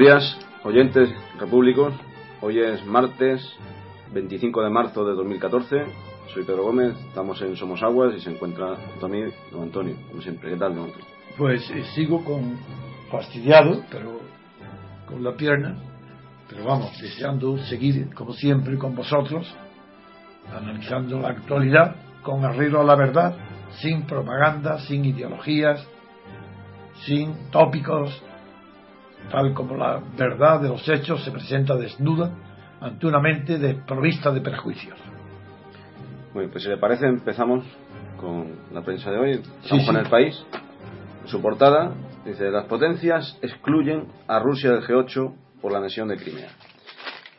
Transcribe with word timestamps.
Buenos 0.00 0.22
días, 0.22 0.38
oyentes 0.64 1.10
repúblicos. 1.38 1.92
Hoy 2.40 2.58
es 2.58 2.86
martes 2.86 3.46
25 4.14 4.62
de 4.62 4.70
marzo 4.70 5.04
de 5.04 5.12
2014. 5.12 5.84
Soy 6.32 6.42
Pedro 6.44 6.62
Gómez, 6.62 6.96
estamos 7.08 7.42
en 7.42 7.54
Somos 7.54 7.82
Aguas 7.82 8.14
y 8.16 8.20
se 8.20 8.30
encuentra 8.30 8.76
junto 8.76 9.04
a 9.04 9.08
mí 9.10 9.24
don 9.52 9.64
Antonio, 9.64 9.96
como 10.08 10.22
siempre. 10.22 10.52
¿Qué 10.52 10.56
tal, 10.56 10.74
don 10.74 10.84
Antonio? 10.84 11.06
Pues 11.36 11.70
eh, 11.70 11.84
sigo 11.94 12.24
con 12.24 12.56
fastidiado, 13.10 13.84
pero 13.90 14.20
con 15.06 15.22
la 15.22 15.34
pierna, 15.34 15.76
pero 16.48 16.64
vamos, 16.64 16.98
deseando 16.98 17.58
seguir, 17.58 18.14
como 18.14 18.32
siempre, 18.32 18.78
con 18.78 18.94
vosotros, 18.94 19.54
analizando 20.50 21.20
la 21.20 21.28
actualidad 21.28 21.96
con 22.22 22.42
arreglo 22.46 22.80
a 22.80 22.84
la 22.84 22.96
verdad, 22.96 23.36
sin 23.82 24.06
propaganda, 24.06 24.78
sin 24.78 25.04
ideologías, 25.04 25.86
sin 27.04 27.50
tópicos, 27.50 28.22
tal 29.30 29.52
como 29.54 29.76
la 29.76 30.00
verdad 30.16 30.60
de 30.60 30.68
los 30.68 30.88
hechos 30.88 31.22
se 31.24 31.30
presenta 31.30 31.76
desnuda 31.76 32.30
ante 32.80 33.06
una 33.06 33.20
mente 33.20 33.58
desprovista 33.58 34.30
de 34.30 34.40
perjuicios. 34.40 34.98
Bueno, 36.32 36.50
pues 36.50 36.62
si 36.64 36.70
le 36.70 36.76
parece, 36.78 37.06
empezamos 37.06 37.64
con 38.16 38.46
la 38.72 38.82
prensa 38.82 39.10
de 39.10 39.18
hoy. 39.18 39.34
Sí, 39.34 39.50
Estamos 39.64 39.86
con 39.86 39.94
sí. 39.96 40.00
el 40.02 40.08
país. 40.08 40.46
Su 41.26 41.42
portada 41.42 41.92
dice: 42.24 42.50
Las 42.50 42.66
potencias 42.66 43.36
excluyen 43.42 44.06
a 44.28 44.38
Rusia 44.38 44.70
del 44.72 44.82
G8 44.82 45.32
por 45.60 45.72
la 45.72 45.78
anexión 45.78 46.08
de 46.08 46.16
Crimea. 46.16 46.50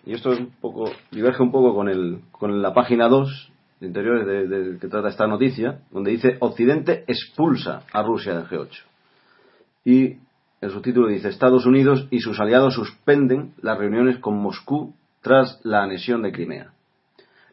Y 0.05 0.13
esto 0.13 0.33
es 0.33 0.39
un 0.39 0.51
poco, 0.59 0.91
diverge 1.11 1.41
un 1.43 1.51
poco 1.51 1.75
con, 1.75 1.87
el, 1.87 2.21
con 2.31 2.61
la 2.61 2.73
página 2.73 3.07
2 3.07 3.51
de 3.79 3.87
interiores 3.87 4.25
de, 4.25 4.47
de- 4.47 4.79
que 4.79 4.87
trata 4.87 5.09
esta 5.09 5.25
noticia, 5.27 5.79
donde 5.91 6.11
dice: 6.11 6.37
Occidente 6.39 7.03
expulsa 7.07 7.83
a 7.93 8.03
Rusia 8.03 8.33
del 8.35 8.45
G8. 8.47 8.69
Y 9.85 10.17
el 10.61 10.69
subtítulo 10.69 11.07
dice: 11.07 11.29
Estados 11.29 11.65
Unidos 11.65 12.07
y 12.11 12.19
sus 12.19 12.39
aliados 12.39 12.75
suspenden 12.75 13.53
las 13.61 13.77
reuniones 13.77 14.19
con 14.19 14.37
Moscú 14.37 14.93
tras 15.21 15.59
la 15.63 15.83
anexión 15.83 16.21
de 16.21 16.31
Crimea. 16.31 16.71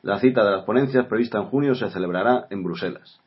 La 0.02 0.20
cita 0.20 0.44
de 0.44 0.50
las 0.52 0.64
ponencias 0.64 1.06
prevista 1.06 1.38
en 1.38 1.46
junio 1.46 1.74
se 1.74 1.90
celebrará 1.90 2.46
en 2.50 2.62
Bruselas. 2.62 3.18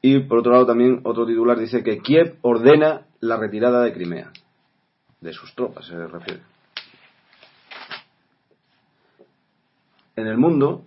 Y 0.00 0.20
por 0.20 0.38
otro 0.38 0.52
lado 0.52 0.66
también 0.66 1.00
otro 1.04 1.26
titular 1.26 1.58
dice 1.58 1.82
que 1.82 1.98
Kiev 1.98 2.36
ordena 2.42 3.02
la 3.20 3.36
retirada 3.36 3.82
de 3.82 3.92
Crimea. 3.92 4.32
De 5.20 5.32
sus 5.32 5.54
tropas 5.54 5.86
se 5.86 5.96
refiere. 6.06 6.42
En 10.16 10.26
el 10.26 10.36
mundo 10.36 10.84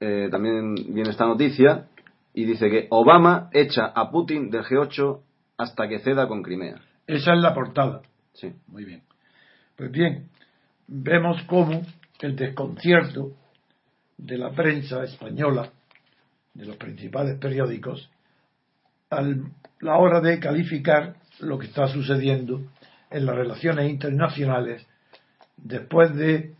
eh, 0.00 0.28
también 0.30 0.74
viene 0.74 1.10
esta 1.10 1.26
noticia 1.26 1.88
y 2.32 2.44
dice 2.44 2.70
que 2.70 2.86
Obama 2.90 3.50
echa 3.52 3.86
a 3.86 4.10
Putin 4.10 4.50
del 4.50 4.64
G8 4.64 5.20
hasta 5.56 5.88
que 5.88 6.00
ceda 6.00 6.26
con 6.28 6.42
Crimea. 6.42 6.80
Esa 7.06 7.34
es 7.34 7.40
la 7.40 7.54
portada. 7.54 8.02
Sí. 8.34 8.52
Muy 8.68 8.84
bien. 8.84 9.02
Pues 9.76 9.90
bien, 9.90 10.28
vemos 10.86 11.42
cómo 11.46 11.82
el 12.20 12.36
desconcierto 12.36 13.32
de 14.16 14.38
la 14.38 14.50
prensa 14.50 15.04
española, 15.04 15.70
de 16.54 16.64
los 16.64 16.76
principales 16.76 17.38
periódicos, 17.38 18.10
a 19.10 19.22
la 19.80 19.96
hora 19.98 20.20
de 20.20 20.40
calificar 20.40 21.16
lo 21.40 21.58
que 21.58 21.66
está 21.66 21.86
sucediendo 21.88 22.62
en 23.10 23.26
las 23.26 23.36
relaciones 23.36 23.90
internacionales 23.90 24.86
después 25.56 26.14
de 26.14 26.54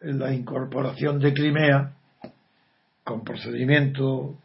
la 0.00 0.32
incorporación 0.32 1.18
de 1.18 1.34
Crimea 1.34 1.92
con 3.04 3.24
procedimiento 3.24 4.36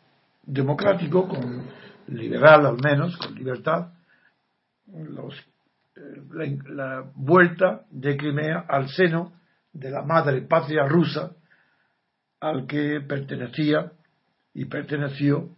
democrático, 0.44 1.28
con 1.28 1.68
liberal 2.08 2.66
al 2.66 2.78
menos, 2.82 3.18
con 3.18 3.36
libertad, 3.36 3.94
los 4.88 5.34
la, 6.32 6.46
la 6.70 7.12
vuelta 7.16 7.86
de 7.90 8.16
Crimea 8.16 8.66
al 8.68 8.90
seno 8.90 9.34
de 9.74 9.90
la 9.90 10.04
madre 10.04 10.42
patria 10.42 10.88
rusa 10.88 11.32
al 12.40 12.68
que 12.68 13.02
pertenecía 13.02 13.92
y 14.54 14.66
perteneció 14.66 15.50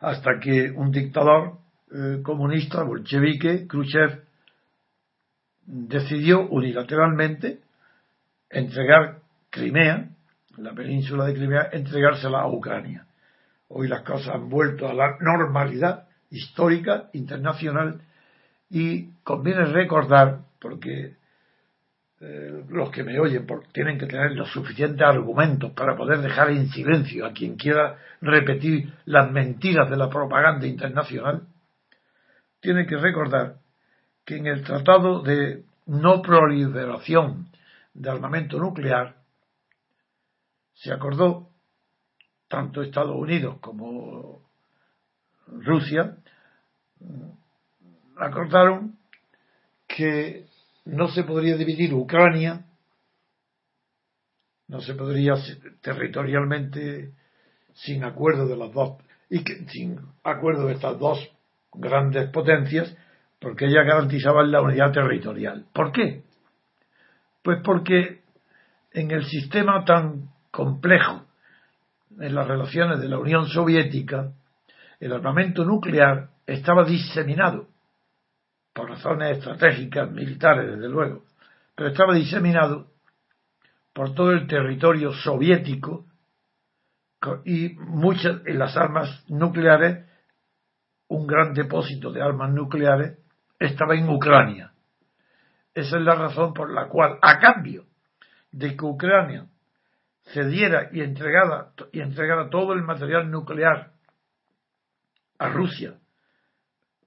hasta 0.00 0.38
que 0.40 0.70
un 0.70 0.90
dictador 0.90 1.58
eh, 1.92 2.20
comunista 2.22 2.82
bolchevique, 2.82 3.66
Khrushchev, 3.66 4.24
decidió 5.66 6.48
unilateralmente 6.48 7.60
entregar 8.50 9.20
Crimea, 9.50 10.10
la 10.56 10.72
península 10.74 11.26
de 11.26 11.34
Crimea, 11.34 11.68
entregársela 11.72 12.40
a 12.40 12.48
Ucrania. 12.48 13.06
Hoy 13.76 13.88
las 13.88 14.02
cosas 14.02 14.36
han 14.36 14.48
vuelto 14.48 14.88
a 14.88 14.94
la 14.94 15.16
normalidad 15.20 16.06
histórica 16.30 17.10
internacional 17.12 18.02
y 18.70 19.10
conviene 19.24 19.64
recordar, 19.64 20.42
porque 20.60 21.16
eh, 22.20 22.64
los 22.68 22.90
que 22.92 23.02
me 23.02 23.18
oyen 23.18 23.44
tienen 23.72 23.98
que 23.98 24.06
tener 24.06 24.30
los 24.30 24.48
suficientes 24.52 25.04
argumentos 25.04 25.72
para 25.72 25.96
poder 25.96 26.20
dejar 26.20 26.50
en 26.50 26.68
silencio 26.68 27.26
a 27.26 27.32
quien 27.32 27.56
quiera 27.56 27.98
repetir 28.20 28.92
las 29.06 29.32
mentiras 29.32 29.90
de 29.90 29.96
la 29.96 30.08
propaganda 30.08 30.68
internacional, 30.68 31.42
tienen 32.60 32.86
que 32.86 32.96
recordar 32.96 33.56
que 34.24 34.36
en 34.36 34.46
el 34.46 34.62
Tratado 34.62 35.20
de 35.20 35.64
No 35.86 36.22
Proliferación 36.22 37.48
de 37.92 38.08
Armamento 38.08 38.56
Nuclear 38.56 39.16
se 40.74 40.92
acordó, 40.92 41.48
tanto 42.54 42.82
Estados 42.82 43.16
Unidos 43.16 43.56
como 43.60 44.40
Rusia, 45.48 46.16
acordaron 48.16 48.96
que 49.88 50.46
no 50.84 51.08
se 51.08 51.24
podría 51.24 51.56
dividir 51.56 51.92
Ucrania, 51.92 52.64
no 54.68 54.80
se 54.80 54.94
podría 54.94 55.34
territorialmente 55.80 57.12
sin 57.72 58.04
acuerdo 58.04 58.46
de 58.46 58.56
las 58.56 58.72
dos 58.72 59.02
y 59.28 59.38
sin 59.66 59.98
acuerdo 60.22 60.68
de 60.68 60.74
estas 60.74 60.96
dos 61.00 61.28
grandes 61.72 62.30
potencias, 62.30 62.96
porque 63.40 63.64
ellas 63.64 63.84
garantizaban 63.84 64.52
la 64.52 64.62
unidad 64.62 64.92
territorial. 64.92 65.66
¿Por 65.72 65.90
qué? 65.90 66.22
Pues 67.42 67.58
porque 67.64 68.22
en 68.92 69.10
el 69.10 69.24
sistema 69.24 69.84
tan 69.84 70.30
complejo 70.52 71.24
en 72.20 72.34
las 72.34 72.46
relaciones 72.46 73.00
de 73.00 73.08
la 73.08 73.18
Unión 73.18 73.46
Soviética, 73.46 74.32
el 75.00 75.12
armamento 75.12 75.64
nuclear 75.64 76.30
estaba 76.46 76.84
diseminado 76.84 77.68
por 78.72 78.90
razones 78.90 79.38
estratégicas, 79.38 80.10
militares, 80.10 80.72
desde 80.72 80.88
luego, 80.88 81.24
pero 81.74 81.90
estaba 81.90 82.14
diseminado 82.14 82.88
por 83.92 84.14
todo 84.14 84.32
el 84.32 84.46
territorio 84.46 85.12
soviético 85.12 86.06
y 87.44 87.74
muchas 87.78 88.42
en 88.44 88.58
las 88.58 88.76
armas 88.76 89.24
nucleares, 89.28 90.04
un 91.08 91.26
gran 91.26 91.54
depósito 91.54 92.12
de 92.12 92.20
armas 92.20 92.52
nucleares 92.52 93.18
estaba 93.58 93.94
en 93.94 94.08
Ucrania. 94.08 94.72
Esa 95.72 95.96
es 95.96 96.02
la 96.02 96.14
razón 96.14 96.52
por 96.52 96.72
la 96.72 96.88
cual, 96.88 97.18
a 97.22 97.38
cambio 97.38 97.84
de 98.52 98.76
que 98.76 98.84
Ucrania 98.84 99.46
cediera 100.24 100.88
y 100.92 101.00
entregara, 101.00 101.72
y 101.92 102.00
entregara 102.00 102.48
todo 102.48 102.72
el 102.72 102.82
material 102.82 103.30
nuclear 103.30 103.92
a 105.38 105.48
Rusia, 105.48 105.94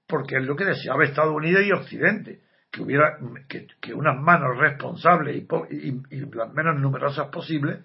porque 0.06 0.36
es 0.36 0.44
lo 0.44 0.56
que 0.56 0.64
deseaba 0.64 1.04
Estados 1.04 1.34
Unidos 1.34 1.62
y 1.64 1.72
Occidente, 1.72 2.40
que 2.70 2.82
hubiera 2.82 3.18
que, 3.48 3.94
unas 3.94 4.20
manos 4.20 4.56
responsables 4.58 5.36
y, 5.36 6.16
y, 6.16 6.20
las 6.32 6.52
menos 6.52 6.78
numerosas 6.78 7.28
posibles 7.28 7.80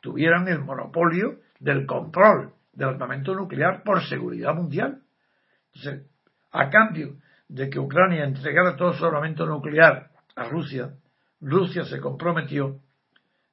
tuvieran 0.00 0.46
el 0.48 0.60
monopolio 0.60 1.40
del 1.58 1.86
control 1.86 2.52
del 2.72 2.90
armamento 2.90 3.34
nuclear 3.34 3.82
por 3.82 4.02
seguridad 4.04 4.54
mundial. 4.54 5.02
Entonces, 5.74 6.06
a 6.52 6.70
cambio 6.70 7.16
de 7.48 7.68
que 7.68 7.78
Ucrania 7.78 8.24
entregara 8.24 8.76
todo 8.76 8.92
su 8.92 9.04
armamento 9.04 9.46
nuclear 9.46 10.10
a 10.36 10.44
Rusia, 10.48 10.94
Rusia 11.40 11.84
se 11.84 12.00
comprometió 12.00 12.80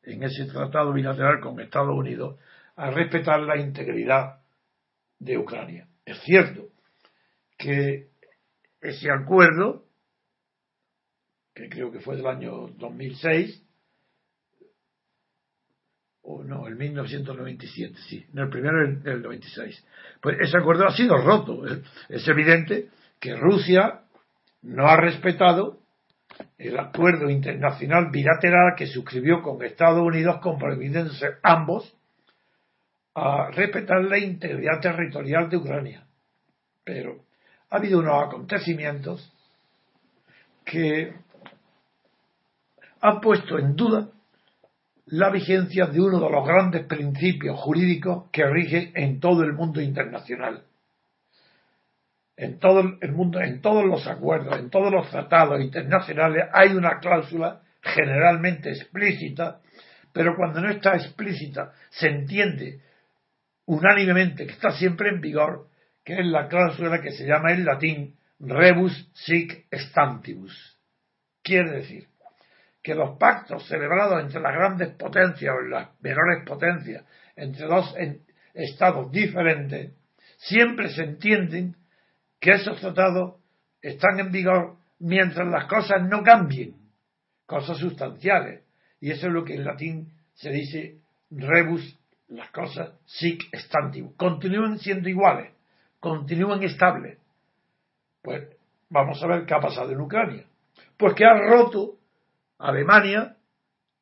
en 0.05 0.23
ese 0.23 0.45
tratado 0.45 0.93
bilateral 0.93 1.39
con 1.39 1.59
Estados 1.59 1.95
Unidos 1.95 2.39
a 2.75 2.91
respetar 2.91 3.39
la 3.41 3.57
integridad 3.57 4.41
de 5.19 5.37
Ucrania. 5.37 5.87
Es 6.05 6.19
cierto 6.21 6.69
que 7.57 8.09
ese 8.81 9.09
acuerdo, 9.11 9.85
que 11.53 11.69
creo 11.69 11.91
que 11.91 11.99
fue 11.99 12.17
del 12.17 12.27
año 12.27 12.67
2006, 12.77 13.63
o 16.27 16.43
no, 16.43 16.67
el 16.67 16.75
1997, 16.75 17.95
sí, 18.09 18.25
en 18.33 18.39
el 18.39 18.49
primero 18.49 18.77
del 19.01 19.21
96. 19.21 19.85
Pues 20.21 20.37
ese 20.41 20.57
acuerdo 20.57 20.87
ha 20.87 20.95
sido 20.95 21.17
roto. 21.17 21.63
Es 22.09 22.27
evidente 22.27 22.89
que 23.19 23.35
Rusia 23.35 24.01
no 24.63 24.87
ha 24.87 24.97
respetado 24.97 25.84
el 26.57 26.79
acuerdo 26.79 27.29
internacional 27.29 28.09
bilateral 28.11 28.73
que 28.75 28.87
suscribió 28.87 29.41
con 29.41 29.63
Estados 29.63 30.01
Unidos 30.01 30.37
comprometiéndose 30.41 31.35
ambos 31.43 31.95
a 33.13 33.49
respetar 33.51 34.03
la 34.03 34.17
integridad 34.17 34.79
territorial 34.81 35.49
de 35.49 35.57
Ucrania. 35.57 36.05
Pero 36.83 37.25
ha 37.69 37.77
habido 37.77 37.99
unos 37.99 38.23
acontecimientos 38.23 39.31
que 40.63 41.13
han 43.01 43.21
puesto 43.21 43.59
en 43.59 43.75
duda 43.75 44.09
la 45.07 45.29
vigencia 45.29 45.85
de 45.85 46.01
uno 46.01 46.19
de 46.19 46.29
los 46.29 46.45
grandes 46.45 46.85
principios 46.85 47.59
jurídicos 47.59 48.29
que 48.31 48.45
rige 48.45 48.91
en 48.95 49.19
todo 49.19 49.43
el 49.43 49.53
mundo 49.53 49.79
internacional. 49.79 50.63
En 52.37 52.59
todo 52.59 52.81
el 53.01 53.11
mundo, 53.13 53.39
en 53.39 53.61
todos 53.61 53.85
los 53.85 54.05
acuerdos, 54.07 54.59
en 54.59 54.69
todos 54.69 54.91
los 54.91 55.09
tratados 55.09 55.61
internacionales 55.61 56.45
hay 56.51 56.73
una 56.73 56.99
cláusula 56.99 57.61
generalmente 57.81 58.71
explícita, 58.71 59.61
pero 60.11 60.35
cuando 60.35 60.59
no 60.59 60.69
está 60.69 60.95
explícita 60.95 61.71
se 61.89 62.07
entiende 62.09 62.81
unánimemente 63.65 64.45
que 64.45 64.53
está 64.53 64.71
siempre 64.71 65.09
en 65.09 65.21
vigor, 65.21 65.67
que 66.03 66.19
es 66.19 66.25
la 66.25 66.47
cláusula 66.47 67.01
que 67.01 67.11
se 67.11 67.25
llama 67.25 67.51
en 67.51 67.65
latín 67.65 68.15
rebus 68.39 69.09
sic 69.13 69.65
stantibus. 69.71 70.77
Quiere 71.41 71.71
decir 71.71 72.07
que 72.83 72.95
los 72.95 73.17
pactos 73.17 73.67
celebrados 73.67 74.21
entre 74.21 74.41
las 74.41 74.53
grandes 74.53 74.89
potencias 74.89 75.55
o 75.55 75.61
las 75.61 75.89
menores 76.01 76.45
potencias, 76.45 77.03
entre 77.35 77.65
dos 77.65 77.95
estados 78.53 79.11
diferentes, 79.11 79.93
siempre 80.37 80.89
se 80.89 81.03
entienden 81.03 81.75
que 82.45 82.51
esos 82.51 82.79
tratados 82.79 83.41
están 83.81 84.19
en 84.19 84.31
vigor 84.31 84.75
mientras 84.99 85.47
las 85.47 85.65
cosas 85.65 86.07
no 86.07 86.21
cambien, 86.21 86.75
cosas 87.47 87.79
sustanciales. 87.79 88.61
Y 89.01 89.09
eso 89.09 89.25
es 89.25 89.33
lo 89.33 89.43
que 89.43 89.55
en 89.55 89.65
latín 89.65 90.13
se 90.35 90.51
dice 90.51 90.99
rebus, 91.31 91.97
las 92.27 92.51
cosas 92.51 92.91
sic 93.07 93.41
stantibus. 93.51 94.15
Continúan 94.15 94.77
siendo 94.77 95.09
iguales, 95.09 95.53
continúan 95.99 96.61
estables. 96.61 97.17
Pues 98.21 98.47
vamos 98.91 99.23
a 99.23 99.27
ver 99.27 99.47
qué 99.47 99.55
ha 99.55 99.59
pasado 99.59 99.91
en 99.91 100.01
Ucrania. 100.01 100.45
Pues 100.97 101.15
que 101.15 101.25
ha 101.25 101.33
roto 101.33 101.95
Alemania, 102.59 103.37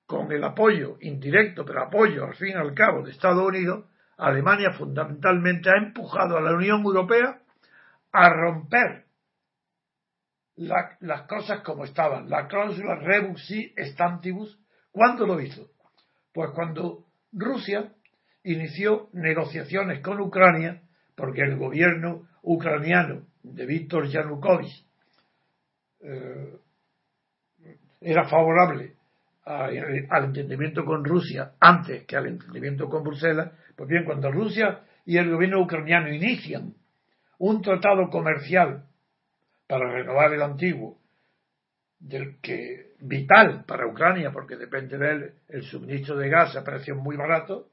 con 0.05 0.29
el 0.33 0.43
apoyo 0.43 0.97
indirecto, 0.99 1.63
pero 1.63 1.83
apoyo 1.83 2.25
al 2.25 2.35
fin 2.35 2.49
y 2.49 2.53
al 2.55 2.73
cabo 2.73 3.03
de 3.03 3.11
Estados 3.11 3.47
Unidos, 3.47 3.85
Alemania 4.17 4.73
fundamentalmente 4.73 5.69
ha 5.69 5.81
empujado 5.81 6.37
a 6.37 6.41
la 6.41 6.53
Unión 6.53 6.81
Europea 6.81 7.39
a 8.13 8.29
romper 8.29 9.05
las 10.55 11.23
cosas 11.27 11.61
como 11.61 11.83
estaban. 11.83 12.29
La 12.29 12.47
cláusula 12.47 12.95
rebus 12.95 13.45
si 13.47 13.73
stantibus, 13.77 14.59
¿cuándo 14.91 15.25
lo 15.25 15.41
hizo? 15.41 15.71
Pues 16.31 16.51
cuando 16.51 17.05
Rusia 17.31 17.91
inició 18.43 19.09
negociaciones 19.13 20.01
con 20.01 20.21
Ucrania, 20.21 20.81
porque 21.15 21.41
el 21.41 21.57
gobierno 21.57 22.27
ucraniano 22.43 23.25
de 23.41 23.65
Víctor 23.65 24.07
Yanukovych 24.07 24.85
eh, 26.01 26.57
era 28.01 28.27
favorable 28.27 28.95
al 29.45 30.25
entendimiento 30.25 30.85
con 30.85 31.03
Rusia 31.03 31.53
antes 31.59 32.05
que 32.05 32.15
al 32.15 32.27
entendimiento 32.27 32.87
con 32.87 33.03
Bruselas, 33.03 33.51
pues 33.75 33.89
bien, 33.89 34.05
cuando 34.05 34.31
Rusia 34.31 34.81
y 35.05 35.17
el 35.17 35.31
gobierno 35.31 35.61
ucraniano 35.61 36.13
inician 36.13 36.73
un 37.45 37.61
tratado 37.61 38.09
comercial 38.09 38.85
para 39.67 39.91
renovar 39.91 40.31
el 40.31 40.41
antiguo, 40.41 40.97
del 41.99 42.39
que 42.39 42.93
vital 43.01 43.65
para 43.65 43.85
Ucrania, 43.85 44.31
porque 44.31 44.55
depende 44.55 44.97
de 44.97 45.11
él 45.11 45.33
el 45.49 45.63
suministro 45.63 46.15
de 46.15 46.29
gas 46.29 46.55
a 46.55 46.63
precios 46.63 46.97
muy 46.97 47.17
baratos, 47.17 47.67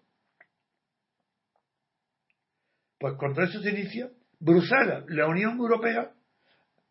pues 2.99 3.15
cuando 3.15 3.43
eso 3.43 3.61
se 3.61 3.71
inicia, 3.71 4.11
Bruselas, 4.41 5.05
la 5.07 5.29
Unión 5.29 5.57
Europea, 5.57 6.15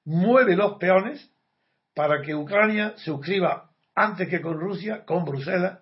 mueve 0.05 0.55
los 0.55 0.77
peones 0.77 1.29
para 1.93 2.21
que 2.21 2.33
Ucrania 2.33 2.93
suscriba 2.95 3.71
antes 3.93 4.29
que 4.29 4.39
con 4.39 4.57
Rusia, 4.57 5.03
con 5.03 5.25
Bruselas, 5.25 5.79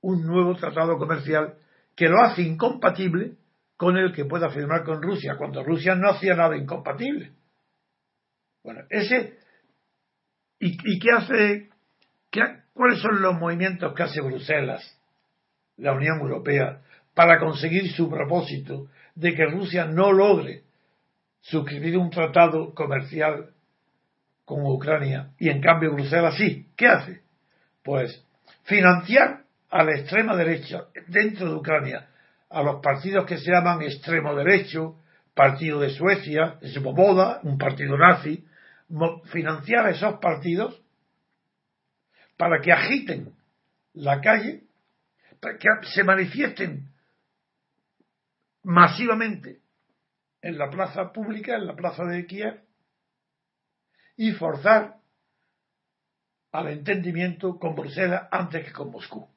un 0.00 0.26
nuevo 0.26 0.56
tratado 0.56 0.96
comercial 0.96 1.58
que 1.94 2.08
lo 2.08 2.18
hace 2.22 2.40
incompatible 2.40 3.36
con 3.78 3.96
el 3.96 4.12
que 4.12 4.24
pueda 4.24 4.50
firmar 4.50 4.82
con 4.82 5.00
Rusia, 5.00 5.36
cuando 5.38 5.62
Rusia 5.62 5.94
no 5.94 6.10
hacía 6.10 6.34
nada 6.34 6.56
incompatible. 6.56 7.30
Bueno, 8.64 8.82
ese. 8.90 9.38
¿Y, 10.58 10.98
qué 10.98 11.10
hace? 11.12 11.68
Qué, 12.28 12.42
¿Cuáles 12.74 13.00
son 13.00 13.22
los 13.22 13.38
movimientos 13.38 13.94
que 13.94 14.02
hace 14.02 14.20
Bruselas, 14.20 15.00
la 15.76 15.92
Unión 15.92 16.18
Europea, 16.20 16.82
para 17.14 17.38
conseguir 17.38 17.92
su 17.92 18.10
propósito 18.10 18.88
de 19.14 19.34
que 19.36 19.46
Rusia 19.46 19.84
no 19.84 20.12
logre 20.12 20.64
suscribir 21.40 21.96
un 21.96 22.10
tratado 22.10 22.74
comercial 22.74 23.50
con 24.44 24.60
Ucrania 24.66 25.30
y 25.38 25.50
en 25.50 25.60
cambio 25.60 25.92
Bruselas 25.92 26.34
sí. 26.36 26.66
¿Qué 26.76 26.88
hace? 26.88 27.22
Pues 27.84 28.24
financiar 28.64 29.44
a 29.70 29.84
la 29.84 29.92
extrema 29.92 30.34
derecha 30.34 30.86
dentro 31.06 31.48
de 31.48 31.54
Ucrania 31.54 32.08
a 32.50 32.62
los 32.62 32.80
partidos 32.80 33.26
que 33.26 33.38
se 33.38 33.50
llaman 33.50 33.82
extremo 33.82 34.34
derecho, 34.34 34.96
Partido 35.34 35.80
de 35.80 35.90
Suecia, 35.90 36.58
Svoboda, 36.62 37.40
un 37.44 37.58
partido 37.58 37.96
nazi, 37.96 38.44
financiar 39.30 39.86
a 39.86 39.90
esos 39.90 40.18
partidos 40.18 40.82
para 42.36 42.60
que 42.60 42.72
agiten 42.72 43.34
la 43.92 44.20
calle, 44.20 44.64
para 45.40 45.58
que 45.58 45.68
se 45.94 46.02
manifiesten 46.02 46.88
masivamente 48.62 49.60
en 50.42 50.58
la 50.58 50.70
plaza 50.70 51.12
pública, 51.12 51.56
en 51.56 51.66
la 51.66 51.76
plaza 51.76 52.04
de 52.04 52.26
Kiev, 52.26 52.60
y 54.16 54.32
forzar 54.32 54.96
al 56.52 56.68
entendimiento 56.68 57.58
con 57.58 57.74
Bruselas 57.74 58.28
antes 58.30 58.64
que 58.64 58.72
con 58.72 58.90
Moscú, 58.90 59.28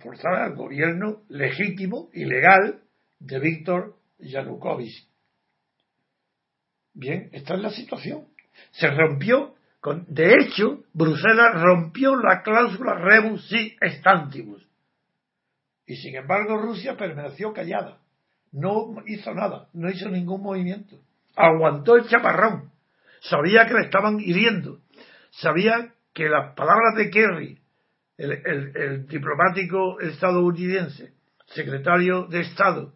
forzar 0.00 0.34
al 0.34 0.54
gobierno 0.54 1.22
legítimo 1.28 2.08
y 2.12 2.24
legal 2.24 2.80
de 3.18 3.38
Víctor 3.38 3.96
Yanukovych. 4.18 5.08
Bien, 6.94 7.28
esta 7.32 7.54
es 7.54 7.60
la 7.60 7.70
situación. 7.70 8.26
Se 8.72 8.90
rompió, 8.90 9.54
de 10.08 10.34
hecho, 10.34 10.82
Bruselas 10.92 11.60
rompió 11.60 12.16
la 12.16 12.42
cláusula 12.42 12.94
rebus 12.94 13.48
si 13.48 13.76
stantibus. 13.82 14.66
Y 15.86 15.96
sin 15.96 16.16
embargo 16.16 16.58
Rusia 16.58 16.96
permaneció 16.96 17.52
callada. 17.52 17.98
No 18.50 18.94
hizo 19.06 19.32
nada, 19.34 19.68
no 19.72 19.88
hizo 19.90 20.08
ningún 20.08 20.42
movimiento. 20.42 20.98
Aguantó 21.36 21.96
el 21.96 22.08
chaparrón 22.08 22.72
sabía 23.20 23.66
que 23.66 23.74
le 23.74 23.84
estaban 23.84 24.20
hiriendo, 24.20 24.80
sabía 25.30 25.92
que 26.12 26.28
las 26.28 26.54
palabras 26.54 26.94
de 26.96 27.10
Kerry, 27.10 27.60
el, 28.18 29.06
diplomático 29.06 30.00
estadounidense, 30.00 31.12
secretario 31.46 32.26
de 32.26 32.40
Estado, 32.40 32.94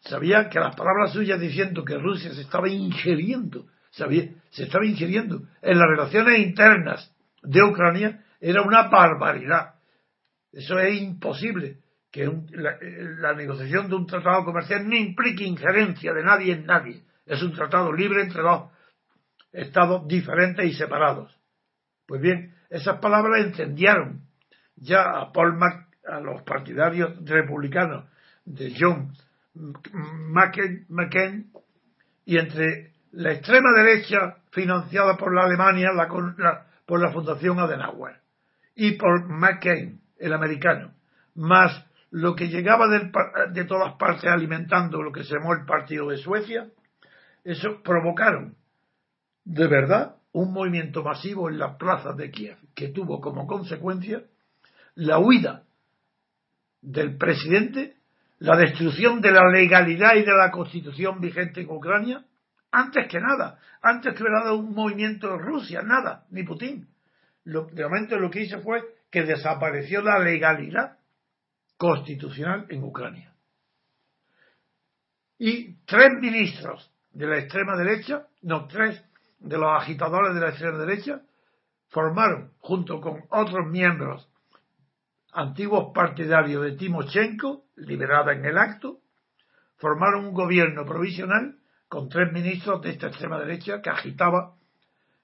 sabía 0.00 0.48
que 0.48 0.58
las 0.58 0.74
palabras 0.74 1.12
suyas 1.12 1.38
diciendo 1.38 1.84
que 1.84 1.98
Rusia 1.98 2.32
se 2.34 2.42
estaba 2.42 2.68
ingiriendo, 2.68 3.66
sabía, 3.90 4.30
se 4.50 4.64
estaba 4.64 4.86
ingiriendo 4.86 5.42
en 5.62 5.78
las 5.78 5.88
relaciones 5.88 6.38
internas 6.40 7.14
de 7.42 7.62
Ucrania, 7.62 8.24
era 8.40 8.62
una 8.62 8.88
barbaridad. 8.88 9.74
Eso 10.50 10.78
es 10.78 11.00
imposible 11.00 11.78
que 12.10 12.30
la, 12.52 13.34
negociación 13.34 13.90
de 13.90 13.96
un 13.96 14.06
tratado 14.06 14.44
comercial 14.44 14.88
no 14.88 14.96
implique 14.96 15.44
injerencia 15.44 16.14
de 16.14 16.24
nadie 16.24 16.54
en 16.54 16.64
nadie. 16.64 17.02
Es 17.26 17.42
un 17.42 17.52
tratado 17.52 17.92
libre 17.92 18.22
entre 18.22 18.40
dos 18.40 18.70
estados 19.52 20.06
diferentes 20.06 20.64
y 20.64 20.72
separados. 20.72 21.34
Pues 22.06 22.20
bien, 22.20 22.55
esas 22.70 22.98
palabras 22.98 23.44
encendieron 23.44 24.22
ya 24.76 25.02
a 25.02 25.32
Paul 25.32 25.58
a 26.06 26.20
los 26.20 26.42
partidarios 26.42 27.12
republicanos 27.24 28.04
de 28.44 28.74
John 28.78 29.12
McCain, 30.88 31.50
y 32.24 32.38
entre 32.38 32.92
la 33.12 33.32
extrema 33.32 33.70
derecha 33.76 34.36
financiada 34.50 35.16
por 35.16 35.34
la 35.34 35.44
Alemania 35.44 35.90
por 36.86 37.00
la 37.00 37.12
Fundación 37.12 37.58
Adenauer 37.58 38.20
y 38.74 38.92
por 38.92 39.28
McCain, 39.28 40.00
el 40.18 40.32
americano, 40.32 40.92
más 41.34 41.84
lo 42.10 42.34
que 42.34 42.48
llegaba 42.48 42.86
de 42.88 43.64
todas 43.64 43.94
partes 43.94 44.30
alimentando 44.30 45.02
lo 45.02 45.12
que 45.12 45.24
se 45.24 45.34
llamó 45.34 45.54
el 45.54 45.64
Partido 45.64 46.08
de 46.08 46.18
Suecia, 46.18 46.68
eso 47.44 47.82
provocaron 47.82 48.56
de 49.44 49.66
verdad 49.66 50.15
un 50.36 50.52
movimiento 50.52 51.02
masivo 51.02 51.48
en 51.48 51.58
las 51.58 51.76
plazas 51.76 52.14
de 52.14 52.30
Kiev, 52.30 52.58
que 52.74 52.88
tuvo 52.88 53.22
como 53.22 53.46
consecuencia 53.46 54.22
la 54.94 55.18
huida 55.18 55.62
del 56.82 57.16
presidente, 57.16 57.96
la 58.38 58.54
destrucción 58.58 59.22
de 59.22 59.30
la 59.30 59.48
legalidad 59.50 60.14
y 60.14 60.24
de 60.24 60.36
la 60.36 60.50
constitución 60.50 61.20
vigente 61.22 61.62
en 61.62 61.70
Ucrania, 61.70 62.22
antes 62.70 63.08
que 63.08 63.18
nada, 63.18 63.58
antes 63.80 64.12
que 64.12 64.22
hubiera 64.22 64.44
dado 64.44 64.58
un 64.58 64.74
movimiento 64.74 65.32
en 65.32 65.40
Rusia, 65.40 65.80
nada, 65.80 66.26
ni 66.28 66.42
Putin. 66.42 66.86
de 67.44 67.84
momento 67.84 68.18
lo 68.18 68.30
que 68.30 68.42
hizo 68.42 68.60
fue 68.60 68.82
que 69.10 69.22
desapareció 69.22 70.02
la 70.02 70.18
legalidad 70.18 70.98
constitucional 71.78 72.66
en 72.68 72.84
Ucrania. 72.84 73.32
Y 75.38 75.76
tres 75.86 76.10
ministros 76.20 76.92
de 77.12 77.26
la 77.26 77.38
extrema 77.38 77.74
derecha, 77.74 78.26
no, 78.42 78.66
tres 78.66 79.02
de 79.38 79.58
los 79.58 79.70
agitadores 79.70 80.34
de 80.34 80.40
la 80.40 80.48
extrema 80.50 80.78
derecha, 80.78 81.22
formaron, 81.88 82.52
junto 82.58 83.00
con 83.00 83.24
otros 83.30 83.66
miembros 83.66 84.28
antiguos 85.32 85.92
partidarios 85.94 86.64
de 86.64 86.72
Timochenko, 86.72 87.64
liberada 87.76 88.32
en 88.32 88.44
el 88.44 88.56
acto, 88.56 89.00
formaron 89.76 90.24
un 90.24 90.34
gobierno 90.34 90.86
provisional 90.86 91.56
con 91.88 92.08
tres 92.08 92.32
ministros 92.32 92.80
de 92.82 92.90
esta 92.90 93.08
extrema 93.08 93.38
derecha 93.38 93.82
que 93.82 93.90
agitaba. 93.90 94.54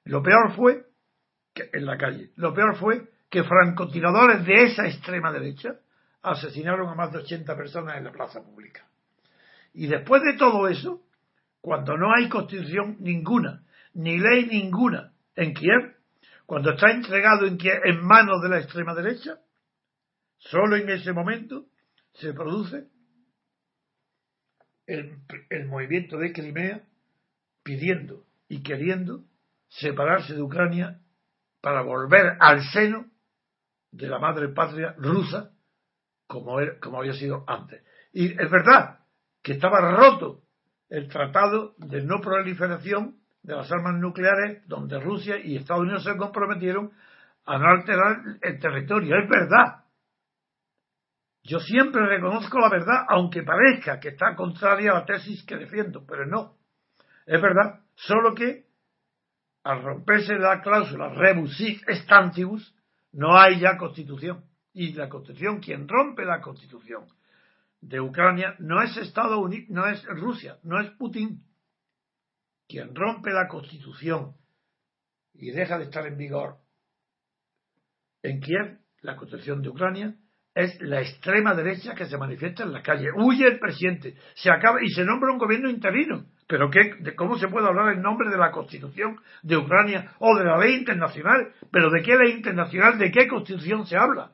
Lo 0.04 0.23
peor 0.23 0.52
fue 0.54 0.85
en 1.54 1.87
la 1.87 1.97
calle, 1.97 2.31
lo 2.37 2.52
peor 2.52 2.76
fue 2.76 3.09
que 3.31 3.42
francotiradores 3.42 4.45
de 4.45 4.64
esa 4.64 4.87
extrema 4.87 5.33
derecha 5.33 5.76
asesinaron 6.23 6.88
a 6.88 6.95
más 6.95 7.11
de 7.12 7.19
80 7.19 7.57
personas 7.57 7.97
en 7.97 8.04
la 8.04 8.12
plaza 8.12 8.42
pública. 8.42 8.87
Y 9.73 9.87
después 9.87 10.23
de 10.23 10.35
todo 10.35 10.69
eso, 10.69 11.00
cuando 11.62 11.97
no 11.97 12.12
hay 12.14 12.28
constitución 12.28 12.97
ninguna, 13.00 13.62
ni 13.95 14.19
ley 14.19 14.47
ninguna 14.47 15.13
en 15.35 15.55
Kiev, 15.55 15.97
cuando 16.47 16.73
está 16.73 16.91
entregado 16.91 17.47
en, 17.47 17.59
en 17.85 18.05
manos 18.05 18.43
de 18.43 18.49
la 18.49 18.59
extrema 18.59 18.95
derecha, 18.95 19.39
solo 20.39 20.77
en 20.77 20.89
ese 20.91 21.13
momento 21.13 21.67
se 22.15 22.33
produce 22.33 22.89
el, 24.87 25.19
el 25.51 25.67
movimiento 25.67 26.19
de 26.19 26.33
Crimea 26.33 26.83
pidiendo 27.63 28.25
y 28.49 28.63
queriendo 28.63 29.25
separarse 29.69 30.35
de 30.35 30.43
Ucrania 30.43 31.01
para 31.61 31.83
volver 31.83 32.37
al 32.41 32.63
seno 32.65 33.07
de 33.93 34.09
la 34.09 34.19
madre 34.19 34.49
patria 34.49 34.95
rusa 34.99 35.53
como, 36.27 36.57
como 36.81 36.99
había 36.99 37.13
sido 37.13 37.45
antes. 37.47 37.83
Y 38.13 38.33
es 38.33 38.51
verdad 38.51 39.01
que 39.43 39.53
estaba 39.53 39.81
roto 39.97 40.43
el 40.89 41.09
tratado 41.09 41.75
de 41.79 42.03
no 42.03 42.21
proliferación 42.21 43.22
de 43.43 43.55
las 43.55 43.71
armas 43.73 43.95
nucleares 43.95 44.67
donde 44.67 45.01
Rusia 45.01 45.37
y 45.39 45.57
Estados 45.57 45.83
Unidos 45.83 46.05
se 46.05 46.17
comprometieron 46.17 46.93
a 47.45 47.59
no 47.59 47.67
alterar 47.67 48.23
el 48.41 48.59
territorio. 48.61 49.17
Es 49.17 49.29
verdad. 49.29 49.85
Yo 51.45 51.59
siempre 51.59 52.07
reconozco 52.07 52.59
la 52.61 52.69
verdad, 52.69 53.05
aunque 53.09 53.43
parezca 53.43 53.99
que 53.99 54.11
está 54.11 54.37
contraria 54.37 54.93
a 54.93 55.01
la 55.01 55.05
tesis 55.05 55.45
que 55.45 55.57
defiendo, 55.57 56.05
pero 56.07 56.25
no. 56.25 56.57
Es 57.27 57.41
verdad. 57.43 57.81
Solo 57.95 58.35
que 58.35 58.67
al 59.65 59.83
romperse 59.83 60.35
la 60.35 60.61
cláusula 60.61 61.09
rebus 61.09 61.57
sic 61.57 61.85
stantibus, 61.91 62.75
no 63.13 63.37
hay 63.37 63.61
ya 63.61 63.77
constitución 63.77 64.45
y 64.75 64.93
la 64.95 65.09
Constitución, 65.09 65.61
quien 65.61 65.87
rompe 65.89 66.25
la 66.25 66.41
Constitución 66.41 67.07
de 67.81 68.01
Ucrania 68.01 68.55
no 68.59 68.81
es 68.81 68.97
Estados 68.97 69.39
Unidos, 69.39 69.69
no 69.69 69.87
es 69.87 70.05
Rusia, 70.07 70.59
no 70.63 70.81
es 70.81 70.91
Putin. 70.93 71.43
Quien 72.73 72.95
rompe 72.95 73.31
la 73.31 73.49
Constitución 73.49 74.33
y 75.35 75.50
deja 75.50 75.76
de 75.76 75.85
estar 75.85 76.07
en 76.07 76.17
vigor 76.17 76.57
en 78.23 78.41
Kiev, 78.41 78.79
la 79.02 79.14
Constitución 79.14 79.61
de 79.61 79.69
Ucrania, 79.69 80.17
es 80.55 80.81
la 80.81 81.02
extrema 81.02 81.55
derecha 81.55 81.95
que 81.95 82.07
se 82.07 82.17
manifiesta 82.17 82.62
en 82.62 82.73
la 82.73 82.83
calle. 82.83 83.11
Huye 83.14 83.47
el 83.47 83.59
presidente, 83.59 84.17
se 84.37 84.50
acaba 84.50 84.83
y 84.83 84.88
se 84.88 85.05
nombra 85.05 85.33
un 85.33 85.38
gobierno 85.38 85.69
interino. 85.69 86.25
Pero 86.47 86.71
qué, 86.71 87.14
¿cómo 87.14 87.37
se 87.37 87.49
puede 87.49 87.67
hablar 87.67 87.93
en 87.93 88.00
nombre 88.00 88.31
de 88.31 88.38
la 88.38 88.50
Constitución 88.50 89.21
de 89.43 89.59
Ucrania 89.59 90.14
o 90.19 90.35
de 90.38 90.45
la 90.45 90.57
ley 90.57 90.76
internacional? 90.76 91.52
¿Pero 91.71 91.91
de 91.91 92.02
qué 92.02 92.17
ley 92.17 92.33
internacional, 92.33 92.99
de 92.99 93.11
qué 93.11 93.29
Constitución 93.29 93.85
se 93.85 93.99
habla? 93.99 94.33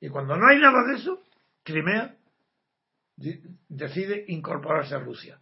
Y 0.00 0.08
cuando 0.08 0.36
no 0.36 0.46
hay 0.46 0.58
nada 0.58 0.86
de 0.88 0.94
eso, 0.94 1.22
Crimea 1.62 2.16
decide 3.68 4.24
incorporarse 4.28 4.94
a 4.94 5.00
Rusia 5.00 5.38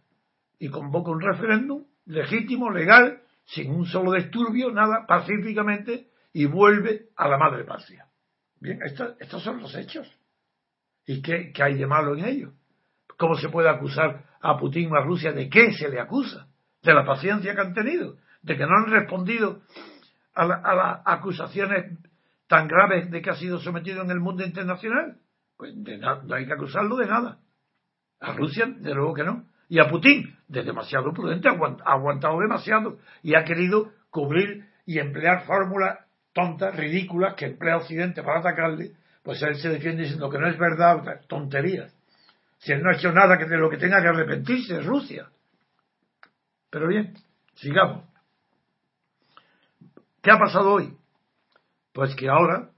y 0.59 0.69
convoca 0.69 1.09
un 1.09 1.21
referéndum 1.21 1.85
legítimo, 2.05 2.69
legal, 2.69 3.21
sin 3.45 3.71
un 3.71 3.85
solo 3.85 4.13
disturbio, 4.13 4.71
nada, 4.71 5.05
pacíficamente, 5.07 6.07
y 6.33 6.45
vuelve 6.45 7.09
a 7.15 7.27
la 7.27 7.37
madre 7.37 7.63
patria. 7.63 8.07
Bien, 8.59 8.79
estos, 8.83 9.43
son 9.43 9.61
los 9.61 9.75
hechos. 9.75 10.09
¿Y 11.05 11.21
qué, 11.21 11.51
hay 11.61 11.75
de 11.75 11.85
malo 11.85 12.15
en 12.15 12.25
ello? 12.25 12.53
¿Cómo 13.17 13.35
se 13.35 13.49
puede 13.49 13.69
acusar 13.69 14.25
a 14.41 14.57
Putin 14.57 14.91
o 14.91 14.95
a 14.95 15.03
Rusia? 15.03 15.33
¿De 15.33 15.49
qué 15.49 15.73
se 15.73 15.89
le 15.89 15.99
acusa? 15.99 16.47
De 16.81 16.93
la 16.93 17.05
paciencia 17.05 17.53
que 17.53 17.61
han 17.61 17.73
tenido, 17.73 18.17
de 18.41 18.57
que 18.57 18.65
no 18.65 18.75
han 18.75 18.91
respondido 18.91 19.61
a, 20.33 20.43
a 20.43 20.75
las 20.75 21.01
acusaciones 21.05 21.97
tan 22.47 22.67
grave 22.67 23.05
de 23.05 23.21
que 23.21 23.29
ha 23.29 23.35
sido 23.35 23.59
sometido 23.59 24.01
en 24.03 24.11
el 24.11 24.19
mundo 24.19 24.43
internacional? 24.43 25.17
Pues 25.57 25.75
no 25.75 26.35
hay 26.35 26.45
que 26.45 26.53
acusarlo 26.53 26.95
de 26.97 27.07
nada. 27.07 27.39
A 28.19 28.33
Rusia, 28.33 28.67
de 28.67 28.93
luego 28.93 29.13
que 29.13 29.23
no. 29.23 29.45
Y 29.73 29.79
a 29.79 29.89
Putin, 29.89 30.37
de 30.49 30.61
demasiado 30.61 31.11
prudente, 31.13 31.49
ha 31.49 31.91
aguantado 31.91 32.39
demasiado 32.39 32.99
y 33.23 33.33
ha 33.33 33.43
querido 33.43 33.91
cubrir 34.11 34.67
y 34.85 34.99
emplear 34.99 35.47
fórmulas 35.47 35.97
tontas, 36.31 36.75
ridículas, 36.75 37.33
que 37.33 37.45
emplea 37.47 37.77
Occidente 37.77 38.21
para 38.21 38.41
atacarle, 38.41 38.91
pues 39.23 39.41
él 39.41 39.55
se 39.55 39.69
defiende 39.69 40.03
diciendo 40.03 40.29
que 40.29 40.37
no 40.37 40.47
es 40.47 40.59
verdad, 40.59 41.21
tonterías. 41.27 41.91
Si 42.59 42.71
él 42.71 42.83
no 42.83 42.91
ha 42.91 42.95
hecho 42.95 43.11
nada 43.11 43.35
que 43.39 43.45
de 43.45 43.57
lo 43.57 43.67
que 43.67 43.77
tenga 43.77 43.99
que 43.99 44.09
arrepentirse 44.09 44.77
es 44.77 44.85
Rusia. 44.85 45.27
Pero 46.69 46.87
bien, 46.87 47.15
sigamos. 47.55 48.05
¿Qué 50.21 50.29
ha 50.29 50.37
pasado 50.37 50.73
hoy? 50.73 50.95
Pues 51.93 52.15
que 52.15 52.29
ahora 52.29 52.69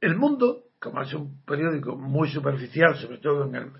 el 0.00 0.14
mundo, 0.14 0.63
como 0.84 1.00
es 1.00 1.14
un 1.14 1.42
periódico 1.46 1.96
muy 1.96 2.28
superficial, 2.28 2.94
sobre 2.96 3.16
todo 3.16 3.44
en, 3.46 3.72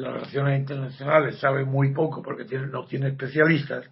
las 0.00 0.12
relaciones 0.12 0.60
internacionales, 0.60 1.40
sabe 1.40 1.64
muy 1.64 1.92
poco 1.92 2.22
porque 2.22 2.44
no 2.70 2.86
tiene 2.86 3.08
especialistas, 3.08 3.90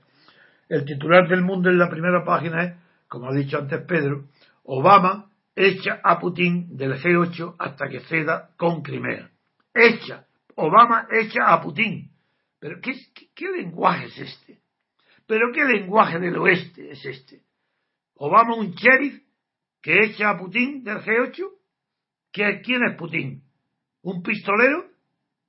el 0.68 0.84
titular 0.84 1.28
del 1.28 1.42
mundo 1.42 1.68
en 1.68 1.78
la 1.78 1.90
primera 1.90 2.24
página 2.24 2.62
es, 2.62 2.74
como 3.08 3.28
ha 3.28 3.34
dicho 3.34 3.58
antes 3.58 3.82
Pedro, 3.82 4.26
Obama 4.62 5.28
echa 5.56 6.00
a 6.04 6.20
Putin 6.20 6.76
del 6.76 6.94
G8 6.94 7.56
hasta 7.58 7.88
que 7.88 8.00
ceda 8.00 8.50
con 8.56 8.82
Crimea. 8.82 9.28
Echa, 9.74 10.26
Obama 10.54 11.08
echa 11.10 11.52
a 11.52 11.60
Putin. 11.60 12.08
Pero 12.60 12.80
¿qué, 12.80 12.92
qué 13.34 13.50
lenguaje 13.50 14.06
es 14.06 14.18
este? 14.18 14.60
¿Pero 15.26 15.50
qué 15.52 15.64
lenguaje 15.64 16.20
del 16.20 16.36
oeste 16.36 16.92
es 16.92 17.04
este? 17.04 17.42
Obama 18.14 18.54
un 18.54 18.70
sheriff 18.74 19.20
que 19.82 20.04
echa 20.04 20.30
a 20.30 20.38
Putin 20.38 20.84
del 20.84 20.98
G8. 20.98 21.59
¿Quién 22.32 22.84
es 22.84 22.96
Putin? 22.96 23.42
¿Un 24.02 24.22
pistolero? 24.22 24.86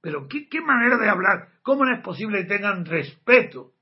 Pero 0.02 0.28
¿qué, 0.28 0.62
manera 0.62 0.98
de 0.98 1.10
hablar? 1.10 1.50
¿Cómo 1.62 1.86
es 1.86 2.02
posible 2.02 2.42
que 2.42 2.56
tengan 2.56 2.86
respeto 2.86 3.74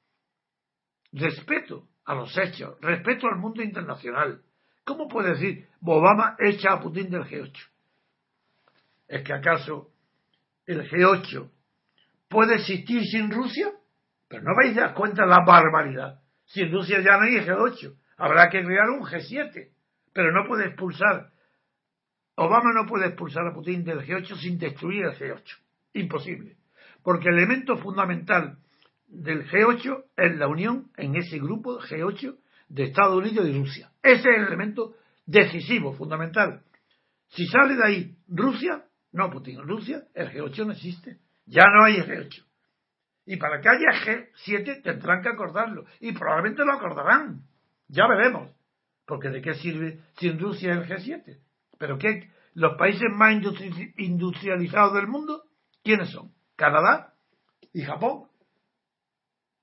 respeto 1.11 1.87
a 2.05 2.15
los 2.15 2.35
hechos, 2.37 2.77
respeto 2.81 3.27
al 3.27 3.37
mundo 3.37 3.61
internacional. 3.61 4.41
¿Cómo 4.83 5.07
puede 5.07 5.31
decir 5.31 5.67
Obama 5.85 6.35
echa 6.39 6.73
a 6.73 6.79
Putin 6.79 7.09
del 7.09 7.23
G8? 7.23 7.53
¿Es 9.07 9.23
que 9.23 9.33
acaso 9.33 9.91
el 10.65 10.89
G8 10.89 11.49
puede 12.27 12.55
existir 12.55 13.03
sin 13.03 13.31
Rusia? 13.31 13.71
Pero 14.27 14.43
no 14.43 14.55
vais 14.55 14.77
a 14.77 14.81
dar 14.81 14.93
cuenta 14.93 15.25
la 15.25 15.43
barbaridad. 15.45 16.19
Sin 16.45 16.71
Rusia 16.71 16.99
ya 16.99 17.17
no 17.17 17.23
hay 17.23 17.35
G8. 17.45 17.95
Habrá 18.17 18.49
que 18.49 18.63
crear 18.63 18.89
un 18.89 19.03
G7. 19.03 19.69
Pero 20.13 20.31
no 20.31 20.47
puede 20.47 20.67
expulsar. 20.67 21.31
Obama 22.41 22.71
no 22.73 22.85
puede 22.85 23.07
expulsar 23.07 23.45
a 23.45 23.53
Putin 23.53 23.83
del 23.83 23.99
G8 23.99 24.37
sin 24.37 24.57
destruir 24.57 25.03
el 25.03 25.11
G8. 25.11 25.57
Imposible. 25.95 26.55
Porque 27.03 27.27
el 27.27 27.35
elemento 27.35 27.75
fundamental 27.77 28.57
del 29.07 29.45
G8 29.45 30.05
es 30.15 30.37
la 30.37 30.47
unión 30.47 30.89
en 30.95 31.17
ese 31.17 31.37
grupo 31.37 31.81
G8 31.81 32.37
de 32.69 32.83
Estados 32.83 33.17
Unidos 33.17 33.45
y 33.45 33.57
Rusia. 33.57 33.91
Ese 34.01 34.29
es 34.29 34.37
el 34.37 34.47
elemento 34.47 34.95
decisivo, 35.25 35.91
fundamental. 35.91 36.61
Si 37.27 37.45
sale 37.45 37.75
de 37.75 37.85
ahí 37.85 38.15
Rusia, 38.29 38.85
no 39.11 39.29
Putin, 39.29 39.61
Rusia, 39.63 40.03
el 40.13 40.31
G8 40.31 40.65
no 40.65 40.71
existe. 40.71 41.17
Ya 41.45 41.63
no 41.65 41.83
hay 41.83 41.97
G8. 41.97 42.45
Y 43.25 43.35
para 43.35 43.59
que 43.59 43.67
haya 43.67 44.31
G7 44.33 44.81
tendrán 44.81 45.21
que 45.21 45.29
acordarlo. 45.29 45.83
Y 45.99 46.13
probablemente 46.13 46.63
lo 46.63 46.71
acordarán. 46.71 47.41
Ya 47.89 48.07
veremos. 48.07 48.49
Porque 49.05 49.27
¿de 49.29 49.41
qué 49.41 49.55
sirve 49.55 49.99
sin 50.19 50.39
Rusia 50.39 50.71
el 50.71 50.87
G7? 50.87 51.48
¿Pero 51.79 51.97
qué? 51.97 52.29
¿Los 52.53 52.77
países 52.77 53.09
más 53.11 53.33
industrializados 53.97 54.93
del 54.93 55.07
mundo? 55.07 55.43
¿Quiénes 55.83 56.11
son? 56.11 56.31
Canadá 56.55 57.13
y 57.73 57.81
Japón. 57.81 58.25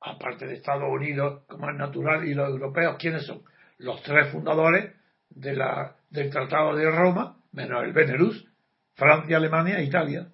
Aparte 0.00 0.46
de 0.46 0.54
Estados 0.54 0.88
Unidos, 0.90 1.42
como 1.46 1.70
es 1.70 1.76
natural, 1.76 2.26
y 2.26 2.34
los 2.34 2.48
europeos, 2.48 2.96
¿quiénes 2.98 3.26
son? 3.26 3.42
Los 3.78 4.02
tres 4.02 4.32
fundadores 4.32 4.94
de 5.30 5.54
la, 5.54 5.96
del 6.10 6.30
Tratado 6.30 6.74
de 6.74 6.90
Roma, 6.90 7.36
menos 7.52 7.84
el 7.84 7.92
Benelux, 7.92 8.44
Francia, 8.94 9.36
Alemania 9.36 9.78
e 9.78 9.84
Italia. 9.84 10.28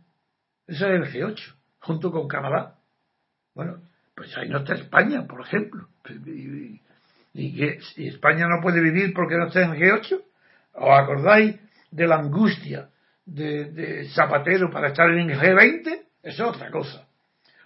Ese 0.67 0.85
es 0.85 0.93
el 0.93 1.05
G8, 1.13 1.57
junto 1.81 2.13
con 2.13 2.29
Canadá. 2.29 2.79
Bueno, 3.55 3.83
pues 4.15 4.37
ahí 4.37 4.49
no 4.49 4.59
está 4.59 4.75
España, 4.75 5.27
por 5.27 5.41
ejemplo. 5.41 5.89
Y, 6.25 6.81
y, 7.35 8.07
España 8.07 8.47
no 8.47 8.61
puede 8.63 8.81
vivir 8.81 9.13
porque 9.15 9.37
no 9.37 9.47
está 9.47 9.63
en 9.63 9.73
G8. 9.73 10.23
¿Os 10.75 10.99
acordáis 10.99 11.57
de 11.93 12.07
la 12.07 12.17
angustia 12.17 12.89
de, 13.25 14.09
Zapatero 14.15 14.71
para 14.71 14.89
estar 14.89 15.09
en 15.11 15.29
G20? 15.29 16.03
Eso 16.23 16.51
es 16.51 16.57
otra 16.57 16.71
cosa. 16.71 17.07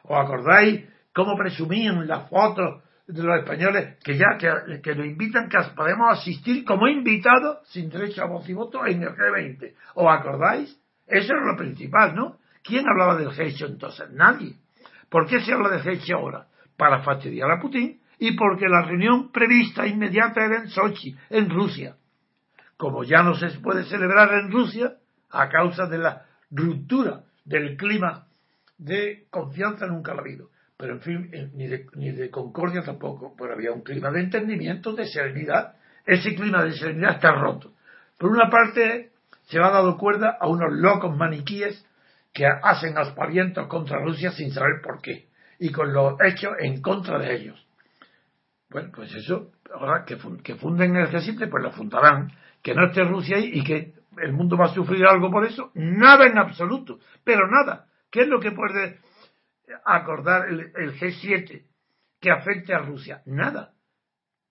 ¿Os 0.03 0.19
acordáis 0.19 0.85
cómo 1.15 1.37
presumían 1.37 2.07
las 2.07 2.29
fotos 2.29 2.83
de 3.07 3.23
los 3.23 3.39
españoles 3.39 3.97
que 4.03 4.17
ya 4.17 4.37
que, 4.39 4.81
que 4.83 4.95
nos 4.95 5.07
invitan 5.07 5.49
que 5.49 5.59
podemos 5.75 6.19
asistir 6.19 6.65
como 6.65 6.89
invitados 6.89 7.67
sin 7.69 7.89
derecho 7.89 8.23
a 8.23 8.27
voz 8.27 8.49
y 8.49 8.53
voto 8.53 8.85
en 8.85 9.03
el 9.03 9.11
G20? 9.11 9.75
¿Os 9.95 10.07
acordáis? 10.09 10.79
Eso 11.07 11.35
es 11.35 11.43
lo 11.43 11.57
principal, 11.57 12.15
¿no? 12.15 12.39
¿Quién 12.63 12.85
hablaba 12.89 13.17
del 13.17 13.29
G8 13.29 13.67
entonces? 13.67 14.11
Nadie. 14.11 14.57
¿Por 15.09 15.29
qué 15.29 15.41
se 15.41 15.53
habla 15.53 15.69
de 15.69 15.79
G8 15.79 16.15
ahora? 16.15 16.47
Para 16.77 17.03
fastidiar 17.03 17.51
a 17.51 17.61
Putin 17.61 18.01
y 18.19 18.33
porque 18.33 18.67
la 18.69 18.83
reunión 18.83 19.31
prevista 19.31 19.87
inmediata 19.87 20.45
era 20.45 20.59
en 20.59 20.69
Sochi, 20.69 21.17
en 21.31 21.49
Rusia. 21.49 21.97
Como 22.77 23.05
ya 23.05 23.23
no 23.23 23.35
se 23.35 23.49
puede 23.61 23.85
celebrar 23.85 24.33
en 24.35 24.51
Rusia 24.51 24.95
a 25.31 25.49
causa 25.49 25.87
de 25.87 25.99
la 25.99 26.27
ruptura 26.51 27.25
del 27.45 27.77
clima 27.77 28.27
de 28.79 29.27
confianza 29.31 29.87
nunca 29.87 30.13
ha 30.13 30.19
habido. 30.19 30.51
Pero 30.77 30.95
en 30.95 31.01
fin, 31.01 31.31
eh, 31.33 31.51
ni 31.55 31.67
de, 31.67 31.87
ni 31.95 32.11
de 32.11 32.31
concordia 32.31 32.83
tampoco, 32.83 33.35
pero 33.37 33.55
había 33.55 33.73
un 33.73 33.83
clima 33.83 34.11
de 34.11 34.21
entendimiento, 34.21 34.93
de 34.93 35.07
serenidad. 35.07 35.77
Ese 36.05 36.35
clima 36.35 36.63
de 36.65 36.73
serenidad 36.73 37.13
está 37.13 37.33
roto. 37.33 37.73
Por 38.19 38.31
una 38.31 38.51
parte, 38.51 39.11
se 39.47 39.59
ha 39.59 39.71
dado 39.71 39.97
cuerda 39.97 40.37
a 40.39 40.49
unos 40.49 40.73
locos 40.73 41.17
maniquíes 41.17 41.85
que 42.33 42.47
hacen 42.47 42.99
aspavientos 42.99 43.67
contra 43.69 43.99
Rusia 43.99 44.31
sin 44.33 44.51
saber 44.53 44.83
por 44.83 45.01
qué 45.01 45.29
y 45.59 45.73
con 45.73 45.93
los 45.93 46.15
hechos 46.21 46.53
en 46.59 46.83
contra 46.83 47.19
de 47.19 47.35
ellos. 47.35 47.67
Bueno, 48.69 48.91
pues 48.95 49.15
eso, 49.15 49.53
ahora 49.73 50.05
que, 50.05 50.17
funden 50.17 50.97
el 50.97 51.09
G7, 51.09 51.49
pues 51.49 51.63
lo 51.63 51.73
fundarán, 51.73 52.33
que 52.67 52.75
no 52.75 52.87
esté 52.87 53.05
Rusia 53.05 53.37
ahí 53.37 53.53
y 53.55 53.63
que 53.63 53.93
el 54.19 54.33
mundo 54.33 54.57
va 54.57 54.65
a 54.65 54.75
sufrir 54.75 55.07
algo 55.07 55.31
por 55.31 55.47
eso, 55.47 55.71
nada 55.75 56.27
en 56.27 56.37
absoluto, 56.37 56.99
pero 57.23 57.47
nada. 57.49 57.87
¿Qué 58.11 58.23
es 58.23 58.29
lo 58.29 58.41
que 58.41 58.51
puede 58.51 58.99
acordar 59.85 60.49
el, 60.49 60.73
el 60.75 60.99
G7 60.99 61.65
que 62.21 62.31
afecte 62.33 62.75
a 62.75 62.81
Rusia? 62.81 63.23
Nada. 63.25 63.73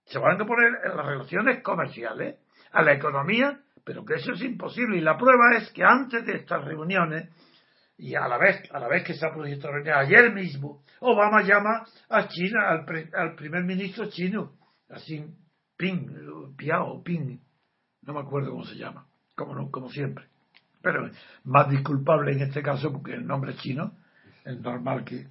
Se 0.05 0.17
van 0.17 0.41
a 0.41 0.45
poner 0.45 0.71
en 0.85 0.95
las 0.95 1.05
relaciones 1.05 1.61
comerciales, 1.61 2.37
a 2.71 2.83
la 2.83 2.93
economía, 2.93 3.59
pero 3.83 4.05
que 4.05 4.13
eso 4.13 4.31
es 4.31 4.41
imposible. 4.43 4.95
Y 4.95 5.01
la 5.01 5.17
prueba 5.17 5.57
es 5.57 5.69
que 5.71 5.83
antes 5.83 6.25
de 6.25 6.37
estas 6.37 6.63
reuniones, 6.63 7.29
y 7.97 8.15
a 8.15 8.29
la 8.29 8.37
vez, 8.37 8.63
a 8.71 8.79
la 8.79 8.87
vez 8.87 9.03
que 9.03 9.13
se 9.13 9.25
ha 9.25 9.33
producido 9.33 9.69
ayer 9.93 10.31
mismo, 10.33 10.83
Obama 11.01 11.41
llama 11.41 11.85
a 12.07 12.29
China, 12.29 12.69
al, 12.69 13.35
primer 13.35 13.65
ministro 13.65 14.09
chino, 14.09 14.53
así, 14.89 15.21
Ping, 15.75 16.55
Piao, 16.55 17.03
Ping, 17.03 17.39
no 18.05 18.13
me 18.13 18.19
acuerdo 18.19 18.51
cómo 18.51 18.65
se 18.65 18.75
llama, 18.75 19.05
como, 19.35 19.55
no, 19.55 19.71
como 19.71 19.89
siempre. 19.89 20.25
Pero 20.81 21.09
más 21.45 21.69
disculpable 21.69 22.31
en 22.31 22.41
este 22.41 22.61
caso 22.61 22.91
porque 22.91 23.13
el 23.13 23.25
nombre 23.25 23.51
es 23.51 23.57
chino, 23.57 23.93
es 24.43 24.59
normal 24.61 25.03
que, 25.03 25.27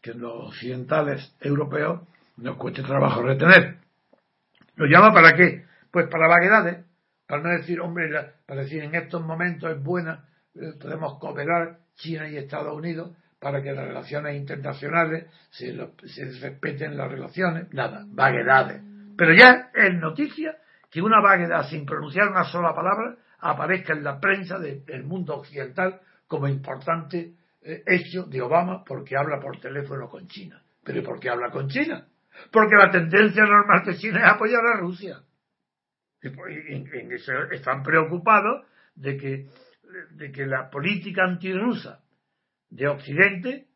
que 0.00 0.14
los 0.14 0.48
occidentales 0.48 1.34
europeos 1.40 2.02
nos 2.36 2.56
cueste 2.56 2.82
trabajo 2.82 3.22
retener. 3.22 3.78
¿Lo 4.76 4.86
llama 4.86 5.12
para 5.12 5.36
qué? 5.36 5.64
Pues 5.90 6.08
para 6.08 6.28
vaguedades, 6.28 6.84
para 7.26 7.42
no 7.42 7.50
decir, 7.50 7.80
hombre, 7.80 8.10
para 8.46 8.62
decir 8.62 8.82
en 8.82 8.94
estos 8.94 9.22
momentos 9.22 9.70
es 9.70 9.82
buena, 9.82 10.24
eh, 10.54 10.72
podemos 10.80 11.18
cooperar 11.18 11.78
China 11.96 12.28
y 12.28 12.36
Estados 12.36 12.74
Unidos 12.74 13.16
para 13.38 13.62
que 13.62 13.72
las 13.72 13.86
relaciones 13.86 14.36
internacionales 14.36 15.26
se, 15.50 15.72
respeten 16.40 16.96
las 16.96 17.10
relaciones, 17.10 17.72
nada, 17.72 18.04
vaguedades. 18.06 18.80
Pero 19.16 19.34
ya 19.34 19.70
es 19.74 19.94
noticia 19.94 20.56
que 20.92 21.00
una 21.00 21.22
vaguedad 21.22 21.66
sin 21.70 21.86
pronunciar 21.86 22.28
una 22.28 22.44
sola 22.44 22.74
palabra 22.74 23.16
aparezca 23.38 23.94
en 23.94 24.04
la 24.04 24.20
prensa 24.20 24.58
del 24.58 25.04
mundo 25.04 25.36
occidental 25.36 25.98
como 26.28 26.46
importante 26.46 27.32
eh, 27.62 27.82
hecho 27.86 28.24
de 28.24 28.42
Obama 28.42 28.84
porque 28.84 29.16
habla 29.16 29.40
por 29.40 29.58
teléfono 29.58 30.06
con 30.10 30.28
China. 30.28 30.62
¿Pero 30.84 31.02
por 31.02 31.18
qué 31.18 31.30
habla 31.30 31.50
con 31.50 31.68
China? 31.68 32.06
Porque 32.50 32.76
la 32.76 32.90
tendencia 32.90 33.42
normal 33.44 33.82
de 33.86 33.96
China 33.96 34.18
es 34.20 34.26
apoyar 34.26 34.60
a 34.66 34.80
Rusia. 34.80 35.22
Y 36.22 37.54
están 37.54 37.82
preocupados 37.82 38.66
de 38.94 39.16
que, 39.16 39.46
de 40.10 40.30
que 40.30 40.44
la 40.44 40.68
política 40.68 41.24
antirrusa 41.24 42.00
de 42.68 42.86
Occidente, 42.88 43.66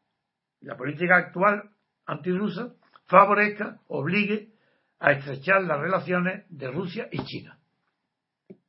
la 0.61 0.77
política 0.77 1.17
actual 1.17 1.71
antirrusa, 2.05 2.75
favorezca, 3.07 3.79
obligue 3.89 4.51
a 4.99 5.13
estrechar 5.13 5.63
las 5.63 5.81
relaciones 5.81 6.45
de 6.49 6.71
Rusia 6.71 7.09
y 7.11 7.23
China. 7.25 7.59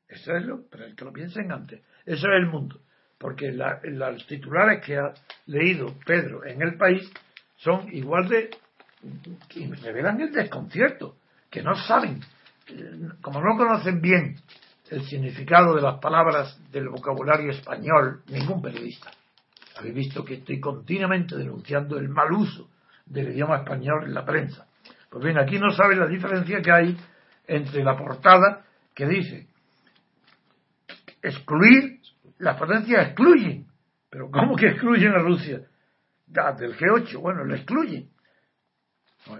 Eso 0.07 0.35
es 0.35 0.45
lo, 0.45 0.61
pero 0.69 0.85
el 0.85 0.95
que 0.95 1.05
lo 1.05 1.13
piensen 1.13 1.51
antes. 1.51 1.81
Eso 2.05 2.27
es 2.27 2.33
el 2.41 2.47
mundo. 2.47 2.79
Porque 3.17 3.51
las 3.51 4.25
titulares 4.27 4.85
que 4.85 4.97
ha 4.97 5.13
leído 5.47 5.95
Pedro 6.05 6.45
en 6.45 6.61
el 6.61 6.77
país 6.77 7.11
son 7.57 7.91
igual 7.93 8.27
de. 8.27 8.49
que 9.49 9.67
revelan 9.81 10.21
el 10.21 10.31
desconcierto, 10.31 11.17
que 11.49 11.63
no 11.63 11.75
saben, 11.75 12.21
como 13.21 13.41
no 13.41 13.57
conocen 13.57 14.01
bien 14.01 14.35
el 14.91 15.03
significado 15.03 15.75
de 15.75 15.81
las 15.81 15.99
palabras 15.99 16.59
del 16.71 16.89
vocabulario 16.89 17.51
español, 17.51 18.21
ningún 18.27 18.61
periodista 18.61 19.11
habéis 19.77 19.95
visto 19.95 20.25
que 20.25 20.35
estoy 20.35 20.59
continuamente 20.59 21.37
denunciando 21.37 21.97
el 21.97 22.09
mal 22.09 22.31
uso 22.31 22.69
del 23.05 23.29
idioma 23.29 23.57
español 23.57 24.05
en 24.05 24.13
la 24.13 24.25
prensa. 24.25 24.66
Pues 25.09 25.23
bien, 25.23 25.37
aquí 25.37 25.57
no 25.59 25.71
saben 25.71 25.99
la 25.99 26.07
diferencia 26.07 26.61
que 26.61 26.71
hay 26.71 26.97
entre 27.47 27.83
la 27.83 27.97
portada 27.97 28.65
que 28.93 29.05
dice 29.05 29.47
excluir, 31.21 31.99
las 32.39 32.57
potencias 32.57 33.07
excluyen. 33.07 33.67
Pero 34.09 34.29
¿cómo 34.31 34.55
que 34.55 34.67
excluyen 34.67 35.13
a 35.13 35.19
Rusia? 35.19 35.61
del 36.27 36.77
G8, 36.77 37.19
bueno, 37.19 37.45
lo 37.45 37.55
excluyen. 37.55 38.09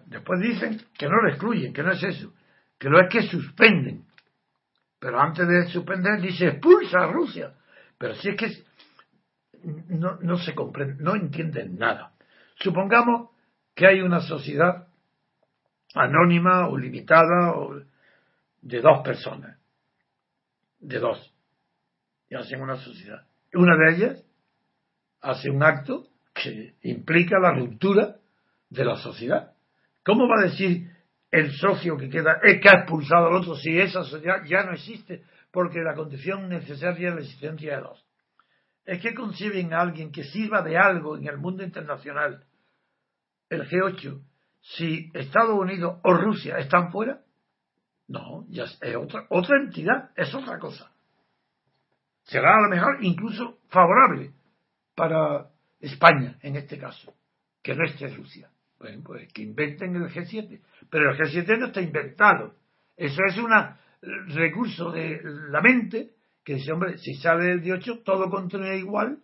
Después 0.06 0.40
dicen 0.40 0.82
que 0.98 1.08
no 1.08 1.22
lo 1.22 1.30
excluyen, 1.30 1.74
que 1.74 1.84
no 1.84 1.92
es 1.92 2.02
eso, 2.02 2.34
que 2.80 2.90
lo 2.90 3.00
es 3.02 3.10
que 3.10 3.24
suspenden. 3.24 4.06
Pero 4.98 5.20
antes 5.20 5.48
de 5.48 5.68
suspender 5.68 6.22
dice 6.22 6.48
expulsa 6.48 7.00
a 7.00 7.12
Rusia. 7.12 7.54
Pero 7.98 8.16
si 8.16 8.30
es 8.30 8.36
que 8.38 8.52
no, 9.90 10.18
no 10.22 10.38
se 10.38 10.56
comprende, 10.56 11.04
no 11.04 11.16
entienden 11.16 11.78
nada. 11.78 12.14
Supongamos 12.56 13.32
que 13.76 13.86
hay 13.86 14.02
una 14.02 14.22
sociedad 14.22 14.87
anónima 15.94 16.68
o 16.68 16.78
limitada 16.78 17.54
o 17.56 17.82
de 18.62 18.82
dos 18.82 19.02
personas, 19.04 19.58
de 20.80 21.00
dos, 21.00 21.34
y 22.30 22.36
hacen 22.36 22.62
una 22.62 22.78
sociedad. 22.78 23.26
Una 23.54 23.76
de 23.78 23.96
ellas 23.96 24.24
hace 25.22 25.50
un 25.50 25.64
acto 25.64 26.08
que 26.34 26.76
implica 26.84 27.40
la 27.40 27.54
ruptura 27.54 28.18
de 28.70 28.86
la 28.86 28.98
sociedad. 28.98 29.54
¿Cómo 30.04 30.28
va 30.28 30.42
a 30.42 30.50
decir 30.50 30.90
el 31.32 31.52
socio 31.52 31.98
que 31.98 32.10
queda 32.10 32.40
es 32.44 32.62
que 32.62 32.70
ha 32.70 32.80
expulsado 32.80 33.28
al 33.28 33.36
otro, 33.36 33.56
si 33.56 33.78
esa 33.78 34.04
sociedad 34.04 34.44
ya 34.46 34.64
no 34.64 34.74
existe, 34.74 35.24
porque 35.52 35.80
la 35.80 35.96
condición 35.96 36.48
necesaria 36.50 37.10
es 37.10 37.16
la 37.16 37.22
existencia 37.22 37.76
de 37.76 37.82
dos. 37.82 38.06
Es 38.86 39.02
que 39.02 39.14
conciben 39.14 39.74
a 39.74 39.82
alguien 39.82 40.12
que 40.12 40.24
sirva 40.24 40.62
de 40.62 40.78
algo 40.78 41.18
en 41.18 41.28
el 41.28 41.38
mundo 41.38 41.64
internacional, 41.64 42.46
el 43.50 43.68
G8, 43.68 44.22
si 44.62 45.10
Estados 45.14 45.58
Unidos 45.58 46.00
o 46.04 46.14
Rusia 46.14 46.58
están 46.58 46.92
fuera. 46.92 47.22
No, 48.08 48.46
ya 48.50 48.64
es 48.64 48.96
otra, 48.96 49.26
otra 49.30 49.58
entidad, 49.58 50.12
es 50.16 50.34
otra 50.34 50.60
cosa. 50.60 50.92
Será 52.24 52.56
a 52.56 52.62
lo 52.62 52.70
mejor 52.70 52.98
incluso 53.02 53.60
favorable 53.70 54.32
para 54.96 55.50
España 55.80 56.38
en 56.42 56.56
este 56.56 56.78
caso, 56.78 57.14
que 57.62 57.76
no 57.76 57.86
esté 57.86 58.08
Rusia. 58.08 58.50
Bueno, 58.80 59.02
pues 59.04 59.32
que 59.34 59.42
inventen 59.42 59.96
el 59.96 60.10
G7. 60.10 60.62
Pero 60.90 61.12
el 61.12 61.18
G7 61.18 61.58
no 61.58 61.68
está 61.68 61.82
inventado. 61.82 62.56
Eso 62.96 63.22
es 63.28 63.38
un 63.38 63.52
recurso 64.36 64.92
de 64.92 65.22
la 65.24 65.62
mente 65.62 66.12
que 66.44 66.56
dice, 66.56 66.72
hombre, 66.72 66.98
si 66.98 67.14
sale 67.16 67.52
el 67.52 67.62
18, 67.62 68.04
todo 68.04 68.30
continúa 68.30 68.74
igual, 68.76 69.22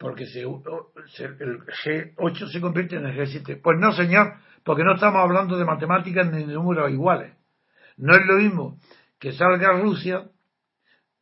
porque 0.00 0.24
se, 0.24 0.40
el 0.40 1.60
G8 1.60 2.50
se 2.50 2.60
convierte 2.62 2.96
en 2.96 3.04
el 3.04 3.18
G7. 3.18 3.60
Pues 3.62 3.78
no, 3.78 3.92
señor, 3.92 4.32
porque 4.64 4.82
no 4.82 4.94
estamos 4.94 5.20
hablando 5.20 5.58
de 5.58 5.66
matemáticas 5.66 6.26
ni 6.32 6.38
de 6.38 6.54
números 6.54 6.90
iguales. 6.90 7.34
No 7.98 8.14
es 8.14 8.24
lo 8.24 8.38
mismo 8.38 8.78
que 9.18 9.32
salga 9.32 9.78
Rusia 9.78 10.30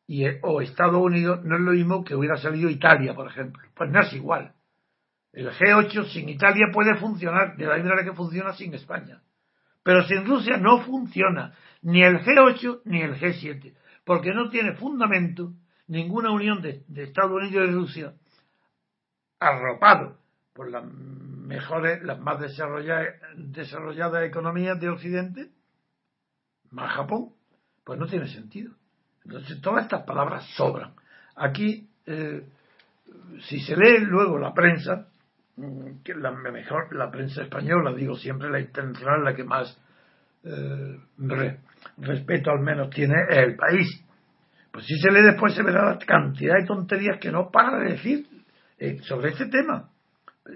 y, 0.06 0.24
o 0.42 0.60
Estados 0.60 1.02
Unidos, 1.02 1.44
no 1.44 1.56
es 1.56 1.60
lo 1.60 1.72
mismo 1.72 2.04
que 2.04 2.14
hubiera 2.14 2.36
salido 2.36 2.70
Italia, 2.70 3.14
por 3.14 3.26
ejemplo. 3.26 3.60
Pues 3.74 3.90
no 3.90 4.00
es 4.00 4.12
igual. 4.12 4.52
El 5.32 5.50
G8 5.50 6.12
sin 6.12 6.28
Italia 6.28 6.66
puede 6.72 6.94
funcionar 6.98 7.56
de 7.56 7.66
la 7.66 7.74
misma 7.74 7.90
manera 7.90 8.08
que 8.08 8.16
funciona 8.16 8.52
sin 8.52 8.74
España. 8.74 9.20
Pero 9.82 10.04
sin 10.04 10.24
Rusia 10.24 10.56
no 10.56 10.82
funciona 10.82 11.52
ni 11.82 12.04
el 12.04 12.20
G8 12.20 12.82
ni 12.84 13.02
el 13.02 13.16
G7, 13.16 13.74
porque 14.04 14.32
no 14.32 14.50
tiene 14.50 14.74
fundamento 14.74 15.52
ninguna 15.88 16.30
unión 16.30 16.62
de, 16.62 16.84
Estados 17.02 17.32
Unidos 17.32 17.68
y 17.68 17.72
Rusia 17.72 18.14
arropado 19.40 20.18
por 20.52 20.70
las 20.70 20.84
mejores, 20.84 22.02
las 22.02 22.18
más 22.18 22.40
desarrolladas, 22.40 23.14
desarrolladas 23.36 24.24
economías 24.24 24.78
de 24.80 24.88
Occidente, 24.88 25.50
más 26.70 26.92
Japón, 26.92 27.30
pues 27.84 27.98
no 27.98 28.06
tiene 28.06 28.28
sentido. 28.28 28.74
Entonces 29.24 29.60
todas 29.60 29.84
estas 29.84 30.04
palabras 30.04 30.44
sobran. 30.56 30.94
Aquí, 31.36 31.88
eh, 32.06 32.46
si 33.42 33.60
se 33.60 33.76
lee 33.76 34.00
luego 34.00 34.38
la 34.38 34.52
prensa, 34.52 35.08
Mm, 35.58 36.04
que 36.04 36.14
la 36.14 36.30
mejor, 36.30 36.94
la 36.94 37.10
prensa 37.10 37.42
española, 37.42 37.92
digo 37.92 38.14
siempre 38.14 38.48
la 38.48 38.60
internacional, 38.60 39.24
la 39.24 39.34
que 39.34 39.42
más 39.42 39.76
eh, 40.44 41.00
respeto 41.96 42.52
al 42.52 42.60
menos 42.60 42.90
tiene 42.90 43.14
es 43.28 43.38
el 43.38 43.56
país. 43.56 44.04
Pues 44.70 44.86
si 44.86 44.96
se 45.00 45.10
lee 45.10 45.22
después 45.22 45.54
se 45.54 45.64
verá 45.64 45.90
la 45.90 45.98
cantidad 45.98 46.54
de 46.60 46.64
tonterías 46.64 47.18
que 47.18 47.32
no 47.32 47.50
para 47.50 47.80
de 47.80 47.90
decir 47.94 48.27
eh, 48.78 48.98
sobre 49.02 49.30
este 49.30 49.46
tema. 49.46 49.90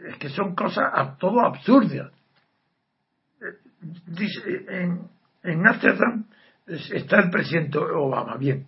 Es 0.09 0.17
que 0.17 0.29
son 0.31 0.55
cosas 0.55 0.91
a, 0.93 1.17
todo 1.17 1.41
absurdas. 1.41 2.13
Eh, 3.41 4.67
en, 4.69 5.09
en 5.43 5.67
Amsterdam 5.67 6.25
está 6.67 7.21
el 7.21 7.31
presidente 7.31 7.79
Obama, 7.79 8.37
bien. 8.37 8.67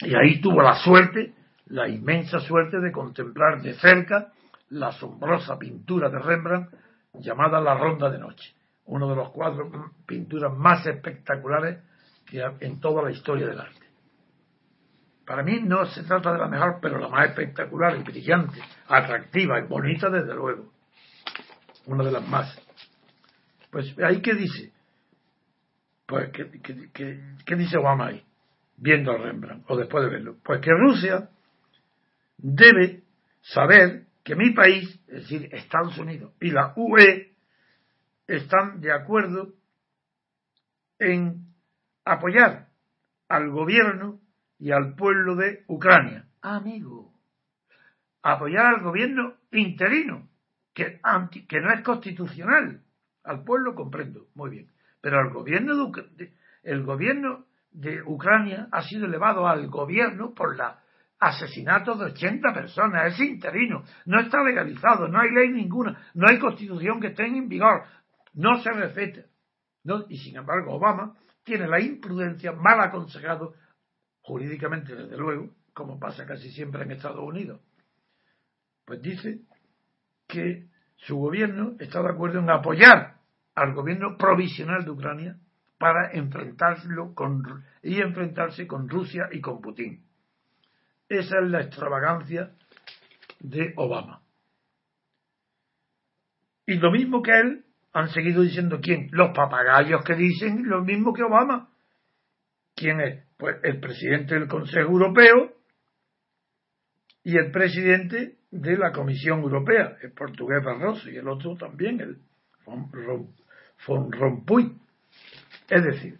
Y 0.00 0.14
ahí 0.14 0.40
tuvo 0.40 0.62
la 0.62 0.74
suerte, 0.76 1.34
la 1.66 1.88
inmensa 1.88 2.40
suerte 2.40 2.80
de 2.80 2.92
contemplar 2.92 3.62
de 3.62 3.74
cerca 3.74 4.32
la 4.70 4.88
asombrosa 4.88 5.58
pintura 5.58 6.08
de 6.08 6.18
Rembrandt 6.18 6.74
llamada 7.14 7.60
La 7.60 7.74
Ronda 7.74 8.10
de 8.10 8.18
Noche, 8.18 8.54
uno 8.86 9.08
de 9.08 9.16
los 9.16 9.30
cuadros, 9.30 9.70
pinturas 10.06 10.52
más 10.56 10.86
espectaculares 10.86 11.78
que 12.26 12.42
en 12.60 12.80
toda 12.80 13.02
la 13.02 13.10
historia 13.10 13.46
del 13.46 13.60
arte. 13.60 13.81
Para 15.32 15.44
mí 15.44 15.62
no 15.62 15.86
se 15.86 16.02
trata 16.02 16.30
de 16.34 16.38
la 16.40 16.46
mejor, 16.46 16.78
pero 16.82 16.98
la 16.98 17.08
más 17.08 17.30
espectacular 17.30 17.96
y 17.96 18.02
brillante, 18.02 18.60
atractiva 18.86 19.58
y 19.60 19.62
bonita 19.66 20.10
desde 20.10 20.34
luego. 20.34 20.70
Una 21.86 22.04
de 22.04 22.12
las 22.12 22.28
más. 22.28 22.54
Pues 23.70 23.98
ahí 24.00 24.20
qué 24.20 24.34
dice. 24.34 24.70
Pues 26.04 26.30
¿qué, 26.32 27.56
dice 27.56 27.78
Obama 27.78 28.08
ahí? 28.08 28.22
Viendo 28.76 29.10
a 29.10 29.16
Rembrandt, 29.16 29.64
o 29.68 29.76
después 29.78 30.04
de 30.04 30.10
verlo. 30.10 30.36
Pues 30.44 30.60
que 30.60 30.70
Rusia 30.70 31.30
debe 32.36 33.02
saber 33.40 34.08
que 34.22 34.36
mi 34.36 34.50
país, 34.50 35.00
es 35.06 35.22
decir, 35.22 35.48
Estados 35.50 35.96
Unidos 35.96 36.34
y 36.42 36.50
la 36.50 36.74
UE, 36.76 37.32
están 38.26 38.82
de 38.82 38.92
acuerdo 38.92 39.54
en 40.98 41.46
apoyar 42.04 42.68
al 43.28 43.48
gobierno 43.48 44.20
y 44.62 44.70
al 44.70 44.94
pueblo 44.94 45.34
de 45.34 45.64
Ucrania. 45.66 46.26
Amigo, 46.40 47.12
apoyar 48.22 48.66
al 48.66 48.80
gobierno 48.80 49.34
interino, 49.50 50.28
que, 50.72 51.00
que 51.48 51.60
no 51.60 51.72
es 51.72 51.80
constitucional. 51.82 52.80
Al 53.24 53.42
pueblo 53.42 53.74
comprendo, 53.74 54.28
muy 54.36 54.50
bien. 54.50 54.70
Pero 55.00 55.18
al 55.18 55.32
gobierno 55.32 55.90
de, 55.90 56.32
el 56.62 56.84
gobierno 56.84 57.46
de 57.72 58.02
Ucrania 58.02 58.68
ha 58.70 58.82
sido 58.82 59.06
elevado 59.06 59.48
al 59.48 59.66
gobierno 59.66 60.32
por 60.32 60.56
la 60.56 60.78
asesinato 61.18 61.96
de 61.96 62.12
80 62.12 62.54
personas, 62.54 63.14
es 63.14 63.20
interino, 63.20 63.82
no 64.06 64.20
está 64.20 64.44
legalizado, 64.44 65.08
no 65.08 65.20
hay 65.20 65.30
ley 65.32 65.50
ninguna, 65.50 66.06
no 66.14 66.28
hay 66.28 66.38
constitución 66.38 67.00
que 67.00 67.08
esté 67.08 67.26
en 67.26 67.48
vigor, 67.48 67.82
no 68.34 68.62
se 68.62 68.70
respeta. 68.70 69.22
¿no? 69.82 70.04
Y 70.08 70.18
sin 70.18 70.36
embargo, 70.36 70.74
Obama 70.74 71.16
tiene 71.42 71.66
la 71.66 71.80
imprudencia, 71.80 72.52
mal 72.52 72.80
aconsejado, 72.80 73.54
jurídicamente 74.22 74.94
desde 74.94 75.16
luego, 75.16 75.50
como 75.74 75.98
pasa 75.98 76.26
casi 76.26 76.50
siempre 76.50 76.82
en 76.82 76.92
Estados 76.92 77.20
Unidos, 77.20 77.60
pues 78.84 79.00
dice 79.02 79.40
que 80.26 80.66
su 80.96 81.16
gobierno 81.16 81.76
está 81.78 82.02
de 82.02 82.10
acuerdo 82.10 82.38
en 82.38 82.50
apoyar 82.50 83.16
al 83.54 83.74
gobierno 83.74 84.16
provisional 84.16 84.84
de 84.84 84.90
Ucrania 84.90 85.36
para 85.78 86.12
enfrentarlo 86.12 87.14
con, 87.14 87.42
y 87.82 88.00
enfrentarse 88.00 88.66
con 88.66 88.88
Rusia 88.88 89.28
y 89.32 89.40
con 89.40 89.60
Putin. 89.60 90.04
Esa 91.08 91.40
es 91.40 91.50
la 91.50 91.60
extravagancia 91.62 92.52
de 93.40 93.74
Obama. 93.76 94.22
Y 96.66 96.74
lo 96.74 96.92
mismo 96.92 97.22
que 97.22 97.32
él 97.32 97.64
han 97.92 98.08
seguido 98.10 98.42
diciendo 98.42 98.78
quién? 98.80 99.08
Los 99.10 99.34
papagayos 99.34 100.04
que 100.04 100.14
dicen 100.14 100.68
lo 100.68 100.82
mismo 100.82 101.12
que 101.12 101.24
Obama. 101.24 101.71
¿Quién 102.74 103.00
es? 103.00 103.24
Pues 103.36 103.56
el 103.62 103.80
presidente 103.80 104.34
del 104.34 104.48
Consejo 104.48 104.90
Europeo 104.90 105.52
y 107.24 107.36
el 107.36 107.50
presidente 107.50 108.38
de 108.50 108.76
la 108.76 108.92
Comisión 108.92 109.40
Europea, 109.40 109.96
el 110.02 110.12
portugués 110.12 110.62
Barroso, 110.64 111.10
y 111.10 111.16
el 111.16 111.28
otro 111.28 111.56
también, 111.56 112.00
el 112.00 112.18
von 112.66 114.12
Rompuy. 114.12 114.76
Es 115.68 115.84
decir, 115.84 116.18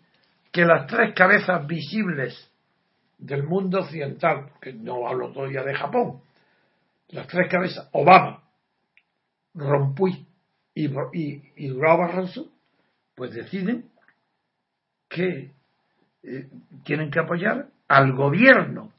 que 0.50 0.64
las 0.64 0.86
tres 0.86 1.14
cabezas 1.14 1.66
visibles 1.66 2.50
del 3.18 3.44
mundo 3.44 3.80
occidental, 3.80 4.50
que 4.60 4.72
no 4.72 5.06
hablo 5.06 5.32
todavía 5.32 5.62
de 5.62 5.74
Japón, 5.74 6.22
las 7.08 7.26
tres 7.26 7.48
cabezas, 7.50 7.88
Obama, 7.92 8.42
Rompuy 9.54 10.26
y, 10.74 10.86
y, 10.86 11.52
y 11.56 11.70
Barroso, 11.72 12.50
pues 13.14 13.32
deciden 13.32 13.90
que 15.08 15.52
eh, 16.22 16.48
tienen 16.84 17.10
que 17.10 17.20
apoyar 17.20 17.68
al 17.88 18.12
gobierno 18.12 18.92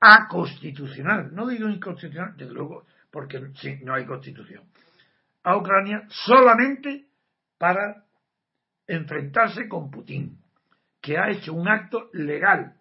a 0.00 0.28
constitucional, 0.28 1.34
no 1.34 1.46
digo 1.46 1.68
inconstitucional, 1.68 2.36
desde 2.36 2.52
luego, 2.52 2.84
porque 3.10 3.40
no 3.82 3.94
hay 3.94 4.04
constitución, 4.04 4.64
a 5.42 5.56
Ucrania 5.56 6.04
solamente 6.08 7.06
para 7.58 8.04
enfrentarse 8.86 9.68
con 9.68 9.90
Putin, 9.90 10.38
que 11.00 11.18
ha 11.18 11.30
hecho 11.30 11.54
un 11.54 11.68
acto 11.68 12.10
legal 12.12 12.76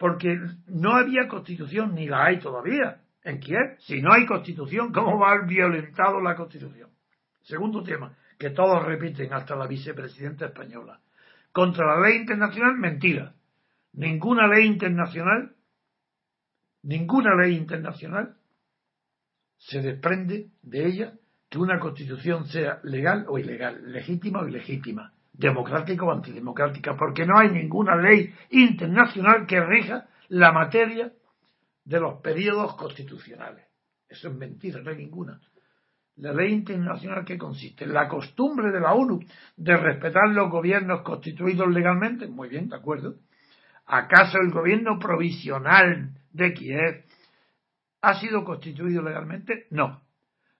porque 0.00 0.34
no 0.66 0.96
había 0.96 1.28
constitución, 1.28 1.94
ni 1.94 2.08
la 2.08 2.24
hay 2.24 2.38
todavía 2.38 3.02
en 3.22 3.38
Kiev. 3.38 3.76
Si 3.80 4.00
no 4.00 4.14
hay 4.14 4.24
constitución, 4.24 4.92
¿cómo 4.94 5.18
va 5.18 5.28
a 5.28 5.32
haber 5.32 5.46
violentado 5.46 6.22
la 6.22 6.34
constitución? 6.34 6.88
Segundo 7.42 7.82
tema, 7.82 8.16
que 8.38 8.48
todos 8.48 8.82
repiten, 8.82 9.30
hasta 9.34 9.54
la 9.54 9.66
vicepresidenta 9.66 10.46
española. 10.46 10.98
Contra 11.52 11.86
la 11.86 12.00
ley 12.00 12.18
internacional, 12.18 12.76
mentira. 12.76 13.34
Ninguna 13.92 14.46
ley 14.46 14.66
internacional, 14.66 15.56
ninguna 16.82 17.34
ley 17.34 17.56
internacional 17.56 18.36
se 19.58 19.82
desprende 19.82 20.50
de 20.62 20.86
ella 20.86 21.14
que 21.48 21.58
una 21.58 21.80
constitución 21.80 22.46
sea 22.46 22.80
legal 22.84 23.26
o 23.28 23.38
ilegal, 23.38 23.92
legítima 23.92 24.40
o 24.40 24.48
ilegítima 24.48 25.12
democrática 25.32 26.04
o 26.04 26.12
antidemocrática, 26.12 26.96
porque 26.96 27.26
no 27.26 27.38
hay 27.38 27.50
ninguna 27.50 27.96
ley 27.96 28.32
internacional 28.50 29.46
que 29.46 29.60
rija 29.60 30.08
la 30.28 30.52
materia 30.52 31.12
de 31.84 32.00
los 32.00 32.20
periodos 32.20 32.76
constitucionales. 32.76 33.64
Eso 34.08 34.28
es 34.28 34.34
mentira, 34.34 34.80
no 34.80 34.90
hay 34.90 34.96
ninguna. 34.96 35.40
La 36.16 36.32
ley 36.32 36.52
internacional 36.52 37.24
que 37.24 37.38
consiste 37.38 37.84
en 37.84 37.94
la 37.94 38.08
costumbre 38.08 38.70
de 38.70 38.80
la 38.80 38.92
ONU 38.92 39.20
de 39.56 39.76
respetar 39.76 40.28
los 40.28 40.50
gobiernos 40.50 41.02
constituidos 41.02 41.68
legalmente. 41.68 42.26
Muy 42.26 42.48
bien, 42.48 42.68
de 42.68 42.76
acuerdo. 42.76 43.16
¿Acaso 43.86 44.38
el 44.38 44.50
gobierno 44.50 44.98
provisional 44.98 46.10
de 46.32 46.54
Kiev 46.54 47.04
ha 48.02 48.20
sido 48.20 48.44
constituido 48.44 49.02
legalmente? 49.02 49.66
No. 49.70 50.02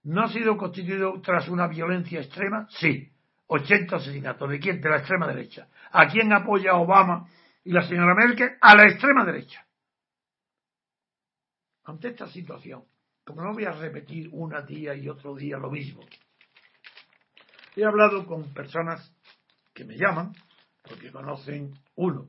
¿No 0.02 0.22
ha 0.22 0.28
sido 0.28 0.56
constituido 0.56 1.20
tras 1.20 1.48
una 1.48 1.68
violencia 1.68 2.20
extrema? 2.20 2.66
Sí. 2.70 3.12
80 3.46 3.96
asesinatos. 3.96 4.48
¿De 4.48 4.60
quién? 4.60 4.80
De 4.80 4.88
la 4.88 4.98
extrema 4.98 5.26
derecha. 5.26 5.68
¿A 5.90 6.08
quién 6.08 6.32
apoya 6.32 6.74
Obama 6.74 7.28
y 7.64 7.72
la 7.72 7.82
señora 7.82 8.14
Merkel? 8.14 8.56
A 8.60 8.74
la 8.76 8.84
extrema 8.84 9.24
derecha. 9.24 9.66
Ante 11.84 12.08
esta 12.08 12.28
situación, 12.28 12.84
como 13.30 13.42
no 13.42 13.52
voy 13.52 13.64
a 13.64 13.72
repetir 13.72 14.28
una 14.32 14.62
día 14.62 14.94
y 14.94 15.08
otro 15.08 15.36
día 15.36 15.56
lo 15.56 15.70
mismo, 15.70 16.02
he 17.76 17.84
hablado 17.84 18.26
con 18.26 18.52
personas 18.52 19.14
que 19.72 19.84
me 19.84 19.96
llaman, 19.96 20.32
porque 20.82 21.12
conocen 21.12 21.72
uno, 21.94 22.28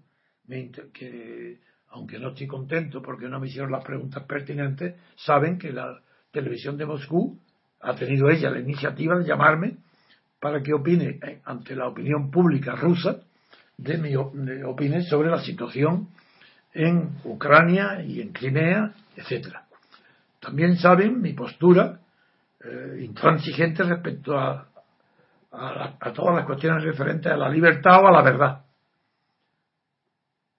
que 0.94 1.60
aunque 1.90 2.20
no 2.20 2.30
estoy 2.30 2.48
contento 2.48 3.02
porque 3.02 3.28
no 3.28 3.40
me 3.40 3.48
hicieron 3.48 3.72
las 3.72 3.84
preguntas 3.84 4.24
pertinentes, 4.26 4.96
saben 5.16 5.58
que 5.58 5.72
la 5.72 6.00
televisión 6.32 6.78
de 6.78 6.86
Moscú 6.86 7.40
ha 7.82 7.96
tenido 7.96 8.30
ella 8.30 8.52
la 8.52 8.60
iniciativa 8.60 9.18
de 9.18 9.26
llamarme 9.26 9.78
para 10.40 10.62
que 10.62 10.74
opine 10.74 11.20
eh, 11.22 11.42
ante 11.46 11.76
la 11.76 11.88
opinión 11.88 12.30
pública 12.30 12.76
rusa 12.76 13.22
de 13.78 13.98
mi 13.98 14.16
opinión 14.16 15.04
sobre 15.04 15.30
la 15.30 15.42
situación 15.42 16.10
en 16.74 17.10
Ucrania 17.24 18.04
y 18.04 18.22
en 18.22 18.32
Crimea, 18.32 18.94
etcétera. 19.16 19.66
También 20.42 20.76
saben 20.76 21.22
mi 21.22 21.34
postura 21.34 22.00
eh, 22.60 23.04
intransigente 23.04 23.84
respecto 23.84 24.38
a, 24.38 24.68
a, 25.52 26.14
todas 26.14 26.36
las 26.36 26.46
cuestiones 26.46 26.84
referentes 26.84 27.32
a 27.32 27.38
la 27.38 27.48
libertad 27.48 28.04
o 28.04 28.08
a 28.08 28.12
la 28.12 28.22
verdad. 28.24 28.66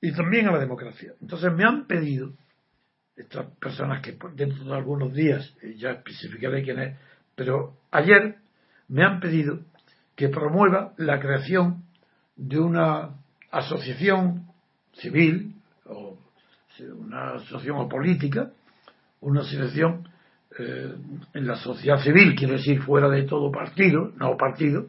Y 0.01 0.13
también 0.13 0.49
a 0.49 0.53
la 0.53 0.59
democracia. 0.59 1.15
Entonces 1.21 1.53
me 1.53 1.65
han 1.65 1.87
pedido, 1.87 2.33
estas 3.17 3.47
personas 3.57 4.03
que 4.03 4.17
dentro 4.35 4.65
de 4.65 4.75
algunos 4.75 5.13
días, 5.13 5.55
eh, 5.63 5.75
ya 5.77 5.91
especificaré 5.91 6.63
quién 6.63 6.79
es, 6.79 6.99
pero 7.35 7.77
ayer 7.91 8.37
me 8.89 9.05
han 9.05 9.21
pedido 9.21 9.61
que 10.15 10.29
promueva 10.29 10.93
la 10.97 11.19
creación 11.19 11.85
de 12.37 12.61
una 12.61 13.17
asociación 13.51 14.47
civil 14.93 15.57
o 15.87 16.19
una 16.99 17.35
asociación 17.35 17.89
política, 17.89 18.53
una 19.23 19.41
asociación 19.41 20.09
eh, 20.59 20.95
en 21.33 21.47
la 21.47 21.57
sociedad 21.57 21.99
civil, 21.99 22.35
quiero 22.37 22.55
decir 22.55 22.83
fuera 22.83 23.09
de 23.09 23.23
todo 23.23 23.51
partido, 23.51 24.13
no 24.17 24.37
partido, 24.37 24.87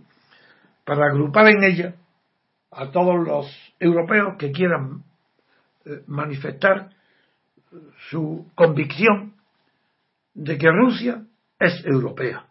para 0.84 1.06
agrupar 1.06 1.48
en 1.48 1.64
ella 1.64 1.96
a 2.72 2.92
todos 2.92 3.26
los 3.26 3.74
europeos 3.80 4.36
que 4.38 4.52
quieran 4.52 5.04
eh, 5.86 6.02
manifestar 6.08 6.90
su 8.10 8.52
convicción 8.54 9.34
de 10.34 10.58
que 10.58 10.70
Rusia 10.70 11.24
es 11.60 11.86
europea 11.86 12.46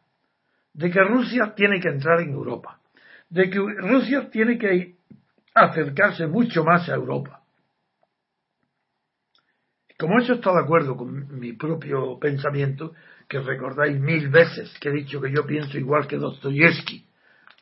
de 0.74 0.90
que 0.90 1.00
Rusia 1.02 1.52
tiene 1.54 1.80
que 1.80 1.88
entrar 1.88 2.20
en 2.20 2.30
Europa, 2.30 2.78
de 3.28 3.50
que 3.50 3.58
Rusia 3.58 4.30
tiene 4.30 4.58
que 4.58 4.94
acercarse 5.54 6.26
mucho 6.26 6.64
más 6.64 6.88
a 6.88 6.94
Europa. 6.94 7.41
Como 10.02 10.18
eso 10.18 10.32
está 10.32 10.52
de 10.52 10.58
acuerdo 10.58 10.96
con 10.96 11.38
mi 11.38 11.52
propio 11.52 12.18
pensamiento, 12.18 12.92
que 13.28 13.38
recordáis 13.38 14.00
mil 14.00 14.30
veces 14.30 14.76
que 14.80 14.88
he 14.88 14.92
dicho 14.92 15.20
que 15.20 15.30
yo 15.30 15.46
pienso 15.46 15.78
igual 15.78 16.08
que 16.08 16.16
Dostoyevsky, 16.16 17.06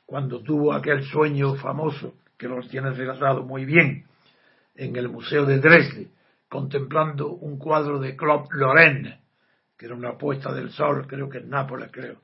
cuando 0.07 0.43
tuvo 0.43 0.73
aquel 0.73 1.05
sueño 1.05 1.57
famoso, 1.57 2.15
que 2.39 2.49
lo 2.49 2.59
tiene 2.63 2.93
relatado 2.93 3.43
muy 3.43 3.67
bien, 3.67 4.07
en 4.75 4.97
el 4.97 5.11
Museo 5.11 5.45
de 5.45 5.59
Dresde, 5.59 6.09
contemplando 6.49 7.29
un 7.29 7.59
cuadro 7.59 8.01
de 8.01 8.17
Claude 8.17 8.49
Lorraine, 8.53 9.21
que 9.77 9.85
era 9.85 9.95
una 9.95 10.17
puesta 10.17 10.51
del 10.51 10.71
sol, 10.71 11.07
creo 11.07 11.29
que 11.29 11.41
en 11.41 11.51
Nápoles, 11.51 11.91
creo, 11.93 12.23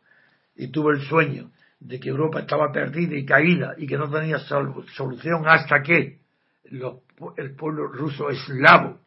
y 0.56 0.68
tuvo 0.68 0.92
el 0.92 1.02
sueño 1.02 1.50
de 1.78 2.00
que 2.00 2.08
Europa 2.08 2.40
estaba 2.40 2.72
perdida 2.72 3.14
y 3.16 3.26
caída 3.26 3.74
y 3.76 3.86
que 3.86 3.98
no 3.98 4.10
tenía 4.10 4.38
solución 4.38 5.46
hasta 5.46 5.82
que 5.82 6.20
el 6.64 7.54
pueblo 7.54 7.88
ruso 7.88 8.30
eslavo 8.30 9.04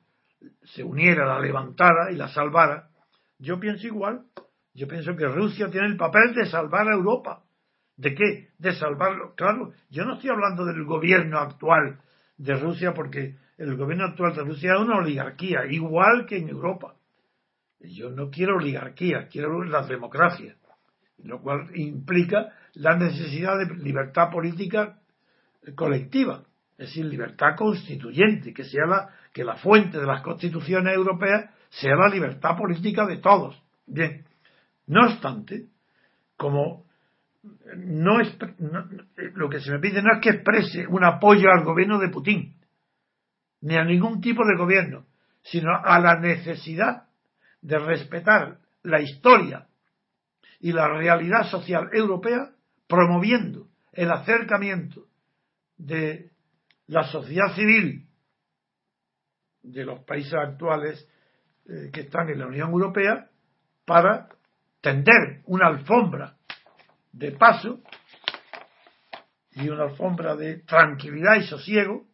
se 0.63 0.83
uniera, 0.83 1.25
la 1.25 1.39
levantara 1.39 2.11
y 2.11 2.15
la 2.15 2.27
salvara, 2.29 2.89
yo 3.37 3.59
pienso 3.59 3.87
igual. 3.87 4.25
Yo 4.73 4.87
pienso 4.87 5.15
que 5.15 5.27
Rusia 5.27 5.69
tiene 5.69 5.87
el 5.87 5.97
papel 5.97 6.33
de 6.35 6.45
salvar 6.45 6.87
a 6.87 6.93
Europa. 6.93 7.43
¿De 7.97 8.13
qué? 8.13 8.49
De 8.57 8.73
salvarlo. 8.73 9.33
Claro, 9.35 9.73
yo 9.89 10.05
no 10.05 10.13
estoy 10.15 10.29
hablando 10.29 10.63
del 10.63 10.85
gobierno 10.85 11.39
actual 11.39 11.99
de 12.37 12.55
Rusia 12.55 12.93
porque 12.93 13.35
el 13.57 13.75
gobierno 13.75 14.05
actual 14.05 14.35
de 14.35 14.43
Rusia 14.43 14.73
es 14.75 14.79
una 14.79 14.99
oligarquía, 14.99 15.65
igual 15.69 16.25
que 16.25 16.37
en 16.37 16.49
Europa. 16.49 16.95
Yo 17.81 18.09
no 18.09 18.29
quiero 18.29 18.57
oligarquía, 18.57 19.27
quiero 19.27 19.63
la 19.63 19.85
democracia 19.85 20.55
lo 21.23 21.41
cual 21.41 21.69
implica 21.75 22.53
la 22.73 22.95
necesidad 22.95 23.57
de 23.57 23.75
libertad 23.75 24.29
política 24.31 24.99
colectiva, 25.75 26.43
es 26.77 26.87
decir, 26.87 27.05
libertad 27.05 27.55
constituyente, 27.57 28.53
que 28.53 28.63
sea 28.63 28.85
la, 28.85 29.09
que 29.33 29.43
la 29.43 29.55
fuente 29.55 29.99
de 29.99 30.05
las 30.05 30.21
constituciones 30.21 30.95
europeas 30.95 31.49
sea 31.69 31.95
la 31.95 32.09
libertad 32.09 32.57
política 32.57 33.05
de 33.05 33.17
todos. 33.17 33.61
Bien, 33.85 34.25
no 34.87 35.07
obstante, 35.07 35.67
como 36.35 36.85
no, 37.75 38.19
es, 38.19 38.35
lo 39.35 39.49
que 39.49 39.59
se 39.59 39.71
me 39.71 39.79
pide 39.79 40.01
no 40.01 40.13
es 40.13 40.21
que 40.21 40.29
exprese 40.29 40.87
un 40.87 41.03
apoyo 41.03 41.49
al 41.49 41.63
gobierno 41.63 41.99
de 41.99 42.09
Putin, 42.09 42.55
ni 43.61 43.75
a 43.75 43.83
ningún 43.83 44.19
tipo 44.21 44.45
de 44.45 44.57
gobierno, 44.57 45.05
sino 45.43 45.69
a 45.75 45.99
la 45.99 46.19
necesidad 46.19 47.03
de 47.61 47.77
respetar 47.77 48.59
la 48.83 49.01
historia 49.01 49.67
y 50.59 50.71
la 50.71 50.87
realidad 50.87 51.43
social 51.49 51.89
europea 51.93 52.51
promoviendo 52.87 53.67
el 53.93 54.11
acercamiento 54.11 55.05
de 55.77 56.31
la 56.87 57.03
sociedad 57.03 57.53
civil 57.55 58.08
de 59.63 59.85
los 59.85 60.03
países 60.03 60.33
actuales 60.33 61.07
eh, 61.67 61.89
que 61.91 62.01
están 62.01 62.29
en 62.29 62.39
la 62.39 62.47
Unión 62.47 62.71
Europea 62.71 63.29
para 63.85 64.29
tender 64.81 65.41
una 65.45 65.67
alfombra 65.67 66.37
de 67.11 67.31
paso 67.33 67.81
y 69.51 69.67
una 69.69 69.83
alfombra 69.83 70.35
de 70.35 70.59
tranquilidad 70.59 71.35
y 71.35 71.43
sosiego 71.43 72.05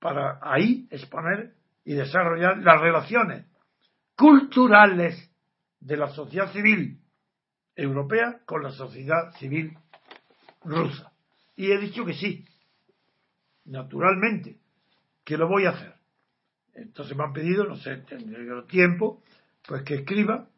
para 0.00 0.38
ahí 0.42 0.86
exponer 0.90 1.54
y 1.84 1.94
desarrollar 1.94 2.58
las 2.58 2.80
relaciones 2.80 3.46
culturales 4.16 5.30
de 5.80 5.96
la 5.96 6.08
sociedad 6.08 6.52
civil 6.52 7.00
europea 7.76 8.40
con 8.46 8.62
la 8.62 8.70
sociedad 8.70 9.32
civil 9.38 9.76
rusa. 10.62 11.12
Y 11.56 11.70
he 11.70 11.78
dicho 11.78 12.04
que 12.04 12.14
sí, 12.14 12.44
naturalmente, 13.64 14.58
que 15.24 15.36
lo 15.36 15.48
voy 15.48 15.66
a 15.66 15.70
hacer. 15.70 15.94
Entonces 16.74 17.16
me 17.16 17.24
han 17.24 17.32
pedido, 17.32 17.64
no 17.64 17.76
sé, 17.76 17.96
tendré 18.08 18.44
tiempo, 18.68 19.22
pues 19.66 19.82
que 19.82 19.94
escriba, 19.96 20.48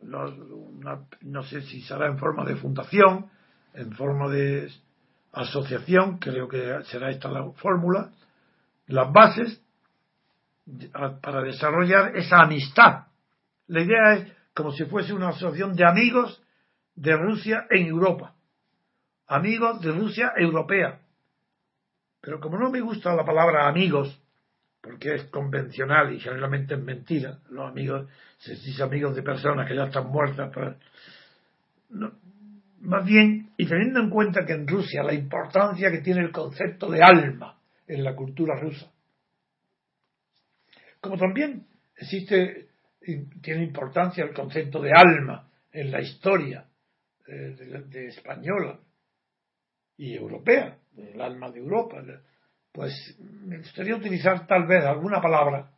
no, 0.00 1.42
sé 1.44 1.62
si 1.62 1.82
será 1.82 2.06
en 2.06 2.18
forma 2.18 2.44
de 2.44 2.56
fundación, 2.56 3.30
en 3.74 3.92
forma 3.92 4.30
de 4.30 4.70
asociación, 5.32 6.18
creo 6.18 6.48
que 6.48 6.82
será 6.84 7.10
esta 7.10 7.28
la 7.28 7.50
fórmula, 7.52 8.12
las 8.86 9.12
bases 9.12 9.60
para 11.20 11.42
desarrollar 11.42 12.16
esa 12.16 12.40
amistad. 12.40 13.06
La 13.66 13.80
idea 13.80 14.14
es 14.14 14.32
como 14.54 14.72
si 14.72 14.84
fuese 14.84 15.12
una 15.12 15.30
asociación 15.30 15.74
de 15.74 15.84
amigos 15.84 16.40
de 16.94 17.16
Rusia 17.16 17.66
en 17.70 17.86
Europa. 17.86 18.34
Amigos 19.26 19.80
de 19.80 19.92
Rusia 19.92 20.32
europea. 20.36 21.00
Pero 22.24 22.40
como 22.40 22.58
no 22.58 22.70
me 22.70 22.80
gusta 22.80 23.14
la 23.14 23.24
palabra 23.24 23.68
amigos, 23.68 24.18
porque 24.80 25.14
es 25.14 25.24
convencional 25.24 26.14
y 26.14 26.20
generalmente 26.20 26.74
es 26.74 26.80
mentira, 26.80 27.38
los 27.50 27.70
amigos, 27.70 28.08
se 28.38 28.54
dice 28.54 28.82
amigos 28.82 29.14
de 29.14 29.22
personas 29.22 29.68
que 29.68 29.76
ya 29.76 29.84
están 29.84 30.08
muertas, 30.08 30.50
pues, 30.52 30.74
más 32.80 33.04
bien, 33.04 33.50
y 33.56 33.66
teniendo 33.66 34.00
en 34.00 34.10
cuenta 34.10 34.44
que 34.46 34.52
en 34.52 34.66
Rusia 34.66 35.02
la 35.02 35.14
importancia 35.14 35.90
que 35.90 36.00
tiene 36.00 36.20
el 36.20 36.32
concepto 36.32 36.90
de 36.90 37.02
alma 37.02 37.58
en 37.86 38.02
la 38.02 38.14
cultura 38.14 38.58
rusa, 38.58 38.90
como 41.00 41.18
también 41.18 41.66
existe 41.96 42.68
tiene 43.42 43.64
importancia 43.64 44.24
el 44.24 44.32
concepto 44.32 44.80
de 44.80 44.92
alma 44.94 45.50
en 45.72 45.90
la 45.90 46.00
historia 46.00 46.66
eh, 47.26 47.54
de, 47.90 48.06
española 48.06 48.78
y 49.98 50.14
europea, 50.14 50.78
el 50.96 51.20
alma 51.20 51.50
de 51.50 51.60
Europa. 51.60 52.02
Pues 52.72 52.92
me 53.18 53.58
gustaría 53.58 53.96
utilizar 53.96 54.46
tal 54.46 54.66
vez 54.66 54.84
alguna 54.84 55.20
palabra 55.20 55.70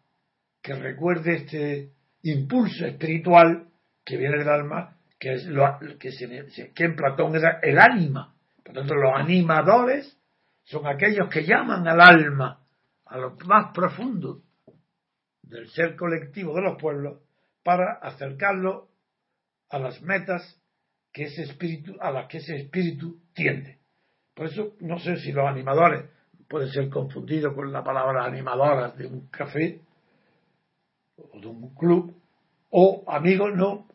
que 0.62 0.74
recuerde 0.74 1.37
este 1.37 1.92
impulso 2.22 2.87
espiritual 2.87 3.68
que 4.05 4.16
viene 4.16 4.38
del 4.38 4.48
alma 4.48 4.96
que 5.18 5.33
es 5.35 5.46
lo 5.46 5.79
que, 5.98 6.12
se, 6.12 6.72
que 6.74 6.85
en 6.85 6.96
Platón 6.96 7.35
era 7.35 7.59
el 7.62 7.79
ánima. 7.79 8.35
Por 8.62 8.74
tanto, 8.74 8.94
los 8.94 9.12
animadores 9.14 10.18
son 10.64 10.87
aquellos 10.87 11.29
que 11.31 11.44
llaman 11.44 11.87
al 11.88 12.00
alma, 12.00 12.66
a 13.07 13.18
lo 13.18 13.37
más 13.46 13.72
profundo 13.72 14.42
del 15.42 15.68
ser 15.70 15.96
colectivo 15.96 16.55
de 16.55 16.62
los 16.62 16.81
pueblos, 16.81 17.22
para 17.62 17.94
acercarlo 18.02 18.88
a 19.70 19.79
las 19.79 20.02
metas 20.02 20.61
que 21.12 21.24
ese 21.24 21.44
espíritu, 21.44 21.96
a 22.00 22.11
las 22.11 22.26
que 22.26 22.38
ese 22.38 22.57
espíritu 22.57 23.22
tiende. 23.33 23.81
Por 24.37 24.49
eso, 24.49 24.75
no 24.81 24.99
sé 24.99 25.16
si 25.16 25.33
los 25.33 25.49
animadores 25.49 26.05
pueden 26.46 26.68
ser 26.68 26.90
confundidos 26.90 27.55
con 27.55 27.72
la 27.72 27.83
palabra 27.83 28.27
animadoras 28.27 28.94
de 28.99 29.07
un 29.07 29.29
café 29.29 29.81
o 31.16 31.40
de 31.40 31.46
un 31.46 31.75
club, 31.75 32.14
o 32.68 33.03
amigos, 33.09 33.53
no, 33.55 33.87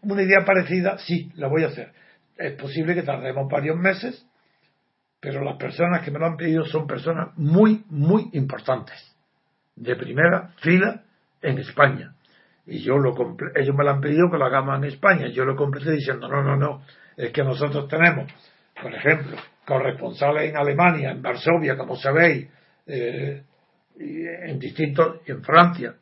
una 0.00 0.22
idea 0.22 0.42
parecida, 0.46 0.96
sí, 0.96 1.30
la 1.34 1.48
voy 1.48 1.64
a 1.64 1.66
hacer. 1.66 1.92
Es 2.38 2.54
posible 2.54 2.94
que 2.94 3.02
tardemos 3.02 3.46
varios 3.50 3.76
meses, 3.76 4.26
pero 5.20 5.44
las 5.44 5.58
personas 5.58 6.02
que 6.02 6.10
me 6.10 6.18
lo 6.18 6.28
han 6.28 6.38
pedido 6.38 6.64
son 6.64 6.86
personas 6.86 7.36
muy, 7.36 7.84
muy 7.90 8.30
importantes, 8.32 8.96
de 9.76 9.96
primera 9.96 10.54
fila 10.62 11.04
en 11.42 11.58
España. 11.58 12.14
Y 12.64 12.78
yo 12.78 12.96
lo 12.96 13.14
ellos 13.54 13.76
me 13.76 13.84
lo 13.84 13.90
han 13.90 14.00
pedido 14.00 14.30
que 14.30 14.38
lo 14.38 14.46
hagamos 14.46 14.78
en 14.78 14.84
España. 14.84 15.28
Yo 15.28 15.44
lo 15.44 15.56
completé 15.56 15.90
diciendo, 15.90 16.26
no, 16.26 16.42
no, 16.42 16.56
no, 16.56 16.82
es 17.18 17.32
que 17.32 17.44
nosotros 17.44 17.86
tenemos, 17.86 18.32
por 18.80 18.94
ejemplo, 18.94 19.36
corresponsales 19.66 20.50
en 20.50 20.56
Alemania, 20.56 21.10
en 21.10 21.22
Varsovia, 21.22 21.76
como 21.76 21.96
sabéis, 21.96 22.48
eh, 22.86 23.42
en 23.98 24.58
distintos, 24.58 25.20
en 25.26 25.42
Francia, 25.42 25.94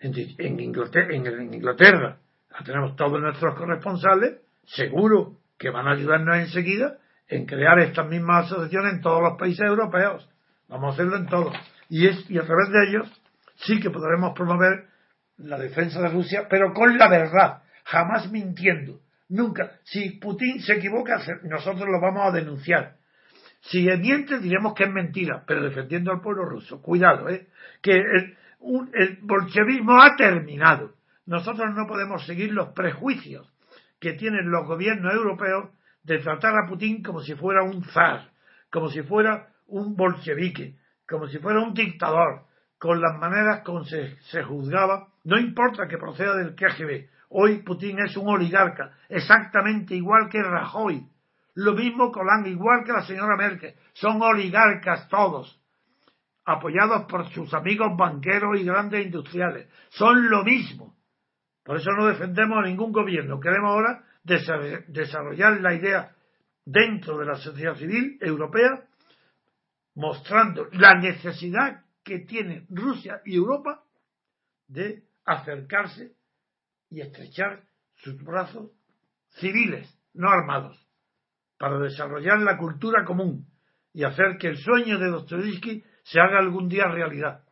en, 0.00 0.60
Inglaterra, 0.60 1.14
en 1.14 1.54
Inglaterra, 1.54 2.18
tenemos 2.64 2.94
todos 2.94 3.20
nuestros 3.20 3.54
corresponsales, 3.56 4.40
seguro 4.64 5.38
que 5.58 5.70
van 5.70 5.88
a 5.88 5.92
ayudarnos 5.92 6.36
enseguida 6.36 6.98
en 7.28 7.46
crear 7.46 7.78
estas 7.80 8.06
mismas 8.08 8.46
asociaciones 8.46 8.94
en 8.94 9.00
todos 9.00 9.22
los 9.22 9.38
países 9.38 9.66
europeos. 9.66 10.28
Vamos 10.68 10.90
a 10.90 10.94
hacerlo 10.94 11.16
en 11.16 11.26
todos. 11.26 11.54
Y, 11.88 12.06
es, 12.06 12.30
y 12.30 12.38
a 12.38 12.44
través 12.44 12.68
de 12.70 12.88
ellos 12.88 13.22
sí 13.56 13.80
que 13.80 13.90
podremos 13.90 14.34
promover 14.34 14.86
la 15.38 15.58
defensa 15.58 16.00
de 16.00 16.10
Rusia, 16.10 16.46
pero 16.48 16.72
con 16.72 16.96
la 16.96 17.08
verdad, 17.08 17.62
jamás 17.84 18.30
mintiendo. 18.30 19.00
Nunca. 19.28 19.78
Si 19.84 20.10
Putin 20.10 20.60
se 20.60 20.74
equivoca, 20.74 21.20
nosotros 21.44 21.88
lo 21.88 22.00
vamos 22.00 22.26
a 22.26 22.32
denunciar. 22.32 22.96
Si 23.60 23.86
miente, 23.98 24.38
diremos 24.38 24.74
que 24.74 24.84
es 24.84 24.90
mentira, 24.90 25.42
pero 25.46 25.62
defendiendo 25.62 26.12
al 26.12 26.20
pueblo 26.20 26.44
ruso. 26.44 26.82
Cuidado, 26.82 27.28
¿eh? 27.30 27.48
que 27.80 27.92
el, 27.92 28.36
el 28.92 29.18
bolchevismo 29.22 30.02
ha 30.02 30.16
terminado. 30.16 30.94
Nosotros 31.26 31.74
no 31.74 31.86
podemos 31.86 32.26
seguir 32.26 32.52
los 32.52 32.70
prejuicios 32.70 33.50
que 33.98 34.12
tienen 34.12 34.50
los 34.50 34.66
gobiernos 34.66 35.14
europeos 35.14 35.70
de 36.02 36.18
tratar 36.18 36.54
a 36.58 36.68
Putin 36.68 37.02
como 37.02 37.20
si 37.20 37.34
fuera 37.34 37.62
un 37.62 37.82
zar, 37.84 38.30
como 38.70 38.90
si 38.90 39.02
fuera 39.02 39.48
un 39.66 39.96
bolchevique, 39.96 40.76
como 41.08 41.26
si 41.28 41.38
fuera 41.38 41.60
un 41.60 41.72
dictador, 41.72 42.42
con 42.78 43.00
las 43.00 43.18
maneras 43.18 43.62
como 43.64 43.84
se, 43.84 44.16
se 44.30 44.42
juzgaba, 44.42 45.08
no 45.24 45.38
importa 45.38 45.88
que 45.88 45.96
proceda 45.96 46.36
del 46.36 46.54
KGB. 46.54 47.08
Hoy 47.30 47.62
Putin 47.62 47.98
es 48.00 48.16
un 48.16 48.28
oligarca, 48.28 48.96
exactamente 49.08 49.94
igual 49.94 50.28
que 50.28 50.42
Rajoy, 50.42 51.06
lo 51.54 51.72
mismo 51.74 52.10
Colán, 52.10 52.46
igual 52.46 52.84
que 52.84 52.92
la 52.92 53.06
señora 53.06 53.36
Merkel. 53.36 53.74
Son 53.92 54.20
oligarcas 54.20 55.08
todos, 55.08 55.60
apoyados 56.44 57.04
por 57.04 57.28
sus 57.30 57.54
amigos 57.54 57.96
banqueros 57.96 58.58
y 58.58 58.64
grandes 58.64 59.06
industriales. 59.06 59.68
Son 59.90 60.28
lo 60.28 60.42
mismo. 60.42 60.96
Por 61.62 61.76
eso 61.76 61.90
no 61.92 62.06
defendemos 62.06 62.58
a 62.58 62.66
ningún 62.66 62.92
gobierno. 62.92 63.40
Queremos 63.40 63.70
ahora 63.70 64.04
desarrollar 64.24 65.60
la 65.60 65.74
idea 65.74 66.10
dentro 66.64 67.18
de 67.18 67.26
la 67.26 67.36
sociedad 67.36 67.76
civil 67.76 68.18
europea, 68.20 68.84
mostrando 69.94 70.66
la 70.72 70.94
necesidad 70.94 71.84
que 72.02 72.20
tiene 72.20 72.66
Rusia 72.68 73.20
y 73.24 73.36
Europa 73.36 73.82
de 74.66 75.04
acercarse 75.24 76.12
y 76.90 77.00
estrechar 77.00 77.62
sus 77.96 78.22
brazos 78.22 78.70
civiles, 79.30 79.88
no 80.12 80.28
armados, 80.30 80.78
para 81.58 81.78
desarrollar 81.78 82.40
la 82.40 82.56
cultura 82.56 83.04
común 83.04 83.46
y 83.92 84.04
hacer 84.04 84.36
que 84.38 84.48
el 84.48 84.58
sueño 84.58 84.98
de 84.98 85.08
Dostoyevsky 85.08 85.84
se 86.02 86.20
haga 86.20 86.38
algún 86.38 86.68
día 86.68 86.86
realidad. 86.88 87.44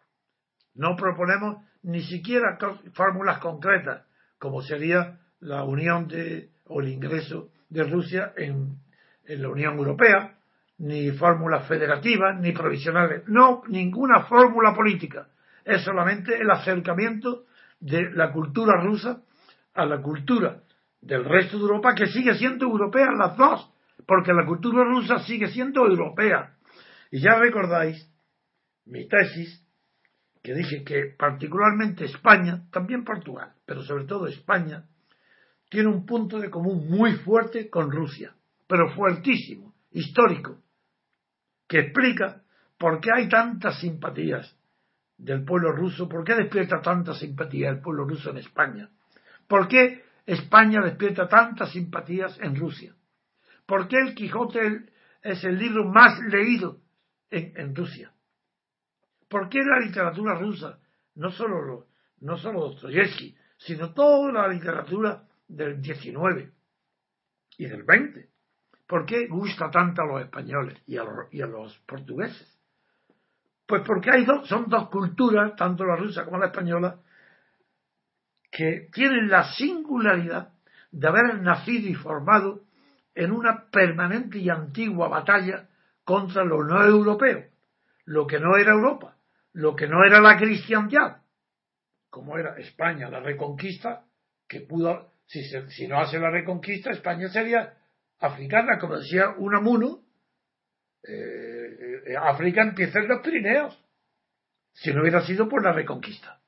No 0.75 0.97
proponemos 0.97 1.65
ni 1.83 2.03
siquiera 2.03 2.59
fórmulas 2.95 3.39
concretas, 3.39 4.07
como 4.39 4.63
sería 4.63 5.19
la 5.41 5.65
unión 5.65 6.09
de, 6.09 6.51
o 6.67 6.81
el 6.81 6.89
ingreso 6.89 7.51
de 7.69 7.85
Rusia 7.85 8.33
en, 8.37 8.79
en 9.25 9.43
la 9.43 9.49
Unión 9.49 9.79
Europea, 9.79 10.39
ni 10.79 11.11
fórmulas 11.13 11.67
federativas, 11.69 12.39
ni 12.41 12.53
provisionales. 12.53 13.23
No, 13.29 13.63
ninguna 13.69 14.25
fórmula 14.25 14.75
política. 14.75 15.29
Es 15.65 15.83
solamente 15.85 16.37
el 16.37 16.51
acercamiento 16.51 17.45
de 17.83 18.13
la 18.13 18.33
cultura 18.33 18.81
rusa 18.81 19.23
a 19.75 19.85
la 19.85 20.01
cultura 20.01 20.63
del 21.01 21.25
resto 21.25 21.57
de 21.57 21.65
Europa, 21.65 21.95
que 21.95 22.07
sigue 22.07 22.35
siendo 22.35 22.65
europea 22.65 23.11
las 23.19 23.37
dos, 23.37 23.69
porque 24.07 24.33
la 24.33 24.47
cultura 24.47 24.85
rusa 24.85 25.19
sigue 25.19 25.49
siendo 25.49 25.85
europea. 25.85 26.55
Y 27.11 27.21
ya 27.21 27.35
recordáis 27.35 28.09
mi 28.87 29.09
tesis, 29.09 29.67
que 30.43 30.55
dije 30.55 30.85
que 30.85 31.15
particularmente 31.19 32.05
España, 32.05 32.69
también 32.71 33.05
Portugal, 33.05 33.53
pero 33.67 33.83
sobre 33.83 34.05
todo 34.05 34.29
España, 34.29 34.85
tiene 35.69 35.89
un 35.89 36.07
punto 36.07 36.39
de 36.39 36.51
común 36.51 36.89
muy 36.89 37.17
fuerte 37.17 37.69
con 37.69 37.91
Rusia, 37.91 38.35
pero 38.69 38.91
fuertísimo, 38.95 39.75
histórico, 39.91 40.59
que 41.67 41.81
explica 41.81 42.43
por 42.79 43.01
qué 43.01 43.11
hay 43.13 43.29
tantas 43.29 43.81
simpatías 43.81 44.57
del 45.23 45.45
pueblo 45.45 45.71
ruso, 45.71 46.09
por 46.09 46.25
qué 46.25 46.35
despierta 46.35 46.81
tanta 46.83 47.15
simpatía 47.15 47.71
el 47.71 47.81
pueblo 47.81 48.05
ruso 48.05 48.31
en 48.31 48.39
España, 48.39 48.91
por 49.47 49.69
qué 49.69 50.05
España 50.27 50.81
despierta 50.83 51.29
tantas 51.29 51.71
simpatías 51.71 52.39
en 52.41 52.57
Rusia, 52.57 52.95
por 53.65 53.87
qué 53.87 53.99
el 53.99 54.15
Quijote 54.15 54.91
es 55.23 55.45
el 55.45 55.59
libro 55.59 55.85
más 55.85 56.19
leído 56.21 56.81
en, 57.31 57.75
Rusia, 57.75 58.13
por 59.29 59.49
qué 59.49 59.61
la 59.61 59.79
literatura 59.79 60.35
rusa, 60.35 60.81
no 61.15 61.31
solo, 61.31 61.87
no 62.21 62.37
solo 62.37 62.61
Dostoyevsky, 62.61 63.37
sino 63.59 63.95
toda 63.95 64.33
la 64.33 64.49
literatura 64.49 65.23
del 65.47 65.81
19 65.81 66.51
y 67.59 67.67
del 67.67 67.85
20, 67.85 68.33
¿Por 68.93 69.07
qué 69.07 69.27
gusta 69.27 69.71
tanto 69.71 70.03
a 70.03 70.07
los 70.07 70.21
españoles 70.21 70.79
y 70.87 70.99
a 70.99 71.47
los, 71.47 71.79
portugueses? 71.87 72.52
Pues 73.73 73.85
porque 73.87 74.11
hay 74.11 74.27
dos, 74.27 74.47
son 74.47 74.69
dos 74.69 74.91
culturas, 74.91 75.57
tanto 75.57 75.87
la 75.87 75.97
rusa 75.97 76.27
como 76.27 76.37
la 76.37 76.49
española, 76.49 77.01
que 78.51 78.91
tienen 78.93 79.31
la 79.31 79.51
singularidad 79.55 80.53
de 80.91 81.09
haber 81.09 81.41
nacido 81.41 81.89
y 81.89 81.95
formado 81.95 82.65
en 83.15 83.33
una 83.33 83.71
permanente 83.71 84.41
y 84.41 84.51
antigua 84.51 85.09
batalla 85.09 85.71
contra 86.05 86.45
lo 86.45 86.63
no 86.65 86.85
europeo, 86.85 87.47
lo 88.05 88.27
que 88.27 88.39
no 88.41 88.59
era 88.59 88.73
Europa, 88.73 89.17
lo 89.55 89.75
que 89.75 89.89
no 89.89 90.05
era 90.05 90.21
la 90.21 90.37
cristiandad, 90.37 91.23
como 92.11 92.37
era 92.37 92.59
España, 92.59 93.09
la 93.09 93.21
reconquista, 93.21 94.05
que 94.47 94.61
pudo, 94.61 95.13
si, 95.25 95.45
si 95.71 95.89
no 95.89 95.99
hace 95.99 96.19
la 96.19 96.31
reconquista, 96.31 96.91
España 96.91 97.29
sería 97.29 97.73
africana, 98.21 98.79
como 98.79 98.99
decía 98.99 99.31
Unamuno, 99.39 100.03
eh, 101.05 101.42
África 102.17 102.63
empieza 102.63 102.99
en 102.99 103.09
los 103.09 103.21
Pirineos, 103.23 103.79
si 104.73 104.93
no 104.93 105.03
hubiera 105.03 105.21
sido 105.23 105.49
por 105.49 105.65
la 105.65 105.73
reconquista. 105.73 106.41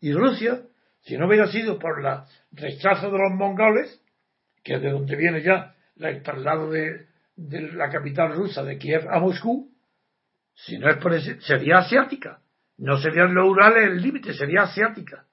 Y 0.00 0.12
Rusia, 0.12 0.62
si 1.00 1.16
no 1.16 1.26
hubiera 1.26 1.46
sido 1.46 1.78
por 1.78 2.04
el 2.04 2.20
rechazo 2.52 3.10
de 3.10 3.18
los 3.18 3.32
mongoles, 3.32 4.02
que 4.62 4.74
es 4.74 4.82
de 4.82 4.90
donde 4.90 5.16
viene 5.16 5.42
ya 5.42 5.74
el 5.96 6.22
traslado 6.22 6.70
de, 6.70 7.06
la 7.36 7.88
capital 7.88 8.34
rusa 8.34 8.62
de 8.64 8.78
Kiev 8.78 9.08
a 9.08 9.20
Moscú, 9.20 9.70
si 10.54 10.76
no 10.78 10.90
es 10.90 10.96
por 10.96 11.14
ese, 11.14 11.40
sería 11.40 11.78
asiática. 11.78 12.40
No 12.76 12.98
serían 12.98 13.34
los 13.34 13.48
Urales 13.48 13.84
el 13.84 14.02
límite, 14.02 14.34
sería 14.34 14.62
asiática. 14.62 15.24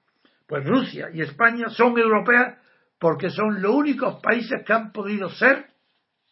Pues 0.46 0.64
Rusia 0.64 1.08
y 1.12 1.20
España 1.20 1.68
son 1.68 1.98
europeas 1.98 2.58
porque 2.98 3.30
son 3.30 3.60
los 3.60 3.72
únicos 3.72 4.20
países 4.22 4.62
que 4.64 4.72
han 4.72 4.92
podido 4.92 5.28
ser 5.30 5.66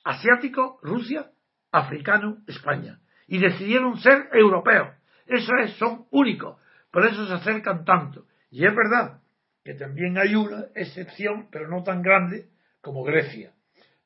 asiático, 0.05 0.78
Rusia, 0.82 1.26
africano, 1.72 2.38
España. 2.46 3.00
Y 3.27 3.39
decidieron 3.39 3.99
ser 3.99 4.29
europeos. 4.33 4.89
Eso 5.27 5.53
es, 5.62 5.72
son 5.75 6.07
únicos. 6.11 6.59
Por 6.91 7.07
eso 7.07 7.27
se 7.27 7.35
acercan 7.35 7.85
tanto. 7.85 8.27
Y 8.51 8.64
es 8.64 8.75
verdad 8.75 9.20
que 9.64 9.75
también 9.75 10.18
hay 10.18 10.35
una 10.35 10.66
excepción, 10.75 11.49
pero 11.51 11.68
no 11.68 11.83
tan 11.83 12.03
grande, 12.03 12.49
como 12.81 13.03
Grecia. 13.03 13.53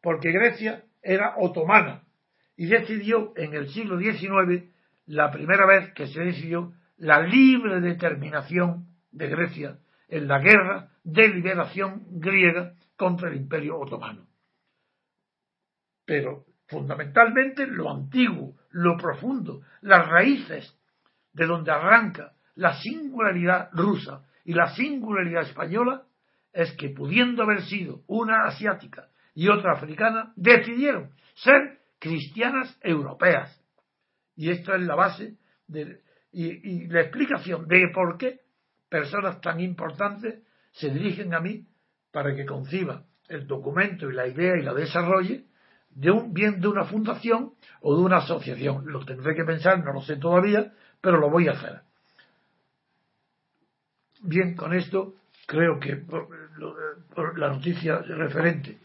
Porque 0.01 0.31
Grecia 0.31 0.85
era 1.03 1.35
otomana 1.37 2.03
y 2.57 2.67
decidió 2.67 3.33
en 3.37 3.55
el 3.55 3.69
siglo 3.69 3.99
XIX, 3.99 4.65
la 5.07 5.31
primera 5.31 5.67
vez 5.67 5.93
que 5.95 6.07
se 6.07 6.21
decidió 6.21 6.73
la 6.97 7.21
libre 7.21 7.81
determinación 7.81 8.87
de 9.11 9.29
Grecia 9.29 9.79
en 10.09 10.29
la 10.29 10.39
guerra 10.39 10.91
de 11.05 11.29
liberación 11.29 12.05
griega 12.11 12.75
contra 12.97 13.29
el 13.29 13.37
imperio 13.37 13.79
otomano. 13.79 14.27
Pero 16.05 16.45
fundamentalmente 16.67 17.67
lo 17.67 17.91
antiguo, 17.91 18.57
lo 18.71 18.97
profundo, 18.97 19.63
las 19.81 20.09
raíces 20.09 20.77
de 21.33 21.47
donde 21.47 21.71
arranca 21.71 22.33
la 22.55 22.75
singularidad 22.81 23.71
rusa 23.73 24.25
y 24.45 24.53
la 24.53 24.75
singularidad 24.75 25.43
española 25.43 26.03
es 26.53 26.73
que 26.73 26.91
pudiendo 26.91 27.43
haber 27.43 27.63
sido 27.63 28.03
una 28.07 28.45
asiática 28.45 29.09
y 29.35 29.49
otra 29.49 29.75
africana, 29.75 30.33
decidieron 30.35 31.11
ser 31.35 31.79
cristianas 32.01 32.77
europeas. 32.83 33.63
Y 34.35 34.51
esto 34.51 34.75
es 34.75 34.83
la 34.83 34.97
base 34.97 35.37
de, 35.69 36.01
y, 36.33 36.89
la 36.89 37.03
explicación 37.03 37.67
de 37.69 37.89
por 37.95 38.19
qué 38.19 38.41
personas 38.89 39.41
tan 39.41 39.61
importantes 39.61 40.43
se 40.73 40.91
dirigen 40.91 41.35
a 41.35 41.41
mí 41.41 41.67
para 42.11 42.35
que 42.35 42.47
conciba 42.47 43.05
el 43.29 43.47
documento 43.47 44.11
y 44.11 44.15
la 44.15 44.27
idea 44.27 44.57
y 44.57 44.63
la 44.63 44.75
desarrolle 44.75 45.45
de 45.99 46.13
un 46.13 46.33
bien 46.33 46.61
de 46.61 46.69
una 46.69 46.85
fundación 46.85 47.55
o 47.81 47.97
de 47.97 48.03
una 48.03 48.19
asociación. 48.19 48.85
Lo 48.87 49.05
tendré 49.05 49.35
que 49.35 49.45
pensar, 49.45 49.85
no 49.85 49.93
lo 49.93 50.01
sé 50.03 50.17
todavía, 50.17 50.73
pero 51.01 51.19
lo 51.19 51.29
voy 51.29 51.49
a 51.49 51.53
hacer. 51.53 51.81
Bien, 54.23 54.55
con 54.55 54.75
esto 54.75 55.15
creo 55.47 55.81
que 55.81 56.05
la 57.37 57.49
noticia 57.49 57.99
referente 57.99 58.79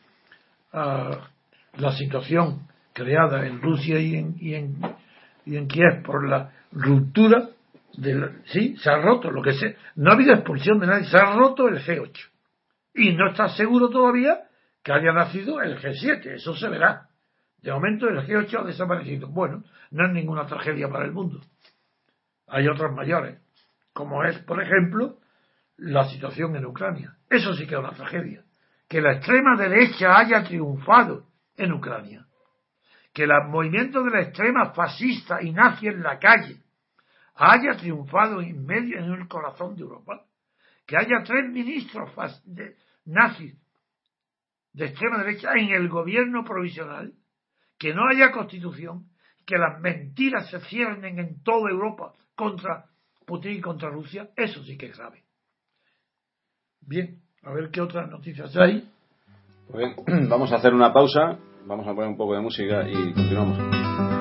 a 0.72 1.30
la 1.78 1.91
situación 1.91 2.68
creada 2.93 3.45
en 3.45 3.61
Rusia 3.61 3.99
y 3.99 4.16
en, 4.16 4.36
y 4.39 4.55
en, 4.55 4.78
y 5.45 5.57
en 5.57 5.68
Kiev 5.68 6.03
por 6.03 6.28
la 6.28 6.51
ruptura 6.72 7.49
del, 7.95 8.41
sí, 8.45 8.76
se 8.78 8.89
ha 8.89 8.97
roto 8.97 9.30
lo 9.30 9.43
que 9.43 9.53
sé, 9.53 9.78
no 9.95 10.09
ha 10.09 10.16
habido 10.16 10.34
expulsión 10.34 10.80
de 10.80 10.88
nadie, 10.88 11.05
se 11.05 11.18
ha 11.18 11.36
roto 11.36 11.68
el 11.68 11.78
G8 11.78 12.30
y 12.95 13.14
no 13.14 13.30
está 13.30 13.49
seguro 13.49 13.89
todavía 13.89 14.47
que 14.84 14.92
haya 14.92 15.14
nacido 15.14 15.62
el 15.62 15.80
G7, 15.80 16.36
eso 16.36 16.54
se 16.56 16.68
verá. 16.68 17.08
De 17.60 17.72
momento 17.72 18.10
el 18.10 18.20
G8 18.28 18.60
ha 18.60 18.64
desaparecido. 18.66 19.30
Bueno, 19.30 19.64
no 19.92 20.08
es 20.08 20.14
ninguna 20.14 20.46
tragedia 20.46 20.90
para 20.90 21.06
el 21.06 21.14
mundo. 21.14 21.40
Hay 22.48 22.68
otras 22.68 22.92
mayores, 22.92 23.40
como 23.94 24.24
es, 24.26 24.38
por 24.40 24.62
ejemplo, 24.62 25.18
la 25.78 26.04
situación 26.10 26.56
en 26.58 26.66
Ucrania. 26.66 27.16
Eso 27.30 27.54
sí 27.54 27.66
que 27.66 27.76
es 27.76 27.80
una 27.80 27.92
tragedia. 27.92 28.44
Que 28.90 29.02
la 29.02 29.14
extrema 29.14 29.56
derecha 29.56 30.18
haya 30.18 30.44
triunfado 30.44 31.28
en 31.56 31.72
Ucrania. 31.72 32.26
Que 33.14 33.24
el 33.24 33.32
movimiento 33.48 34.04
de 34.04 34.12
la 34.12 34.22
extrema 34.22 34.74
fascista 34.74 35.42
y 35.42 35.52
nazi 35.52 35.88
en 35.88 36.04
la 36.04 36.20
calle 36.20 36.58
haya 37.36 37.78
triunfado 37.78 38.42
en 38.42 38.66
medio, 38.66 39.00
en 39.00 39.06
el 39.06 39.28
corazón 39.28 39.76
de 39.76 39.82
Europa. 39.82 40.26
Que 40.86 40.98
haya 40.98 41.24
tres 41.24 41.50
ministros 41.50 42.12
nazis 43.06 43.56
de 44.74 44.86
extrema 44.86 45.19
derecha 45.19 45.53
en 45.55 45.69
el 45.69 45.88
gobierno 45.89 46.43
provisional. 46.43 47.13
Que 47.78 47.93
no 47.93 48.07
haya 48.07 48.32
constitución. 48.32 49.07
Que 49.45 49.57
las 49.57 49.80
mentiras 49.82 50.49
se 50.49 50.59
ciernen 50.61 51.19
en 51.19 51.43
toda 51.43 51.69
Europa 51.69 52.13
contra 52.36 52.86
Putin 53.26 53.53
y 53.53 53.61
contra 53.61 53.89
Rusia. 53.89 54.30
Eso 54.36 54.63
sí 54.63 54.78
que 54.78 54.88
es 54.88 54.97
grave. 54.97 55.24
Bien, 56.82 57.21
a 57.43 57.53
ver 57.53 57.69
qué 57.71 57.82
otras 57.82 58.09
noticias 58.09 58.55
hay. 58.57 58.89
Pues 59.69 59.95
vamos 60.30 60.51
a 60.51 60.57
hacer 60.57 60.74
una 60.74 60.93
pausa, 60.93 61.38
vamos 61.65 61.88
a 61.88 61.93
poner 61.93 62.09
un 62.09 62.17
poco 62.17 62.36
de 62.36 62.41
música 62.41 62.88
y 62.88 63.13
continuamos. 63.13 64.12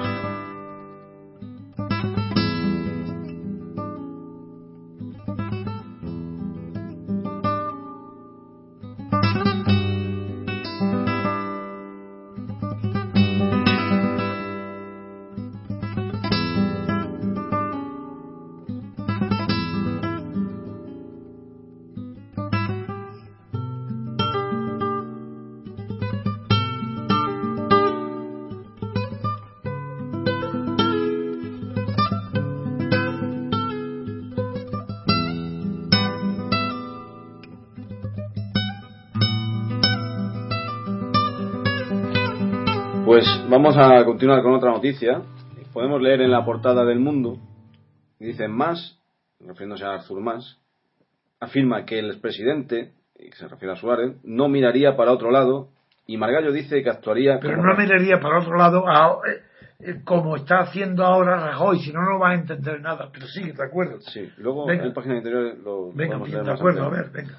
Vamos 43.75 44.03
a 44.03 44.05
continuar 44.05 44.43
con 44.43 44.53
otra 44.53 44.71
noticia. 44.71 45.23
Podemos 45.73 46.03
leer 46.03 46.21
en 46.21 46.31
la 46.31 46.45
portada 46.45 46.85
del 46.85 46.99
Mundo, 46.99 47.39
dice 48.19 48.47
Más, 48.47 49.01
refiriéndose 49.41 49.87
a 49.87 49.95
Arthur 49.95 50.21
Más, 50.21 50.59
afirma 51.41 51.87
que 51.87 51.99
el 51.99 52.11
expresidente, 52.11 52.93
que 53.17 53.33
se 53.33 53.49
refiere 53.49 53.73
a 53.73 53.77
Suárez, 53.77 54.17
no 54.25 54.51
miraría 54.51 54.95
para 54.95 55.11
otro 55.11 55.31
lado 55.31 55.71
y 56.07 56.19
Margallo 56.19 56.53
dice 56.53 56.83
que 56.83 56.91
actuaría. 56.91 57.39
Pero 57.41 57.63
no 57.63 57.75
miraría 57.75 58.21
para 58.21 58.41
otro 58.41 58.59
lado 58.59 58.85
eh, 59.25 59.41
eh, 59.81 60.01
como 60.05 60.37
está 60.37 60.59
haciendo 60.59 61.07
ahora 61.07 61.39
Rajoy, 61.39 61.79
si 61.79 61.95
no, 61.95 62.03
no 62.03 62.19
va 62.19 62.33
a 62.33 62.35
entender 62.35 62.79
nada. 62.83 63.09
Pero 63.11 63.27
sí, 63.27 63.53
de 63.53 63.65
acuerdo. 63.65 64.03
Sí, 64.03 64.31
luego 64.37 64.71
en 64.71 64.87
la 64.87 64.93
página 64.93 65.17
interior 65.17 65.57
lo. 65.65 65.91
Venga, 65.95 66.19
de 66.19 66.53
acuerdo, 66.53 66.85
a 66.85 66.91
ver, 66.91 67.09
venga. 67.11 67.39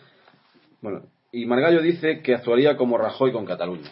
Bueno, 0.81 1.03
y 1.31 1.45
Margallo 1.45 1.83
dice 1.83 2.23
que 2.23 2.33
actuaría 2.33 2.75
como 2.75 2.97
Rajoy 2.97 3.31
con 3.31 3.45
Cataluña. 3.45 3.91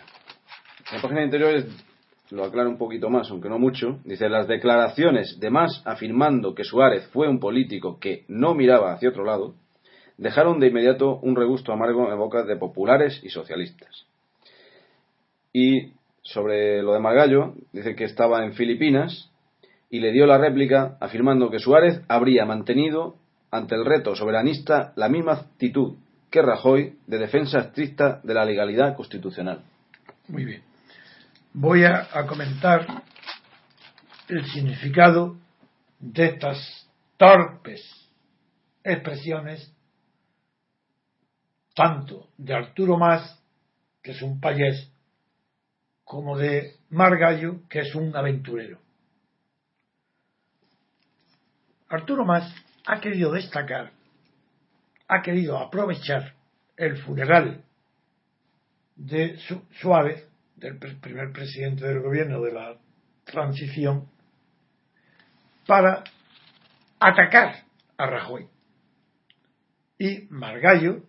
En 0.89 0.97
la 0.97 1.01
página 1.03 1.23
interior 1.23 1.51
es 1.51 1.90
lo 2.31 2.45
aclaro 2.45 2.69
un 2.69 2.77
poquito 2.77 3.09
más, 3.09 3.29
aunque 3.29 3.49
no 3.49 3.59
mucho, 3.59 3.99
dice 4.05 4.29
las 4.29 4.47
declaraciones 4.47 5.39
de 5.39 5.49
Más 5.49 5.81
afirmando 5.85 6.55
que 6.55 6.63
Suárez 6.63 7.07
fue 7.07 7.27
un 7.27 7.39
político 7.39 7.99
que 7.99 8.23
no 8.27 8.55
miraba 8.55 8.93
hacia 8.93 9.09
otro 9.09 9.25
lado, 9.25 9.55
dejaron 10.17 10.59
de 10.59 10.67
inmediato 10.67 11.19
un 11.21 11.35
regusto 11.35 11.73
amargo 11.73 12.11
en 12.11 12.17
boca 12.17 12.43
de 12.43 12.55
populares 12.55 13.19
y 13.23 13.29
socialistas. 13.29 14.05
Y 15.53 15.91
sobre 16.21 16.81
lo 16.81 16.93
de 16.93 16.99
Margallo, 16.99 17.55
dice 17.73 17.95
que 17.95 18.05
estaba 18.05 18.45
en 18.45 18.53
Filipinas 18.53 19.29
y 19.89 19.99
le 19.99 20.11
dio 20.11 20.25
la 20.25 20.37
réplica 20.37 20.97
afirmando 21.01 21.49
que 21.49 21.59
Suárez 21.59 22.01
habría 22.07 22.45
mantenido 22.45 23.15
ante 23.49 23.75
el 23.75 23.83
reto 23.83 24.15
soberanista 24.15 24.93
la 24.95 25.09
misma 25.09 25.33
actitud 25.33 25.95
que 26.29 26.41
Rajoy 26.41 26.95
de 27.07 27.17
defensa 27.17 27.59
estricta 27.59 28.21
de 28.23 28.33
la 28.33 28.45
legalidad 28.45 28.95
constitucional. 28.95 29.63
Muy 30.29 30.45
bien 30.45 30.70
voy 31.53 31.83
a, 31.83 32.25
comentar 32.27 33.03
el 34.27 34.45
significado 34.51 35.37
de 35.99 36.27
estas 36.27 36.89
torpes 37.17 37.81
expresiones, 38.83 39.73
tanto 41.75 42.29
de 42.37 42.55
Arturo 42.55 42.97
Más, 42.97 43.39
que 44.01 44.11
es 44.11 44.21
un 44.21 44.39
payés, 44.39 44.91
como 46.03 46.37
de 46.37 46.77
Margallo, 46.89 47.67
que 47.69 47.79
es 47.79 47.95
un 47.95 48.15
aventurero. 48.15 48.79
Arturo 51.89 52.25
Más 52.25 52.53
ha 52.85 52.99
querido 52.99 53.31
destacar, 53.31 53.91
ha 55.07 55.21
querido 55.21 55.57
aprovechar 55.57 56.33
el 56.77 56.97
funeral 57.03 57.63
de 58.95 59.37
Suárez 59.79 60.30
del 60.61 60.77
primer 60.77 61.31
presidente 61.31 61.85
del 61.87 62.01
gobierno 62.01 62.41
de 62.41 62.51
la 62.51 62.77
transición 63.25 64.07
para 65.65 66.03
atacar 66.99 67.63
a 67.97 68.05
Rajoy. 68.05 68.47
Y 69.97 70.27
Margallo 70.29 71.03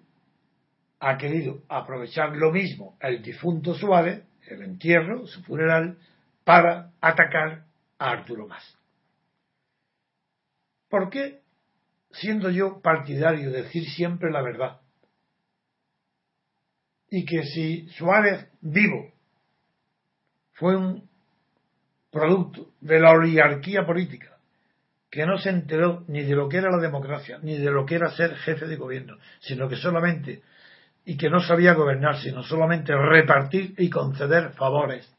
ha 1.01 1.19
querido 1.19 1.63
aprovechar 1.69 2.35
lo 2.35 2.51
mismo 2.51 2.97
el 3.01 3.23
difunto 3.23 3.75
Suárez, 3.75 4.25
el 4.47 4.63
entierro, 4.63 5.27
su 5.27 5.43
funeral, 5.43 5.99
para 6.45 6.91
atacar 7.01 7.67
a 7.99 8.11
Arturo 8.11 8.47
Más. 8.47 8.79
¿Por 10.89 11.11
qué, 11.11 11.41
siendo 12.11 12.51
yo 12.51 12.81
partidario 12.81 13.51
de 13.51 13.63
decir 13.63 13.85
siempre 13.91 14.31
la 14.31 14.43
verdad? 14.43 14.81
Y 17.11 17.25
que 17.27 17.43
si 17.45 17.89
Suárez 17.91 18.47
vivo 18.61 19.12
fue 20.53 20.77
un 20.77 21.09
producto 22.11 22.69
de 22.81 23.01
la 23.01 23.13
oligarquía 23.13 23.87
política, 23.87 24.37
que 25.11 25.27
no 25.27 25.39
se 25.39 25.51
enteró 25.51 26.05
ni 26.09 26.23
de 26.23 26.35
lo 26.35 26.49
que 26.49 26.59
era 26.59 26.71
la 26.71 26.79
democracia, 26.79 27.39
ni 27.43 27.59
de 27.59 27.71
lo 27.71 27.85
que 27.85 27.97
era 27.97 28.11
ser 28.11 28.35
jefe 28.37 28.67
de 28.67 28.77
gobierno, 28.77 29.17
sino 29.41 29.69
que 29.69 29.77
solamente, 29.77 30.43
y 31.05 31.17
que 31.17 31.31
no 31.31 31.41
sabía 31.41 31.75
gobernar, 31.75 32.19
sino 32.19 32.43
solamente 32.43 32.95
repartir 32.95 33.75
y 33.79 33.91
conceder 33.91 34.53
favores, 34.53 35.11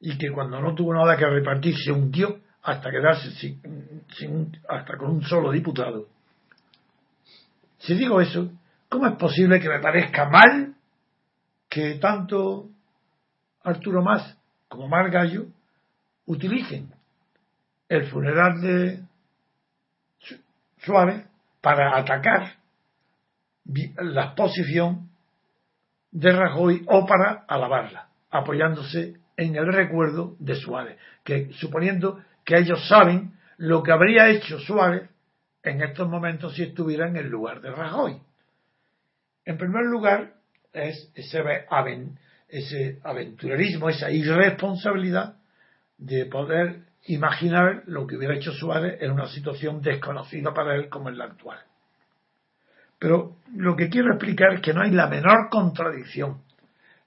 y 0.00 0.18
que 0.18 0.30
cuando 0.30 0.60
no 0.60 0.74
tuvo 0.74 0.94
nada 0.94 1.16
que 1.16 1.26
repartir 1.26 1.76
se 1.76 1.92
hundió 1.92 2.40
hasta 2.62 2.90
quedarse 2.90 3.30
sin, 3.30 4.56
hasta 4.68 4.96
con 4.96 5.10
un 5.10 5.22
solo 5.22 5.52
diputado. 5.52 6.08
Si 7.78 7.94
digo 7.94 8.20
eso, 8.20 8.50
¿Cómo 8.88 9.06
es 9.08 9.16
posible 9.16 9.60
que 9.60 9.68
me 9.68 9.80
parezca 9.80 10.28
mal 10.28 10.74
que 11.68 11.94
tanto 11.94 12.68
Arturo 13.66 14.00
Más 14.00 14.38
como 14.68 14.86
Mar 14.86 15.10
Gallo 15.10 15.46
utilicen 16.24 16.92
el 17.88 18.06
funeral 18.06 18.60
de 18.60 19.02
Suárez 20.78 21.26
para 21.60 21.98
atacar 21.98 22.54
la 23.64 24.26
exposición 24.26 25.10
de 26.12 26.30
Rajoy 26.32 26.84
o 26.86 27.06
para 27.06 27.44
alabarla, 27.48 28.08
apoyándose 28.30 29.16
en 29.36 29.56
el 29.56 29.72
recuerdo 29.72 30.36
de 30.38 30.54
Suárez, 30.54 30.98
que 31.24 31.52
suponiendo 31.54 32.22
que 32.44 32.58
ellos 32.58 32.86
saben 32.88 33.34
lo 33.56 33.82
que 33.82 33.90
habría 33.90 34.28
hecho 34.28 34.60
Suárez 34.60 35.10
en 35.64 35.82
estos 35.82 36.08
momentos 36.08 36.54
si 36.54 36.62
estuviera 36.62 37.08
en 37.08 37.16
el 37.16 37.28
lugar 37.28 37.60
de 37.60 37.72
Rajoy. 37.72 38.20
En 39.44 39.58
primer 39.58 39.86
lugar, 39.86 40.34
es 40.72 41.10
ese, 41.14 41.42
ese 42.48 43.00
aventurerismo, 43.02 43.88
esa 43.88 44.10
irresponsabilidad 44.10 45.36
de 45.98 46.26
poder 46.26 46.84
imaginar 47.06 47.82
lo 47.86 48.06
que 48.06 48.16
hubiera 48.16 48.34
hecho 48.34 48.52
Suárez 48.52 49.00
en 49.00 49.12
una 49.12 49.28
situación 49.28 49.80
desconocida 49.80 50.52
para 50.52 50.74
él 50.74 50.88
como 50.88 51.08
en 51.08 51.18
la 51.18 51.24
actual. 51.24 51.58
Pero 52.98 53.36
lo 53.54 53.76
que 53.76 53.88
quiero 53.88 54.12
explicar 54.12 54.54
es 54.54 54.60
que 54.60 54.72
no 54.72 54.82
hay 54.82 54.90
la 54.90 55.06
menor 55.06 55.48
contradicción 55.50 56.42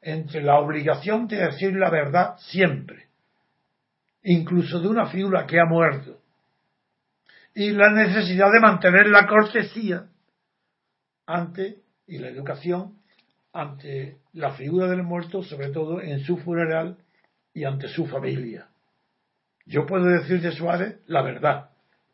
entre 0.02 0.42
la 0.42 0.60
obligación 0.60 1.28
de 1.28 1.38
decir 1.38 1.74
la 1.76 1.90
verdad 1.90 2.36
siempre, 2.38 3.08
incluso 4.24 4.80
de 4.80 4.88
una 4.88 5.08
figura 5.08 5.46
que 5.46 5.60
ha 5.60 5.66
muerto, 5.66 6.20
y 7.54 7.72
la 7.72 7.92
necesidad 7.92 8.52
de 8.52 8.60
mantener 8.60 9.08
la 9.08 9.28
cortesía 9.28 10.06
ante 11.26 11.80
y 12.08 12.18
la 12.18 12.30
educación 12.30 13.00
ante 13.52 14.18
la 14.34 14.51
figura 14.51 14.88
del 14.88 15.03
muerto, 15.03 15.43
sobre 15.43 15.69
todo 15.69 16.01
en 16.01 16.19
su 16.21 16.38
funeral 16.38 16.97
y 17.53 17.63
ante 17.63 17.88
su 17.88 18.05
familia. 18.05 18.67
Yo 19.65 19.86
puedo 19.86 20.05
decir 20.05 20.41
de 20.41 20.51
Suárez 20.51 20.99
la 21.07 21.21
verdad, 21.21 21.69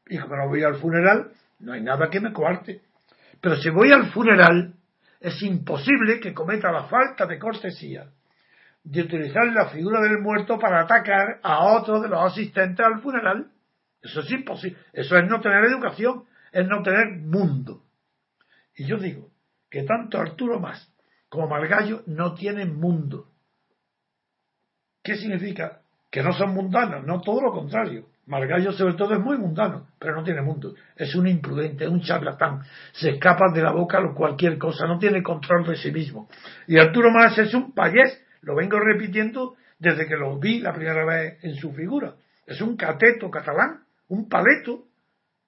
y 0.07 0.17
no 0.17 0.47
voy 0.47 0.63
al 0.63 0.75
funeral, 0.75 1.31
no 1.59 1.73
hay 1.73 1.81
nada 1.81 2.09
que 2.09 2.19
me 2.19 2.33
coarte. 2.33 2.81
Pero 3.41 3.55
si 3.57 3.69
voy 3.69 3.91
al 3.91 4.11
funeral, 4.11 4.73
es 5.19 5.41
imposible 5.41 6.19
que 6.19 6.33
cometa 6.33 6.71
la 6.71 6.85
falta 6.85 7.25
de 7.25 7.39
cortesía 7.39 8.07
de 8.85 9.01
utilizar 9.01 9.47
la 9.47 9.69
figura 9.69 9.99
del 9.99 10.19
muerto 10.19 10.59
para 10.59 10.81
atacar 10.81 11.39
a 11.41 11.73
otro 11.73 11.99
de 12.01 12.07
los 12.07 12.31
asistentes 12.31 12.85
al 12.85 13.01
funeral. 13.01 13.47
Eso 14.01 14.19
es 14.19 14.31
imposible. 14.31 14.77
Eso 14.93 15.17
es 15.17 15.27
no 15.27 15.41
tener 15.41 15.65
educación, 15.65 16.25
es 16.51 16.67
no 16.67 16.83
tener 16.83 17.17
mundo. 17.17 17.81
Y 18.75 18.85
yo 18.85 18.97
digo 18.97 19.31
que 19.71 19.83
tanto 19.83 20.19
Arturo 20.19 20.59
Más 20.59 20.94
como 21.35 21.47
Margallo 21.47 22.01
no 22.07 22.33
tienen 22.33 22.75
mundo. 22.75 23.27
¿Qué 25.03 25.15
significa? 25.17 25.81
Que 26.09 26.23
no 26.23 26.33
son 26.33 26.53
mundanos, 26.53 27.05
no 27.05 27.21
todo 27.21 27.41
lo 27.41 27.51
contrario. 27.51 28.07
Margallo 28.27 28.71
sobre 28.71 28.95
todo 28.95 29.13
es 29.13 29.19
muy 29.19 29.37
mundano, 29.37 29.87
pero 29.99 30.15
no 30.15 30.23
tiene 30.23 30.41
mundo. 30.41 30.73
Es 30.95 31.13
un 31.13 31.27
imprudente, 31.27 31.87
un 31.87 32.01
charlatán. 32.01 32.63
Se 32.93 33.11
escapa 33.11 33.51
de 33.53 33.61
la 33.61 33.71
boca 33.71 33.99
cualquier 34.15 34.57
cosa, 34.57 34.87
no 34.87 34.97
tiene 34.97 35.21
control 35.21 35.67
de 35.67 35.75
sí 35.75 35.91
mismo. 35.91 36.27
Y 36.67 36.79
Arturo 36.79 37.11
Más 37.11 37.37
es 37.37 37.53
un 37.53 37.73
payés, 37.73 38.23
lo 38.41 38.55
vengo 38.55 38.79
repitiendo 38.79 39.55
desde 39.77 40.07
que 40.07 40.15
lo 40.15 40.39
vi 40.39 40.59
la 40.59 40.73
primera 40.73 41.05
vez 41.05 41.43
en 41.43 41.55
su 41.55 41.71
figura. 41.73 42.15
Es 42.47 42.61
un 42.61 42.75
cateto 42.75 43.29
catalán, 43.29 43.83
un 44.07 44.27
paleto, 44.27 44.85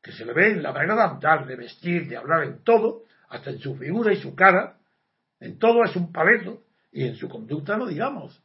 que 0.01 0.11
se 0.11 0.25
le 0.25 0.33
ve 0.33 0.51
en 0.51 0.63
la 0.63 0.71
manera 0.71 0.95
de 0.95 1.01
andar, 1.01 1.47
de 1.47 1.55
vestir, 1.55 2.07
de 2.07 2.17
hablar, 2.17 2.43
en 2.43 2.63
todo, 2.63 3.03
hasta 3.29 3.49
en 3.49 3.59
su 3.59 3.75
figura 3.75 4.13
y 4.13 4.17
su 4.17 4.35
cara, 4.35 4.76
en 5.39 5.57
todo 5.59 5.83
es 5.83 5.95
un 5.95 6.11
paleto, 6.11 6.63
y 6.91 7.05
en 7.05 7.15
su 7.15 7.29
conducta 7.29 7.77
no 7.77 7.85
digamos 7.85 8.41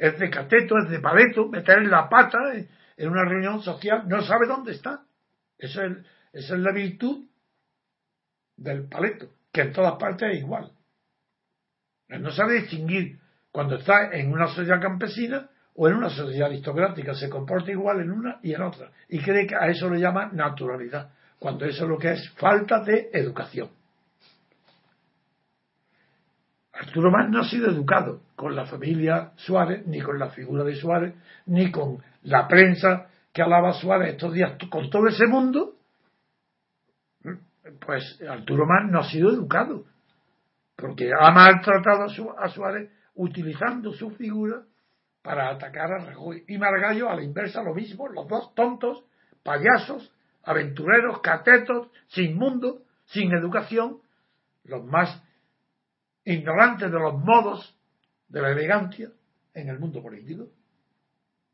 es 0.00 0.18
de 0.18 0.30
cateto, 0.30 0.78
es 0.78 0.88
de 0.88 0.98
paleto, 0.98 1.46
meter 1.48 1.86
la 1.86 2.08
pata 2.08 2.38
en 2.96 3.08
una 3.08 3.24
reunión 3.24 3.60
social, 3.60 4.08
no 4.08 4.22
sabe 4.22 4.46
dónde 4.46 4.72
está. 4.72 5.04
Esa 5.58 5.84
es, 5.84 5.92
esa 6.32 6.54
es 6.54 6.60
la 6.60 6.72
virtud 6.72 7.26
del 8.56 8.88
paleto, 8.88 9.28
que 9.52 9.60
en 9.60 9.72
todas 9.74 9.98
partes 9.98 10.32
es 10.32 10.38
igual. 10.38 10.72
No 12.08 12.30
sabe 12.30 12.62
distinguir 12.62 13.20
cuando 13.52 13.76
está 13.76 14.10
en 14.12 14.32
una 14.32 14.48
sociedad 14.48 14.80
campesina 14.80 15.50
o 15.74 15.86
en 15.86 15.96
una 15.96 16.08
sociedad 16.08 16.48
aristocrática, 16.48 17.14
se 17.14 17.28
comporta 17.28 17.70
igual 17.70 18.00
en 18.00 18.10
una 18.10 18.40
y 18.42 18.54
en 18.54 18.62
otra, 18.62 18.90
y 19.08 19.20
cree 19.20 19.46
que 19.46 19.54
a 19.54 19.68
eso 19.68 19.90
le 19.90 20.00
llama 20.00 20.30
naturalidad, 20.32 21.12
cuando 21.38 21.66
eso 21.66 21.84
es 21.84 21.90
lo 21.90 21.98
que 21.98 22.12
es 22.12 22.30
falta 22.38 22.82
de 22.82 23.10
educación. 23.12 23.68
Arturo 26.80 27.10
Más 27.10 27.28
no 27.28 27.40
ha 27.40 27.44
sido 27.44 27.70
educado 27.70 28.22
con 28.34 28.56
la 28.56 28.64
familia 28.64 29.32
Suárez, 29.36 29.86
ni 29.86 30.00
con 30.00 30.18
la 30.18 30.30
figura 30.30 30.64
de 30.64 30.74
Suárez, 30.76 31.14
ni 31.44 31.70
con 31.70 31.98
la 32.22 32.48
prensa 32.48 33.08
que 33.34 33.42
alaba 33.42 33.70
a 33.70 33.74
Suárez 33.74 34.12
estos 34.12 34.32
días, 34.32 34.56
con 34.70 34.88
todo 34.88 35.06
ese 35.08 35.26
mundo. 35.26 35.74
Pues 37.84 38.18
Arturo 38.26 38.64
Más 38.64 38.90
no 38.90 39.00
ha 39.00 39.10
sido 39.10 39.30
educado, 39.30 39.84
porque 40.74 41.10
ha 41.12 41.30
maltratado 41.30 42.06
a 42.38 42.48
Suárez 42.48 42.90
utilizando 43.14 43.92
su 43.92 44.12
figura 44.12 44.62
para 45.20 45.50
atacar 45.50 45.92
a 45.92 46.06
Rajoy. 46.06 46.44
Y 46.48 46.56
Margallo 46.56 47.10
a 47.10 47.14
la 47.14 47.22
inversa 47.22 47.62
lo 47.62 47.74
mismo, 47.74 48.08
los 48.08 48.26
dos 48.26 48.54
tontos, 48.54 49.04
payasos, 49.42 50.10
aventureros, 50.44 51.20
catetos, 51.20 51.88
sin 52.06 52.38
mundo, 52.38 52.84
sin 53.04 53.32
educación, 53.34 53.98
los 54.64 54.82
más 54.86 55.22
ignorantes 56.24 56.90
de 56.90 56.98
los 56.98 57.14
modos 57.24 57.76
de 58.28 58.42
la 58.42 58.50
elegancia 58.50 59.10
en 59.54 59.68
el 59.68 59.78
mundo 59.78 60.02
político. 60.02 60.48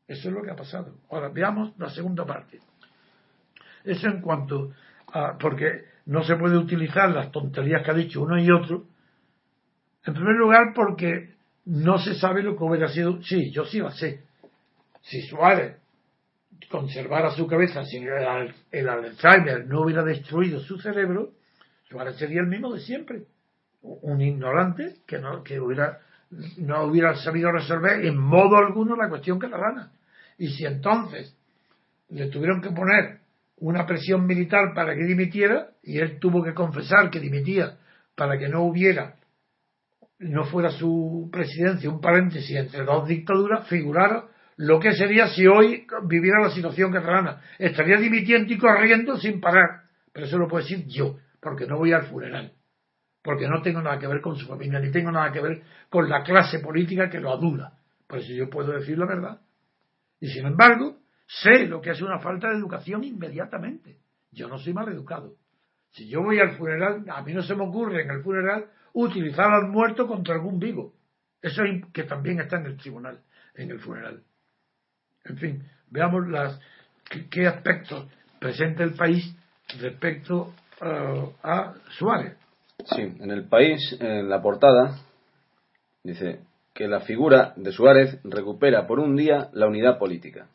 Eso 0.07 0.29
es 0.29 0.33
lo 0.33 0.41
que 0.41 0.51
ha 0.51 0.55
pasado. 0.55 0.95
Ahora 1.09 1.29
veamos 1.29 1.73
la 1.77 1.89
segunda 1.89 2.25
parte. 2.25 2.59
Eso 3.83 4.07
en 4.07 4.21
cuanto 4.21 4.71
a, 5.11 5.37
porque 5.37 5.85
no 6.05 6.23
se 6.23 6.35
puede 6.35 6.57
utilizar 6.57 7.09
las 7.09 7.31
tonterías 7.31 7.83
que 7.83 7.91
ha 7.91 7.95
dicho 7.95 8.21
uno 8.21 8.39
y 8.39 8.49
otro. 8.51 8.85
En 10.05 10.13
primer 10.13 10.35
lugar, 10.35 10.73
porque 10.73 11.35
no 11.65 11.97
se 11.97 12.15
sabe 12.15 12.43
lo 12.43 12.55
que 12.55 12.63
hubiera 12.63 12.87
sido. 12.87 13.21
Sí, 13.21 13.51
yo 13.51 13.65
sí 13.65 13.79
lo 13.79 13.91
sé. 13.91 14.23
Si 15.01 15.21
Suárez 15.23 15.77
conservara 16.69 17.31
su 17.31 17.45
cabeza 17.47 17.83
sin 17.85 18.07
el, 18.07 18.53
el 18.71 18.89
Alzheimer 18.89 19.67
no 19.67 19.81
hubiera 19.81 20.03
destruido 20.03 20.59
su 20.61 20.79
cerebro, 20.79 21.31
Suárez 21.89 22.17
sería 22.17 22.41
el 22.41 22.47
mismo 22.47 22.73
de 22.73 22.79
siempre 22.81 23.25
un 24.01 24.21
ignorante 24.21 24.97
que 25.05 25.19
no, 25.19 25.43
que 25.43 25.59
hubiera, 25.59 25.99
no 26.57 26.83
hubiera 26.83 27.15
sabido 27.15 27.51
resolver 27.51 28.05
en 28.05 28.17
modo 28.17 28.57
alguno 28.57 28.95
la 28.95 29.09
cuestión 29.09 29.39
catalana. 29.39 29.91
Y 30.37 30.49
si 30.49 30.65
entonces 30.65 31.35
le 32.09 32.27
tuvieron 32.27 32.61
que 32.61 32.71
poner 32.71 33.19
una 33.59 33.85
presión 33.85 34.25
militar 34.25 34.73
para 34.75 34.95
que 34.95 35.03
dimitiera, 35.03 35.69
y 35.81 35.97
él 35.97 36.19
tuvo 36.19 36.43
que 36.43 36.53
confesar 36.53 37.09
que 37.09 37.19
dimitía 37.19 37.77
para 38.15 38.37
que 38.37 38.47
no 38.47 38.63
hubiera, 38.63 39.15
no 40.19 40.45
fuera 40.45 40.71
su 40.71 41.29
presidencia 41.31 41.89
un 41.89 42.01
paréntesis 42.01 42.55
entre 42.55 42.83
dos 42.83 43.07
dictaduras, 43.07 43.67
figuraron 43.67 44.25
lo 44.57 44.79
que 44.79 44.93
sería 44.93 45.27
si 45.27 45.45
hoy 45.45 45.85
viviera 46.05 46.41
la 46.41 46.49
situación 46.49 46.91
catalana. 46.91 47.41
Estaría 47.59 47.97
dimitiendo 47.97 48.51
y 48.51 48.57
corriendo 48.57 49.17
sin 49.17 49.39
parar. 49.39 49.83
Pero 50.11 50.25
eso 50.25 50.37
lo 50.37 50.47
puedo 50.47 50.63
decir 50.63 50.87
yo, 50.87 51.17
porque 51.39 51.67
no 51.67 51.77
voy 51.77 51.93
al 51.93 52.07
funeral 52.07 52.56
porque 53.27 53.45
no 53.45 53.61
tengo 53.61 53.81
nada 53.81 53.99
que 53.99 54.07
ver 54.07 54.21
con 54.21 54.37
su 54.37 54.47
familia, 54.47 54.79
ni 54.79 54.89
tengo 54.89 55.11
nada 55.11 55.33
que 55.33 55.41
ver 55.41 55.61
con 55.89 56.07
la 56.07 56.23
clase 56.23 56.59
política 56.59 57.09
que 57.09 57.19
lo 57.19 57.33
adula. 57.33 57.73
Por 58.07 58.19
eso 58.19 58.31
yo 58.31 58.49
puedo 58.49 58.71
decir 58.71 58.97
la 58.97 59.05
verdad. 59.05 59.41
Y 60.21 60.29
sin 60.29 60.45
embargo, 60.45 60.99
sé 61.25 61.67
lo 61.67 61.81
que 61.81 61.89
es 61.89 62.01
una 62.01 62.19
falta 62.19 62.47
de 62.47 62.55
educación 62.55 63.03
inmediatamente. 63.03 63.97
Yo 64.31 64.47
no 64.47 64.57
soy 64.57 64.73
mal 64.73 64.87
educado. 64.87 65.35
Si 65.91 66.07
yo 66.07 66.23
voy 66.23 66.39
al 66.39 66.55
funeral, 66.55 67.03
a 67.09 67.21
mí 67.21 67.33
no 67.33 67.41
se 67.41 67.53
me 67.53 67.63
ocurre 67.63 68.03
en 68.03 68.11
el 68.11 68.23
funeral 68.23 68.67
utilizar 68.93 69.51
al 69.51 69.67
muerto 69.67 70.07
contra 70.07 70.35
algún 70.35 70.57
vivo. 70.57 70.93
Eso 71.41 71.63
es 71.65 71.83
que 71.91 72.03
también 72.03 72.39
está 72.39 72.55
en 72.55 72.67
el 72.67 72.77
tribunal, 72.77 73.19
en 73.55 73.71
el 73.71 73.79
funeral. 73.81 74.23
En 75.25 75.37
fin, 75.37 75.63
veamos 75.89 76.29
las, 76.29 76.57
qué, 77.29 77.45
aspectos 77.45 78.07
presenta 78.39 78.85
el 78.85 78.93
país 78.93 79.35
respecto 79.81 80.53
uh, 80.79 81.33
a 81.43 81.73
Suárez. 81.89 82.37
Sí, 82.85 83.01
en 83.01 83.31
el 83.31 83.47
país, 83.47 83.97
en 83.99 84.29
la 84.29 84.41
portada, 84.41 84.99
dice 86.03 86.41
que 86.73 86.87
la 86.87 87.01
figura 87.01 87.53
de 87.55 87.71
Suárez 87.71 88.19
recupera 88.23 88.87
por 88.87 88.99
un 88.99 89.15
día 89.15 89.49
la 89.53 89.67
unidad 89.67 89.97
política. 89.97 90.47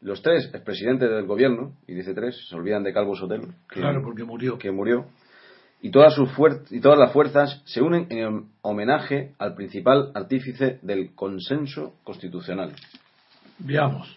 Los 0.00 0.22
tres 0.22 0.46
expresidentes 0.52 1.10
del 1.10 1.26
gobierno, 1.26 1.76
y 1.86 1.94
dice 1.94 2.14
tres, 2.14 2.46
se 2.48 2.56
olvidan 2.56 2.82
de 2.82 2.92
Calvo 2.92 3.14
Sotelo, 3.14 3.48
que, 3.68 3.80
claro, 3.80 4.02
porque 4.02 4.24
murió. 4.24 4.58
Que 4.58 4.70
murió 4.70 5.06
y 5.84 5.90
todas, 5.90 6.14
sus 6.14 6.30
y 6.70 6.80
todas 6.80 6.98
las 6.98 7.12
fuerzas 7.12 7.60
se 7.66 7.82
unen 7.82 8.06
en 8.08 8.48
homenaje 8.62 9.34
al 9.38 9.54
principal 9.54 10.12
artífice 10.14 10.78
del 10.80 11.14
consenso 11.14 11.96
constitucional. 12.04 12.72
Veamos. 13.58 14.16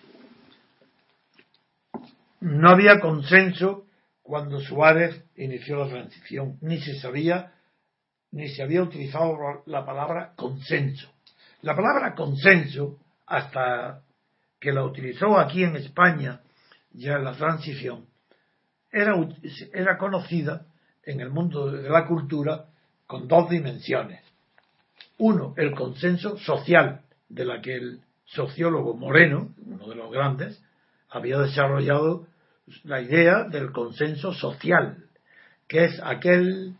No 2.39 2.69
había 2.69 3.01
consenso 3.01 3.83
cuando 4.27 4.59
Suárez 4.59 5.23
inició 5.37 5.77
la 5.77 5.87
transición, 5.89 6.57
ni 6.59 6.81
se 6.81 6.99
sabía, 6.99 7.53
ni 8.31 8.49
se 8.49 8.61
había 8.61 8.83
utilizado 8.83 9.37
la 9.65 9.85
palabra 9.85 10.33
consenso. 10.35 11.09
La 11.61 11.73
palabra 11.73 12.13
consenso, 12.13 12.99
hasta 13.25 14.01
que 14.59 14.73
la 14.73 14.83
utilizó 14.83 15.39
aquí 15.39 15.63
en 15.63 15.77
España, 15.77 16.41
ya 16.91 17.13
en 17.13 17.23
la 17.23 17.37
transición, 17.37 18.07
era, 18.91 19.15
era 19.73 19.97
conocida 19.97 20.65
en 21.03 21.21
el 21.21 21.29
mundo 21.29 21.71
de 21.71 21.89
la 21.89 22.05
cultura 22.05 22.65
con 23.05 23.29
dos 23.29 23.49
dimensiones. 23.49 24.21
Uno, 25.19 25.53
el 25.55 25.73
consenso 25.73 26.37
social, 26.37 27.01
de 27.29 27.45
la 27.45 27.61
que 27.61 27.75
el 27.75 28.01
sociólogo 28.25 28.93
Moreno, 28.93 29.53
uno 29.65 29.87
de 29.87 29.95
los 29.95 30.11
grandes, 30.11 30.61
había 31.09 31.37
desarrollado 31.37 32.27
la 32.83 33.01
idea 33.01 33.45
del 33.45 33.71
consenso 33.71 34.33
social, 34.33 35.05
que 35.67 35.85
es 35.85 36.01
aquel, 36.03 36.75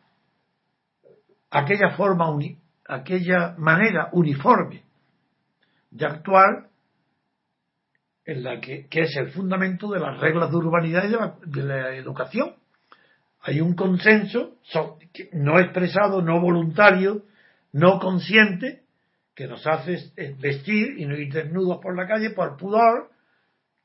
aquella 1.50 1.96
forma, 1.96 2.38
aquella 2.88 3.56
manera 3.58 4.10
uniforme 4.12 4.84
de 5.92 6.06
actuar 6.06 6.70
en 8.26 8.44
la 8.44 8.60
que, 8.60 8.88
es 8.92 9.16
el 9.16 9.32
fundamento 9.32 9.90
de 9.90 10.00
las 10.00 10.20
reglas 10.20 10.52
de 10.52 10.58
urbanidad 10.58 11.06
y 11.06 11.12
de 11.12 11.18
la, 11.18 11.36
de 11.46 11.64
la 11.64 11.96
educación. 11.96 12.56
Hay 13.42 13.62
un 13.62 13.74
consenso 13.76 14.58
no 15.32 15.60
expresado, 15.60 16.22
no 16.22 16.42
voluntario, 16.42 17.24
no 17.72 18.00
consciente, 18.00 18.84
que 19.34 19.48
nos 19.48 19.66
hace 19.68 20.12
vestir 20.40 20.98
y 20.98 21.06
no 21.06 21.16
ir 21.16 21.32
desnudos 21.32 21.78
por 21.82 21.96
la 21.96 22.08
calle 22.08 22.32
por 22.32 22.58
pudor, 22.58 23.12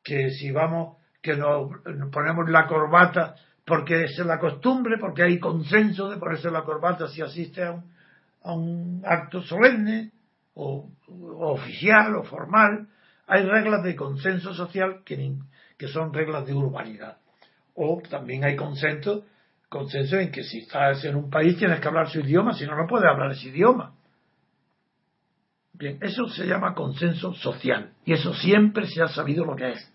que 0.02 0.30
si 0.30 0.50
vamos, 0.50 0.96
que 1.22 1.36
nos, 1.36 1.70
ponemos 2.10 2.50
la 2.50 2.66
corbata 2.66 3.36
porque 3.64 4.04
es 4.04 4.18
la 4.18 4.40
costumbre, 4.40 4.98
porque 4.98 5.22
hay 5.22 5.38
consenso 5.38 6.10
de 6.10 6.16
ponerse 6.16 6.50
la 6.50 6.64
corbata 6.64 7.08
si 7.08 7.22
asiste 7.22 7.62
a 7.62 8.52
un, 8.52 9.02
acto 9.06 9.40
solemne 9.42 10.10
o, 10.54 10.90
oficial 11.38 12.16
o 12.16 12.24
formal. 12.24 12.88
Hay 13.28 13.44
reglas 13.44 13.84
de 13.84 13.94
consenso 13.94 14.52
social 14.52 15.02
que, 15.04 15.36
que 15.78 15.86
son 15.86 16.12
reglas 16.12 16.44
de 16.44 16.54
urbanidad. 16.54 17.18
O 17.74 18.02
también 18.10 18.44
hay 18.44 18.56
consenso, 18.56 19.24
consenso 19.68 20.18
en 20.18 20.32
que 20.32 20.42
si 20.42 20.58
estás 20.58 21.04
en 21.04 21.14
un 21.14 21.30
país 21.30 21.56
tienes 21.56 21.80
que 21.80 21.88
hablar 21.88 22.10
su 22.10 22.18
idioma, 22.18 22.54
si 22.54 22.66
no, 22.66 22.76
no 22.76 22.88
puedes 22.88 23.08
hablar 23.08 23.30
ese 23.30 23.48
idioma. 23.48 23.94
Bien, 25.72 25.98
eso 26.02 26.28
se 26.28 26.46
llama 26.46 26.74
consenso 26.74 27.32
social 27.32 27.92
y 28.04 28.12
eso 28.12 28.34
siempre 28.34 28.88
se 28.88 29.02
ha 29.02 29.08
sabido 29.08 29.44
lo 29.44 29.54
que 29.54 29.70
es. 29.70 29.91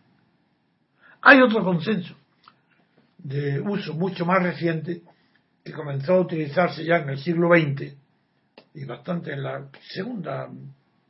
Hay 1.29 1.41
otro 1.41 1.61
consenso 1.61 2.15
de 3.17 3.59
uso 3.59 3.93
mucho 3.93 4.25
más 4.25 4.41
reciente 4.41 5.01
que 5.61 5.73
comenzó 5.73 6.13
a 6.13 6.21
utilizarse 6.21 6.85
ya 6.85 6.99
en 6.99 7.09
el 7.09 7.17
siglo 7.17 7.49
XX 7.49 7.93
y 8.73 8.85
bastante 8.85 9.33
en 9.33 9.43
la 9.43 9.67
segunda 9.93 10.49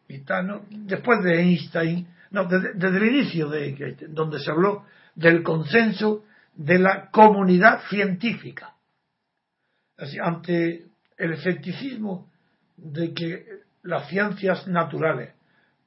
mitad, 0.08 0.44
después 0.72 1.24
de 1.24 1.40
Einstein, 1.40 2.08
no, 2.32 2.46
desde, 2.46 2.98
el 2.98 3.16
inicio 3.16 3.48
de 3.48 4.08
donde 4.10 4.40
se 4.40 4.50
habló 4.50 4.86
del 5.14 5.44
consenso 5.44 6.24
de 6.56 6.80
la 6.80 7.12
comunidad 7.12 7.84
científica. 7.88 8.74
Ante 10.24 10.88
el 11.16 11.34
escepticismo 11.34 12.28
de 12.76 13.14
que 13.14 13.46
las 13.84 14.10
ciencias 14.10 14.68
naturales 14.68 15.36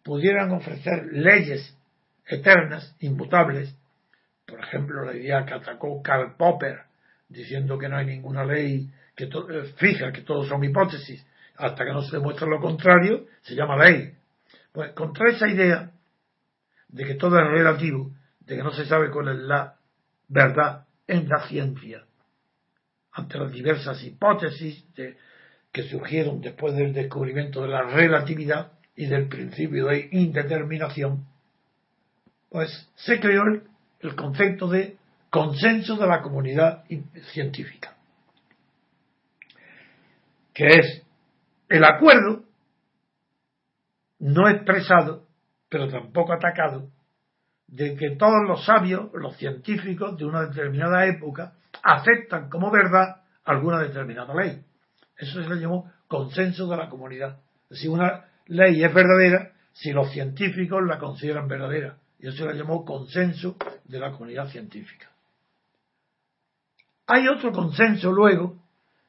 pudieran 0.05 0.53
ofrecer 0.53 1.09
leyes 1.11 1.77
eternas, 2.25 2.95
inmutables, 3.01 3.75
por 4.51 4.61
ejemplo, 4.61 5.05
la 5.05 5.17
idea 5.17 5.47
que 5.47 5.55
atacó 5.55 6.03
Karl 6.03 6.35
Popper, 6.37 6.81
diciendo 7.29 7.79
que 7.79 7.89
no 7.89 7.97
hay 7.97 8.07
ninguna 8.07 8.45
ley 8.45 8.91
que 9.15 9.25
eh, 9.25 9.73
fija, 9.77 10.13
que 10.13 10.23
todos 10.23 10.49
son 10.49 10.65
hipótesis, 10.65 11.25
hasta 11.57 11.85
que 11.85 11.93
no 11.93 12.03
se 12.03 12.17
demuestre 12.17 12.49
lo 12.49 12.61
contrario, 12.61 13.27
se 13.43 13.55
llama 13.55 13.77
ley. 13.77 14.15
Pues 14.73 14.93
contra 14.93 15.31
esa 15.31 15.49
idea 15.49 15.91
de 16.89 17.05
que 17.05 17.15
todo 17.15 17.39
es 17.39 17.47
relativo, 17.47 18.11
de 18.41 18.57
que 18.57 18.63
no 18.63 18.73
se 18.73 18.87
sabe 18.87 19.11
cuál 19.11 19.29
es 19.29 19.37
la 19.37 19.77
verdad 20.29 20.87
en 21.07 21.29
la 21.29 21.47
ciencia, 21.47 22.05
ante 23.13 23.39
las 23.39 23.53
diversas 23.53 24.03
hipótesis 24.03 24.85
de 24.95 25.17
que 25.73 25.85
surgieron 25.85 26.41
después 26.41 26.75
del 26.75 26.93
descubrimiento 26.93 27.63
de 27.63 27.69
la 27.69 27.83
relatividad 27.83 28.73
y 28.97 29.07
del 29.07 29.29
principio 29.29 29.87
de 29.87 30.09
indeterminación, 30.13 31.27
pues 32.49 32.89
se 32.97 33.21
creó 33.21 33.45
el, 33.45 33.63
concepto 34.17 34.69
de 34.69 34.97
consenso 35.31 35.97
de 35.97 36.07
la 36.07 36.23
comunidad 36.23 36.85
científica, 37.33 37.97
que 40.53 40.67
es 40.67 41.03
el 41.69 41.85
acuerdo 41.85 42.45
no 44.19 44.49
expresado, 44.49 45.27
pero 45.69 45.89
tampoco 45.89 46.33
atacado, 46.33 46.91
de 47.69 47.95
que 47.95 48.17
todos 48.17 48.47
los 48.47 48.65
sabios, 48.65 49.11
los 49.15 49.37
científicos 49.37 50.17
de 50.17 50.25
una 50.25 50.47
determinada 50.47 51.07
época, 51.07 51.55
aceptan 51.83 52.51
como 52.51 52.71
verdad 52.71 53.23
alguna 53.45 53.79
determinada 53.79 54.35
ley. 54.35 54.63
Eso 55.17 55.43
se 55.43 55.49
le 55.49 55.61
llamó 55.61 55.91
consenso 56.09 56.67
de 56.67 56.77
la 56.77 56.89
comunidad. 56.89 57.39
Si 57.71 57.87
una 57.87 58.27
ley 58.47 58.83
es 58.83 58.93
verdadera, 58.93 59.53
si 59.73 59.93
los 59.93 60.11
científicos 60.11 60.83
la 60.85 60.99
consideran 60.99 61.47
verdadera. 61.47 61.97
Y 62.21 62.29
eso 62.29 62.49
se 62.49 62.55
llamó 62.55 62.85
consenso 62.85 63.57
de 63.85 63.99
la 63.99 64.13
comunidad 64.13 64.49
científica. 64.49 65.11
Hay 67.07 67.27
otro 67.29 67.51
consenso 67.51 68.13
luego 68.13 68.57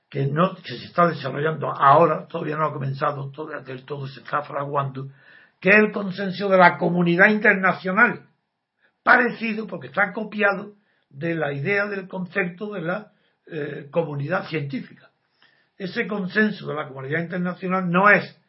que, 0.10 0.26
no, 0.26 0.56
que 0.56 0.78
se 0.78 0.86
está 0.86 1.08
desarrollando 1.08 1.70
ahora, 1.70 2.26
todavía 2.28 2.58
no 2.58 2.66
ha 2.66 2.74
comenzado, 2.74 3.30
todavía 3.32 3.64
del 3.64 3.86
todo 3.86 4.08
se 4.08 4.22
está 4.22 4.42
fraguando, 4.42 5.10
que 5.60 5.70
es 5.70 5.76
el 5.76 5.92
consenso 5.92 6.50
de 6.50 6.58
la 6.58 6.78
comunidad 6.78 7.30
internacional, 7.30 8.28
parecido 9.04 9.68
porque 9.68 9.88
está 9.88 10.12
copiado 10.14 10.74
de 11.10 11.36
la 11.36 11.54
idea 11.54 11.86
del 11.86 12.08
concepto 12.08 12.74
de 12.74 12.82
la 12.82 13.12
eh, 13.46 13.88
comunidad 13.92 14.48
científica 14.48 15.12
ese 15.82 16.06
consenso 16.06 16.68
de 16.68 16.76
la 16.76 16.88
comunidad 16.88 17.22
internacional 17.22 17.90
no 17.90 18.08
es 18.08 18.40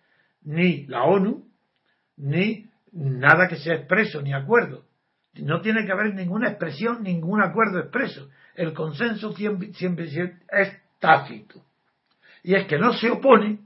ni 0.42 0.84
la 0.86 1.04
ONU, 1.04 1.48
ni 2.18 2.70
nada 2.92 3.48
que 3.48 3.56
sea 3.56 3.74
expreso, 3.74 4.22
ni 4.22 4.32
acuerdo. 4.32 4.84
No 5.34 5.60
tiene 5.60 5.84
que 5.86 5.92
haber 5.92 6.14
ninguna 6.14 6.50
expresión, 6.50 7.02
ningún 7.02 7.42
acuerdo 7.42 7.78
expreso. 7.80 8.28
El 8.54 8.74
consenso 8.74 9.32
siempre, 9.32 9.72
siempre 9.72 10.04
es 10.04 10.82
tácito. 10.98 11.64
Y 12.42 12.54
es 12.54 12.66
que 12.66 12.78
no 12.78 12.92
se 12.92 13.10
opone 13.10 13.60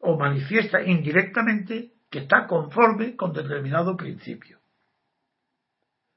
o 0.00 0.16
manifiesta 0.16 0.82
indirectamente 0.82 1.92
que 2.08 2.20
está 2.20 2.46
conforme 2.46 3.16
con 3.16 3.32
determinado 3.32 3.96
principio, 3.96 4.58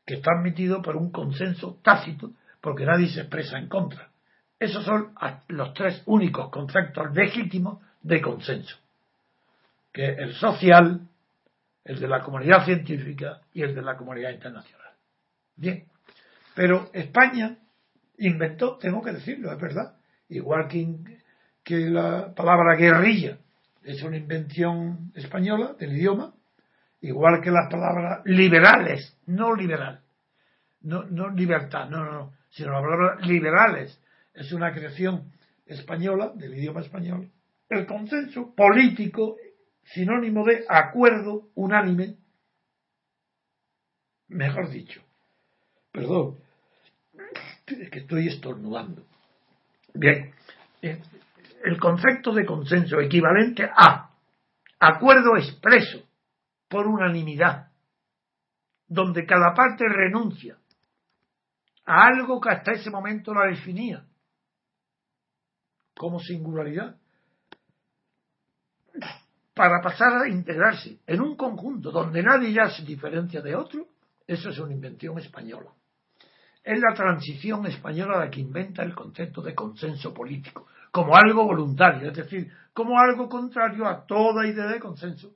que 0.05 0.16
está 0.16 0.32
admitido 0.38 0.82
por 0.82 0.95
un 0.95 1.12
consenso 1.12 1.80
tácito 1.84 2.32
porque 2.62 2.86
nadie 2.86 3.07
se 3.07 3.22
expresa 3.22 3.57
en 3.57 3.68
contra. 3.68 4.10
Esos 4.60 4.84
son 4.84 5.14
los 5.47 5.74
tres 5.74 6.03
únicos 6.05 6.49
conceptos 6.49 7.14
legítimos 7.14 7.80
de 8.01 8.22
consenso, 8.22 8.78
que 9.93 10.05
el 10.05 10.34
social, 10.34 11.01
el 11.90 12.00
de 12.00 12.08
la 12.08 12.22
comunidad 12.22 12.66
científica 12.66 13.42
y 13.52 13.64
el 13.64 13.74
de 13.74 13.82
la 13.82 13.98
comunidad 13.98 14.30
internacional. 14.30 14.94
Bien, 15.56 15.86
pero 16.54 16.92
España 16.94 17.58
inventó, 18.20 18.78
tengo 18.78 19.02
que 19.02 19.12
decirlo, 19.12 19.52
es 19.52 19.60
verdad, 19.60 19.96
igual 20.28 20.68
que, 20.68 20.88
que 21.64 21.90
la 21.90 22.32
palabra 22.36 22.76
guerrilla 22.76 23.40
es 23.82 24.04
una 24.04 24.18
invención 24.18 25.12
española 25.16 25.74
del 25.80 25.94
idioma, 25.94 26.32
igual 27.02 27.42
que 27.42 27.50
las 27.50 27.72
palabras 27.72 28.22
liberales, 28.26 29.18
no 29.26 29.56
liberal, 29.56 30.02
no, 30.82 31.06
no 31.06 31.30
libertad, 31.30 31.90
no, 31.90 32.06
no, 32.06 32.12
no, 32.12 32.34
sino 32.52 32.72
las 32.72 32.84
palabras 32.84 33.28
liberales 33.28 34.00
es 34.36 34.54
una 34.54 34.72
creación 34.74 35.32
española, 35.66 36.34
del 36.36 36.54
idioma 36.54 36.82
español, 36.82 37.32
el 37.68 37.88
consenso 37.88 38.54
político, 38.54 39.38
sinónimo 39.94 40.46
de 40.46 40.66
acuerdo 40.68 41.50
unánime, 41.56 42.18
mejor 44.28 44.70
dicho, 44.70 45.02
perdón, 45.92 46.38
que 47.66 48.00
estoy 48.00 48.28
estornudando. 48.28 49.06
Bien, 49.94 50.34
el 50.82 51.80
concepto 51.80 52.34
de 52.34 52.46
consenso 52.46 53.00
equivalente 53.00 53.64
a 53.64 54.12
acuerdo 54.80 55.36
expreso 55.38 56.08
por 56.68 56.88
unanimidad, 56.88 57.72
donde 58.88 59.26
cada 59.26 59.54
parte 59.54 59.86
renuncia 59.88 60.58
a 61.86 62.06
algo 62.06 62.40
que 62.40 62.50
hasta 62.50 62.74
ese 62.74 62.92
momento 62.92 63.34
la 63.34 63.48
definía 63.48 64.06
como 65.96 66.20
singularidad 66.20 66.96
para 69.60 69.82
pasar 69.82 70.22
a 70.22 70.30
integrarse 70.30 71.01
en 71.05 71.20
un 71.20 71.36
conjunto 71.36 71.91
donde 71.91 72.24
nadie 72.24 72.53
ya 72.53 72.70
se 72.70 72.82
diferencia 72.84 73.41
de 73.41 73.57
otro, 73.57 73.88
eso 74.26 74.51
es 74.51 74.57
una 74.57 74.72
invención 74.72 75.20
española. 75.20 75.70
es 76.64 76.80
la 76.80 76.93
transición 76.93 77.66
española 77.66 78.20
la 78.20 78.32
que 78.32 78.39
inventa 78.39 78.84
el 78.84 78.95
concepto 78.95 79.41
de 79.41 79.53
consenso 79.53 80.14
político, 80.14 80.68
como 80.91 81.14
algo 81.14 81.43
voluntario, 81.43 82.10
es 82.10 82.16
decir, 82.16 82.49
como 82.72 82.97
algo 82.97 83.28
contrario 83.28 83.86
a 83.86 84.05
toda 84.05 84.47
idea 84.47 84.66
de 84.68 84.80
consenso. 84.80 85.36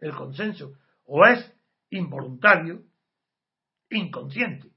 El 0.00 0.16
consenso 0.16 0.72
o 1.04 1.24
es 1.24 1.54
involuntario, 1.90 2.82
inconsciente, 3.88 4.68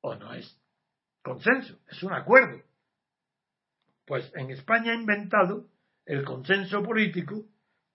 o 0.00 0.14
no 0.14 0.32
es 0.32 0.58
consenso, 1.22 1.76
es 1.90 2.02
un 2.02 2.14
acuerdo. 2.14 2.62
Pues 4.06 4.32
en 4.34 4.50
España 4.50 4.92
ha 4.92 4.94
inventado 4.94 5.66
el 6.06 6.24
consenso 6.24 6.82
político 6.82 7.44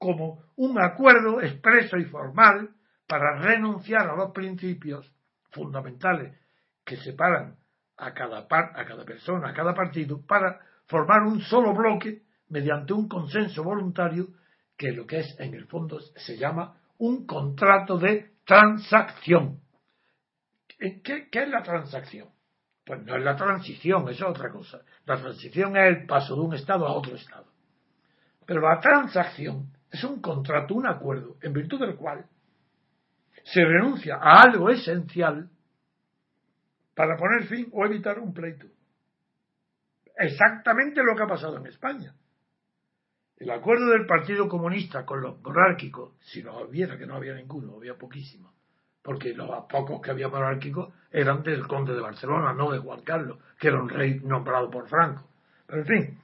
como 0.01 0.41
un 0.55 0.81
acuerdo 0.81 1.41
expreso 1.41 1.95
y 1.95 2.05
formal 2.05 2.71
para 3.07 3.37
renunciar 3.37 4.09
a 4.09 4.15
los 4.15 4.31
principios 4.31 5.13
fundamentales 5.51 6.35
que 6.83 6.97
separan 6.97 7.55
a 7.97 8.11
cada, 8.11 8.47
par, 8.47 8.71
a 8.75 8.83
cada 8.83 9.05
persona, 9.05 9.49
a 9.49 9.53
cada 9.53 9.75
partido, 9.75 10.25
para 10.25 10.59
formar 10.87 11.21
un 11.21 11.39
solo 11.41 11.75
bloque 11.75 12.23
mediante 12.49 12.93
un 12.93 13.07
consenso 13.07 13.63
voluntario 13.63 14.29
que 14.75 14.91
lo 14.91 15.05
que 15.05 15.19
es 15.19 15.39
en 15.39 15.53
el 15.53 15.67
fondo 15.67 15.99
se 16.15 16.35
llama 16.35 16.81
un 16.97 17.27
contrato 17.27 17.99
de 17.99 18.31
transacción. 18.43 19.59
¿Qué, 20.79 21.29
qué 21.29 21.43
es 21.43 21.49
la 21.49 21.61
transacción? 21.61 22.29
Pues 22.83 23.03
no 23.03 23.17
es 23.17 23.23
la 23.23 23.35
transición, 23.35 24.09
es 24.09 24.19
otra 24.23 24.49
cosa. 24.49 24.81
La 25.05 25.21
transición 25.21 25.77
es 25.77 25.95
el 25.95 26.07
paso 26.07 26.33
de 26.33 26.41
un 26.41 26.55
estado 26.55 26.87
a 26.87 26.93
otro 26.93 27.15
estado. 27.15 27.45
Pero 28.47 28.61
la 28.61 28.79
transacción 28.79 29.71
es 29.91 30.03
un 30.03 30.21
contrato, 30.21 30.73
un 30.73 30.87
acuerdo, 30.87 31.35
en 31.41 31.53
virtud 31.53 31.79
del 31.79 31.95
cual 31.95 32.25
se 33.43 33.63
renuncia 33.63 34.15
a 34.15 34.41
algo 34.43 34.69
esencial 34.69 35.49
para 36.95 37.17
poner 37.17 37.45
fin 37.47 37.69
o 37.73 37.85
evitar 37.85 38.19
un 38.19 38.33
pleito. 38.33 38.67
Exactamente 40.15 41.03
lo 41.03 41.15
que 41.15 41.23
ha 41.23 41.27
pasado 41.27 41.57
en 41.57 41.67
España. 41.67 42.13
El 43.37 43.49
acuerdo 43.49 43.87
del 43.87 44.05
Partido 44.05 44.47
Comunista 44.47 45.03
con 45.03 45.21
los 45.21 45.41
monárquicos, 45.41 46.13
si 46.21 46.43
lo 46.43 46.59
hubiera, 46.61 46.97
que 46.97 47.07
no 47.07 47.15
había 47.15 47.33
ninguno, 47.33 47.75
había 47.75 47.95
poquísimo, 47.95 48.53
porque 49.01 49.33
los 49.33 49.49
pocos 49.65 49.99
que 49.99 50.11
había 50.11 50.27
monárquicos 50.27 50.93
eran 51.11 51.41
del 51.41 51.67
conde 51.67 51.93
de 51.93 52.01
Barcelona, 52.01 52.53
no 52.53 52.71
de 52.71 52.79
Juan 52.79 53.01
Carlos, 53.01 53.39
que 53.59 53.69
era 53.69 53.81
un 53.81 53.89
rey 53.89 54.19
nombrado 54.23 54.69
por 54.69 54.87
Franco. 54.87 55.27
Pero 55.65 55.81
en 55.81 55.87
fin, 55.87 56.19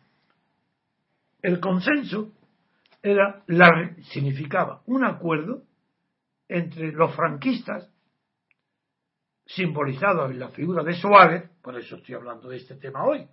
el 1.42 1.60
consenso 1.60 2.34
era 3.12 3.44
la, 3.48 3.96
significaba 4.12 4.82
un 4.86 5.04
acuerdo 5.04 5.64
entre 6.48 6.92
los 6.92 7.16
franquistas, 7.16 7.90
simbolizado 9.46 10.30
en 10.30 10.40
la 10.40 10.50
figura 10.50 10.84
de 10.84 10.94
Suárez, 10.94 11.50
por 11.62 11.78
eso 11.78 11.96
estoy 11.96 12.16
hablando 12.16 12.50
de 12.50 12.58
este 12.58 12.76
tema 12.76 13.06
hoy, 13.06 13.28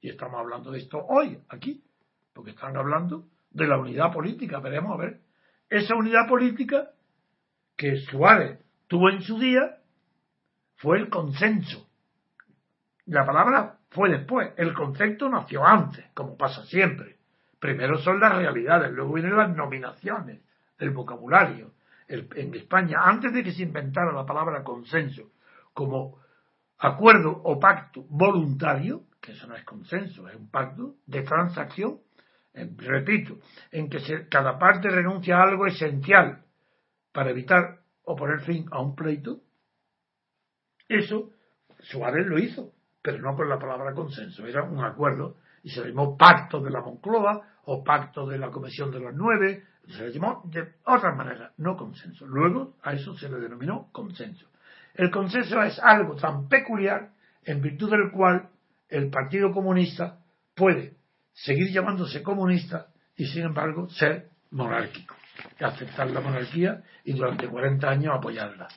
y 0.00 0.10
estamos 0.10 0.38
hablando 0.40 0.70
de 0.70 0.78
esto 0.78 0.98
hoy, 0.98 1.38
aquí, 1.48 1.84
porque 2.32 2.50
están 2.50 2.76
hablando 2.76 3.28
de 3.50 3.66
la 3.66 3.78
unidad 3.78 4.12
política, 4.12 4.60
veremos 4.60 4.92
a 4.92 5.02
ver, 5.02 5.20
esa 5.68 5.94
unidad 5.94 6.28
política 6.28 6.90
que 7.76 7.96
Suárez 7.96 8.60
tuvo 8.86 9.10
en 9.10 9.22
su 9.22 9.38
día 9.38 9.78
fue 10.76 10.98
el 10.98 11.08
consenso. 11.08 11.88
La 13.06 13.24
palabra 13.24 13.78
fue 13.90 14.10
después, 14.10 14.52
el 14.56 14.74
concepto 14.74 15.28
nació 15.28 15.64
antes, 15.64 16.04
como 16.14 16.36
pasa 16.36 16.64
siempre. 16.66 17.15
Primero 17.66 17.98
son 17.98 18.20
las 18.20 18.36
realidades, 18.36 18.92
luego 18.92 19.14
vienen 19.14 19.36
las 19.36 19.50
nominaciones, 19.50 20.40
el 20.78 20.90
vocabulario, 20.90 21.72
en 22.06 22.54
España, 22.54 23.00
antes 23.02 23.32
de 23.32 23.42
que 23.42 23.50
se 23.50 23.64
inventara 23.64 24.12
la 24.12 24.24
palabra 24.24 24.62
consenso 24.62 25.32
como 25.74 26.20
acuerdo 26.78 27.32
o 27.42 27.58
pacto 27.58 28.04
voluntario, 28.08 29.06
que 29.20 29.32
eso 29.32 29.48
no 29.48 29.56
es 29.56 29.64
consenso, 29.64 30.28
es 30.28 30.36
un 30.36 30.48
pacto 30.48 30.94
de 31.06 31.22
transacción, 31.22 31.98
repito, 32.54 33.38
en 33.72 33.90
que 33.90 34.28
cada 34.30 34.60
parte 34.60 34.88
renuncia 34.88 35.36
a 35.36 35.42
algo 35.42 35.66
esencial 35.66 36.44
para 37.10 37.30
evitar 37.30 37.80
o 38.04 38.14
poner 38.14 38.42
fin 38.42 38.68
a 38.70 38.80
un 38.80 38.94
pleito, 38.94 39.40
eso 40.88 41.32
Suárez 41.80 42.28
lo 42.28 42.38
hizo, 42.38 42.70
pero 43.02 43.18
no 43.18 43.34
con 43.34 43.48
la 43.48 43.58
palabra 43.58 43.92
consenso, 43.92 44.46
era 44.46 44.62
un 44.62 44.84
acuerdo 44.84 45.38
y 45.66 45.70
se 45.70 45.84
llamó 45.84 46.16
pacto 46.16 46.60
de 46.60 46.70
la 46.70 46.80
Moncloa 46.80 47.42
o 47.64 47.82
pacto 47.82 48.24
de 48.24 48.38
la 48.38 48.52
Comisión 48.52 48.92
de 48.92 49.00
los 49.00 49.12
Nueve, 49.12 49.64
se 49.88 50.04
le 50.04 50.12
llamó 50.12 50.42
de 50.44 50.74
otra 50.84 51.12
manera, 51.12 51.50
no 51.56 51.76
consenso. 51.76 52.24
Luego 52.24 52.76
a 52.84 52.92
eso 52.92 53.16
se 53.16 53.28
le 53.28 53.40
denominó 53.40 53.88
consenso. 53.90 54.46
El 54.94 55.10
consenso 55.10 55.60
es 55.64 55.76
algo 55.80 56.14
tan 56.14 56.48
peculiar 56.48 57.10
en 57.42 57.60
virtud 57.60 57.90
del 57.90 58.12
cual 58.12 58.48
el 58.88 59.10
Partido 59.10 59.50
Comunista 59.50 60.20
puede 60.54 60.98
seguir 61.32 61.72
llamándose 61.72 62.22
comunista 62.22 62.86
y 63.16 63.26
sin 63.26 63.42
embargo 63.42 63.88
ser 63.88 64.28
monárquico, 64.52 65.16
aceptar 65.58 66.08
la 66.12 66.20
monarquía 66.20 66.80
y 67.02 67.12
durante 67.12 67.48
40 67.48 67.90
años 67.90 68.14
apoyarla. 68.16 68.68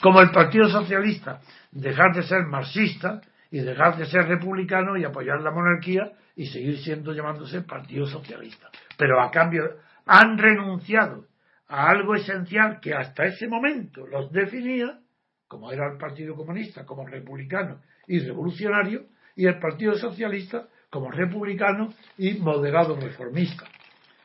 Como 0.00 0.20
el 0.20 0.32
Partido 0.32 0.68
Socialista 0.68 1.40
dejar 1.70 2.12
de 2.16 2.24
ser 2.24 2.42
marxista 2.46 3.20
y 3.52 3.60
dejar 3.60 3.98
de 3.98 4.06
ser 4.06 4.26
republicano 4.26 4.96
y 4.96 5.04
apoyar 5.04 5.42
la 5.42 5.50
monarquía 5.50 6.10
y 6.34 6.46
seguir 6.46 6.78
siendo 6.78 7.12
llamándose 7.12 7.60
Partido 7.60 8.06
Socialista. 8.06 8.70
Pero 8.96 9.20
a 9.20 9.30
cambio 9.30 9.76
han 10.06 10.38
renunciado 10.38 11.26
a 11.68 11.90
algo 11.90 12.14
esencial 12.14 12.80
que 12.80 12.94
hasta 12.94 13.26
ese 13.26 13.46
momento 13.46 14.06
los 14.06 14.32
definía, 14.32 14.98
como 15.46 15.70
era 15.70 15.92
el 15.92 15.98
Partido 15.98 16.34
Comunista, 16.34 16.86
como 16.86 17.06
republicano 17.06 17.82
y 18.06 18.20
revolucionario, 18.20 19.04
y 19.36 19.46
el 19.46 19.58
Partido 19.58 19.94
Socialista 19.96 20.66
como 20.88 21.10
republicano 21.10 21.92
y 22.16 22.38
moderado 22.38 22.96
reformista. 22.96 23.66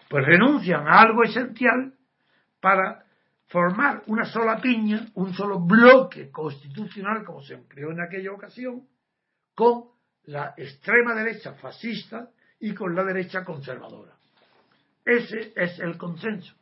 Pues 0.10 0.26
renuncian 0.26 0.88
a 0.88 1.02
algo 1.02 1.24
esencial 1.24 1.94
para 2.62 3.04
formar 3.48 4.04
una 4.08 4.24
sola 4.24 4.62
piña, 4.62 5.08
un 5.16 5.34
solo 5.34 5.60
bloque 5.60 6.32
constitucional, 6.32 7.26
como 7.26 7.42
se 7.42 7.56
empleó 7.56 7.92
en 7.92 8.00
aquella 8.00 8.32
ocasión, 8.32 8.84
con 9.58 9.86
la 10.26 10.54
extrema 10.56 11.16
derecha 11.16 11.54
fascista 11.54 12.30
y 12.60 12.76
con 12.76 12.94
la 12.94 13.04
derecha 13.04 13.44
conservadora. 13.44 14.14
Ese 15.04 15.52
es 15.56 15.80
el 15.80 15.98
consenso. 15.98 16.54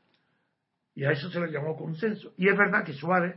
Y 0.94 1.04
a 1.04 1.12
eso 1.12 1.30
se 1.30 1.42
le 1.42 1.52
llamó 1.52 1.76
consenso. 1.76 2.34
Y 2.38 2.48
es 2.48 2.58
verdad 2.58 2.86
que 2.86 2.94
Suárez 2.94 3.36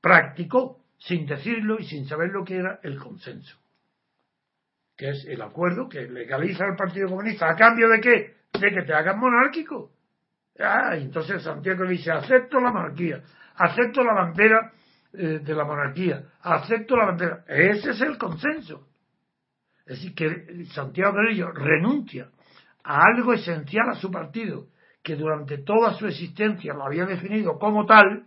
practicó, 0.00 0.80
sin 0.98 1.24
decirlo 1.24 1.78
y 1.78 1.84
sin 1.84 2.08
saber 2.08 2.30
lo 2.30 2.44
que 2.44 2.56
era, 2.56 2.80
el 2.82 2.98
consenso. 2.98 3.56
Que 4.96 5.10
es 5.10 5.24
el 5.26 5.40
acuerdo 5.40 5.88
que 5.88 6.08
legaliza 6.08 6.64
al 6.64 6.74
Partido 6.74 7.08
Comunista. 7.08 7.48
¿A 7.48 7.54
cambio 7.54 7.88
de 7.88 8.00
qué? 8.00 8.34
De 8.58 8.70
que 8.72 8.82
te 8.82 8.92
hagan 8.92 9.20
monárquico. 9.20 9.92
Ah, 10.58 10.96
entonces 10.96 11.44
Santiago 11.44 11.86
dice, 11.86 12.10
acepto 12.10 12.58
la 12.58 12.72
monarquía, 12.72 13.22
acepto 13.54 14.02
la 14.02 14.14
bandera 14.14 14.72
eh, 15.12 15.38
de 15.44 15.54
la 15.54 15.64
monarquía, 15.64 16.24
acepto 16.42 16.96
la 16.96 17.06
bandera. 17.06 17.44
Ese 17.46 17.90
es 17.90 18.00
el 18.00 18.18
consenso. 18.18 18.88
Es 19.86 19.98
decir, 20.00 20.14
que 20.14 20.64
Santiago 20.66 21.14
Grillo 21.14 21.52
renuncia 21.52 22.28
a 22.82 23.04
algo 23.04 23.32
esencial 23.32 23.88
a 23.88 23.94
su 23.94 24.10
partido, 24.10 24.66
que 25.02 25.14
durante 25.14 25.58
toda 25.58 25.94
su 25.94 26.06
existencia 26.06 26.74
lo 26.74 26.84
había 26.84 27.06
definido 27.06 27.56
como 27.58 27.86
tal, 27.86 28.26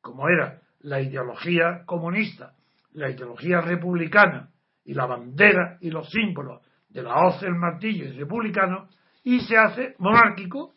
como 0.00 0.26
era 0.28 0.62
la 0.80 1.02
ideología 1.02 1.84
comunista, 1.84 2.54
la 2.92 3.10
ideología 3.10 3.60
republicana 3.60 4.50
y 4.82 4.94
la 4.94 5.04
bandera 5.04 5.76
y 5.82 5.90
los 5.90 6.08
símbolos 6.08 6.62
de 6.88 7.02
la 7.02 7.26
hoz, 7.26 7.42
el 7.42 7.54
martillo 7.54 8.06
y 8.06 8.12
republicano, 8.12 8.88
y 9.22 9.40
se 9.40 9.58
hace 9.58 9.94
monárquico, 9.98 10.74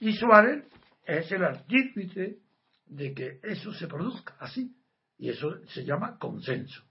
y 0.00 0.12
Suárez 0.12 0.64
es 1.04 1.30
el 1.30 1.44
artífice 1.44 2.38
de 2.86 3.14
que 3.14 3.38
eso 3.42 3.72
se 3.72 3.86
produzca 3.86 4.34
así, 4.40 4.76
y 5.16 5.30
eso 5.30 5.64
se 5.68 5.84
llama 5.84 6.18
consenso, 6.18 6.82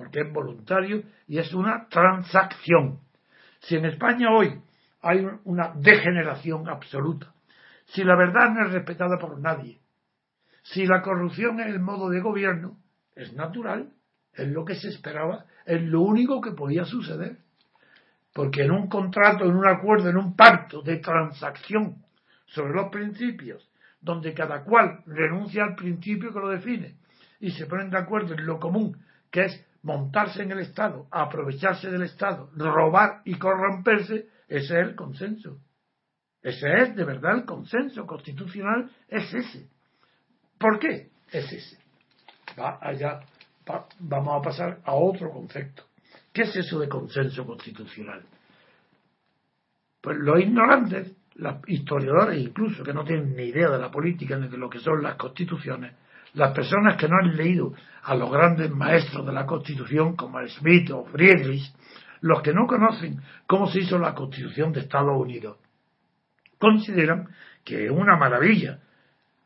porque 0.00 0.20
es 0.20 0.32
voluntario 0.32 1.02
y 1.28 1.36
es 1.36 1.52
una 1.52 1.86
transacción. 1.90 3.00
Si 3.60 3.76
en 3.76 3.84
España 3.84 4.30
hoy 4.32 4.58
hay 5.02 5.26
una 5.44 5.74
degeneración 5.76 6.66
absoluta, 6.70 7.34
si 7.84 8.02
la 8.02 8.16
verdad 8.16 8.48
no 8.48 8.64
es 8.64 8.72
respetada 8.72 9.18
por 9.18 9.38
nadie, 9.38 9.78
si 10.62 10.86
la 10.86 11.02
corrupción 11.02 11.60
es 11.60 11.66
el 11.66 11.80
modo 11.80 12.08
de 12.08 12.22
gobierno, 12.22 12.78
es 13.14 13.34
natural, 13.34 13.92
es 14.32 14.48
lo 14.48 14.64
que 14.64 14.74
se 14.74 14.88
esperaba, 14.88 15.44
es 15.66 15.82
lo 15.82 16.00
único 16.00 16.40
que 16.40 16.52
podía 16.52 16.86
suceder. 16.86 17.36
Porque 18.32 18.62
en 18.62 18.70
un 18.70 18.88
contrato, 18.88 19.44
en 19.44 19.54
un 19.54 19.68
acuerdo, 19.68 20.08
en 20.08 20.16
un 20.16 20.34
pacto 20.34 20.80
de 20.80 20.96
transacción 20.96 21.96
sobre 22.46 22.72
los 22.72 22.88
principios, 22.90 23.70
donde 24.00 24.32
cada 24.32 24.64
cual 24.64 25.02
renuncia 25.04 25.62
al 25.62 25.74
principio 25.74 26.32
que 26.32 26.40
lo 26.40 26.48
define 26.48 26.96
y 27.38 27.50
se 27.50 27.66
ponen 27.66 27.90
de 27.90 27.98
acuerdo 27.98 28.32
en 28.32 28.46
lo 28.46 28.58
común, 28.58 28.96
que 29.30 29.44
es 29.44 29.66
montarse 29.82 30.42
en 30.42 30.52
el 30.52 30.60
Estado, 30.60 31.06
aprovecharse 31.10 31.90
del 31.90 32.02
Estado, 32.02 32.50
robar 32.56 33.22
y 33.24 33.36
corromperse, 33.36 34.28
ese 34.48 34.80
es 34.80 34.88
el 34.88 34.94
consenso. 34.94 35.58
Ese 36.42 36.66
es 36.82 36.96
de 36.96 37.04
verdad 37.04 37.36
el 37.36 37.44
consenso 37.44 38.06
constitucional, 38.06 38.90
es 39.08 39.32
ese. 39.32 39.68
¿Por 40.58 40.78
qué? 40.78 41.10
Es 41.30 41.52
ese. 41.52 41.78
Allá 42.56 43.20
vamos 43.98 44.40
a 44.40 44.42
pasar 44.42 44.80
a 44.84 44.94
otro 44.94 45.30
concepto. 45.30 45.84
¿Qué 46.32 46.42
es 46.42 46.56
eso 46.56 46.78
de 46.78 46.88
consenso 46.88 47.44
constitucional? 47.44 48.22
Pues 50.00 50.16
los 50.18 50.40
ignorantes, 50.40 51.12
los 51.34 51.56
historiadores 51.66 52.40
incluso, 52.40 52.82
que 52.82 52.92
no 52.92 53.04
tienen 53.04 53.34
ni 53.34 53.44
idea 53.44 53.70
de 53.70 53.78
la 53.78 53.90
política 53.90 54.36
ni 54.36 54.48
de 54.48 54.56
lo 54.56 54.70
que 54.70 54.78
son 54.78 55.02
las 55.02 55.16
constituciones, 55.16 55.94
las 56.34 56.52
personas 56.52 56.96
que 56.96 57.08
no 57.08 57.16
han 57.16 57.36
leído 57.36 57.72
a 58.02 58.14
los 58.14 58.30
grandes 58.30 58.70
maestros 58.70 59.26
de 59.26 59.32
la 59.32 59.46
Constitución 59.46 60.16
como 60.16 60.46
Smith 60.46 60.90
o 60.90 61.04
Friedrich, 61.04 61.72
los 62.20 62.42
que 62.42 62.52
no 62.52 62.66
conocen 62.66 63.20
cómo 63.46 63.68
se 63.68 63.80
hizo 63.80 63.98
la 63.98 64.14
Constitución 64.14 64.72
de 64.72 64.80
Estados 64.80 65.18
Unidos, 65.18 65.58
consideran 66.58 67.28
que 67.64 67.86
es 67.86 67.90
una 67.90 68.16
maravilla. 68.16 68.80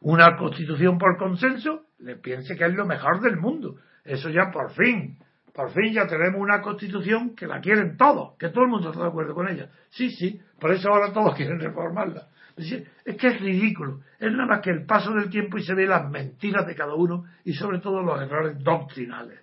Una 0.00 0.36
Constitución 0.36 0.98
por 0.98 1.16
consenso, 1.16 1.86
le 1.98 2.16
piense 2.16 2.56
que 2.56 2.66
es 2.66 2.74
lo 2.74 2.84
mejor 2.84 3.20
del 3.20 3.38
mundo. 3.38 3.76
Eso 4.04 4.28
ya 4.28 4.50
por 4.50 4.72
fin, 4.72 5.18
por 5.54 5.72
fin 5.72 5.94
ya 5.94 6.06
tenemos 6.06 6.40
una 6.40 6.60
Constitución 6.60 7.34
que 7.34 7.46
la 7.46 7.60
quieren 7.60 7.96
todos, 7.96 8.36
que 8.38 8.50
todo 8.50 8.64
el 8.64 8.70
mundo 8.70 8.90
está 8.90 9.02
de 9.02 9.08
acuerdo 9.08 9.34
con 9.34 9.48
ella. 9.48 9.70
Sí, 9.90 10.10
sí, 10.10 10.40
por 10.60 10.72
eso 10.72 10.90
ahora 10.90 11.12
todos 11.12 11.34
quieren 11.36 11.58
reformarla. 11.58 12.28
Es 12.56 13.16
que 13.16 13.26
es 13.26 13.40
ridículo. 13.40 14.00
Es 14.18 14.30
nada 14.32 14.46
más 14.46 14.60
que 14.60 14.70
el 14.70 14.86
paso 14.86 15.12
del 15.12 15.28
tiempo 15.28 15.58
y 15.58 15.62
se 15.64 15.74
ve 15.74 15.86
las 15.86 16.08
mentiras 16.08 16.66
de 16.66 16.74
cada 16.74 16.94
uno 16.94 17.24
y 17.44 17.52
sobre 17.54 17.80
todo 17.80 18.02
los 18.02 18.20
errores 18.20 18.62
doctrinales. 18.62 19.40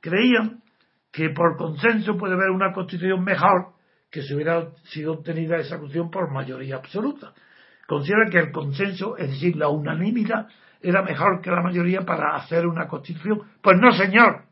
Creían 0.00 0.62
que 1.12 1.30
por 1.30 1.56
consenso 1.56 2.16
puede 2.16 2.34
haber 2.34 2.50
una 2.50 2.72
constitución 2.72 3.22
mejor 3.22 3.74
que 4.10 4.22
si 4.22 4.34
hubiera 4.34 4.68
sido 4.84 5.12
obtenida 5.14 5.56
esa 5.56 5.78
constitución 5.78 6.10
por 6.10 6.32
mayoría 6.32 6.76
absoluta. 6.76 7.32
Consideran 7.86 8.30
que 8.30 8.38
el 8.38 8.52
consenso, 8.52 9.16
es 9.16 9.30
decir, 9.30 9.56
la 9.56 9.68
unanimidad, 9.68 10.48
era 10.80 11.02
mejor 11.02 11.40
que 11.40 11.50
la 11.50 11.62
mayoría 11.62 12.02
para 12.02 12.36
hacer 12.36 12.66
una 12.66 12.88
constitución. 12.88 13.42
Pues 13.62 13.76
no, 13.78 13.92
señor, 13.92 14.44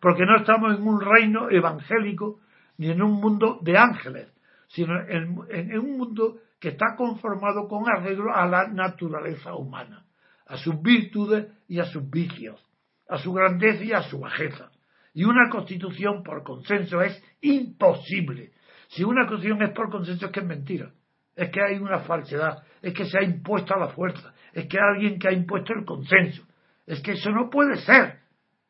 porque 0.00 0.24
no 0.26 0.36
estamos 0.36 0.76
en 0.76 0.86
un 0.86 1.00
reino 1.00 1.50
evangélico 1.50 2.40
ni 2.78 2.90
en 2.90 3.02
un 3.02 3.12
mundo 3.12 3.58
de 3.62 3.76
ángeles, 3.76 4.28
sino 4.68 5.00
en, 5.08 5.78
un 5.78 5.98
mundo 5.98 6.38
que 6.60 6.70
está 6.70 6.94
conformado 6.96 7.68
con 7.68 7.88
arreglo 7.88 8.34
a 8.34 8.46
la 8.46 8.68
naturaleza 8.68 9.54
humana, 9.54 10.04
a 10.46 10.56
sus 10.56 10.80
virtudes 10.82 11.46
y 11.66 11.80
a 11.80 11.84
sus 11.84 12.08
vicios, 12.08 12.64
a 13.08 13.18
su 13.18 13.32
grandeza 13.32 13.84
y 13.84 13.92
a 13.92 14.02
su 14.02 14.20
bajeza. 14.20 14.70
Y 15.14 15.24
una 15.24 15.48
constitución 15.48 16.22
por 16.22 16.42
consenso 16.42 17.00
es 17.02 17.22
imposible. 17.40 18.52
Si 18.88 19.04
una 19.04 19.26
constitución 19.26 19.62
es 19.62 19.74
por 19.74 19.90
consenso 19.90 20.26
es 20.26 20.32
que 20.32 20.40
es 20.40 20.46
mentira, 20.46 20.92
es 21.34 21.50
que 21.50 21.62
hay 21.62 21.78
una 21.78 22.00
falsedad, 22.00 22.62
es 22.82 22.92
que 22.92 23.06
se 23.06 23.18
ha 23.18 23.22
impuesto 23.22 23.74
a 23.74 23.78
la 23.78 23.88
fuerza, 23.88 24.34
es 24.52 24.66
que 24.66 24.78
hay 24.78 24.94
alguien 24.94 25.18
que 25.18 25.28
ha 25.28 25.32
impuesto 25.32 25.72
el 25.72 25.84
consenso. 25.84 26.46
Es 26.86 27.00
que 27.00 27.12
eso 27.12 27.30
no 27.30 27.50
puede 27.50 27.76
ser. 27.76 28.20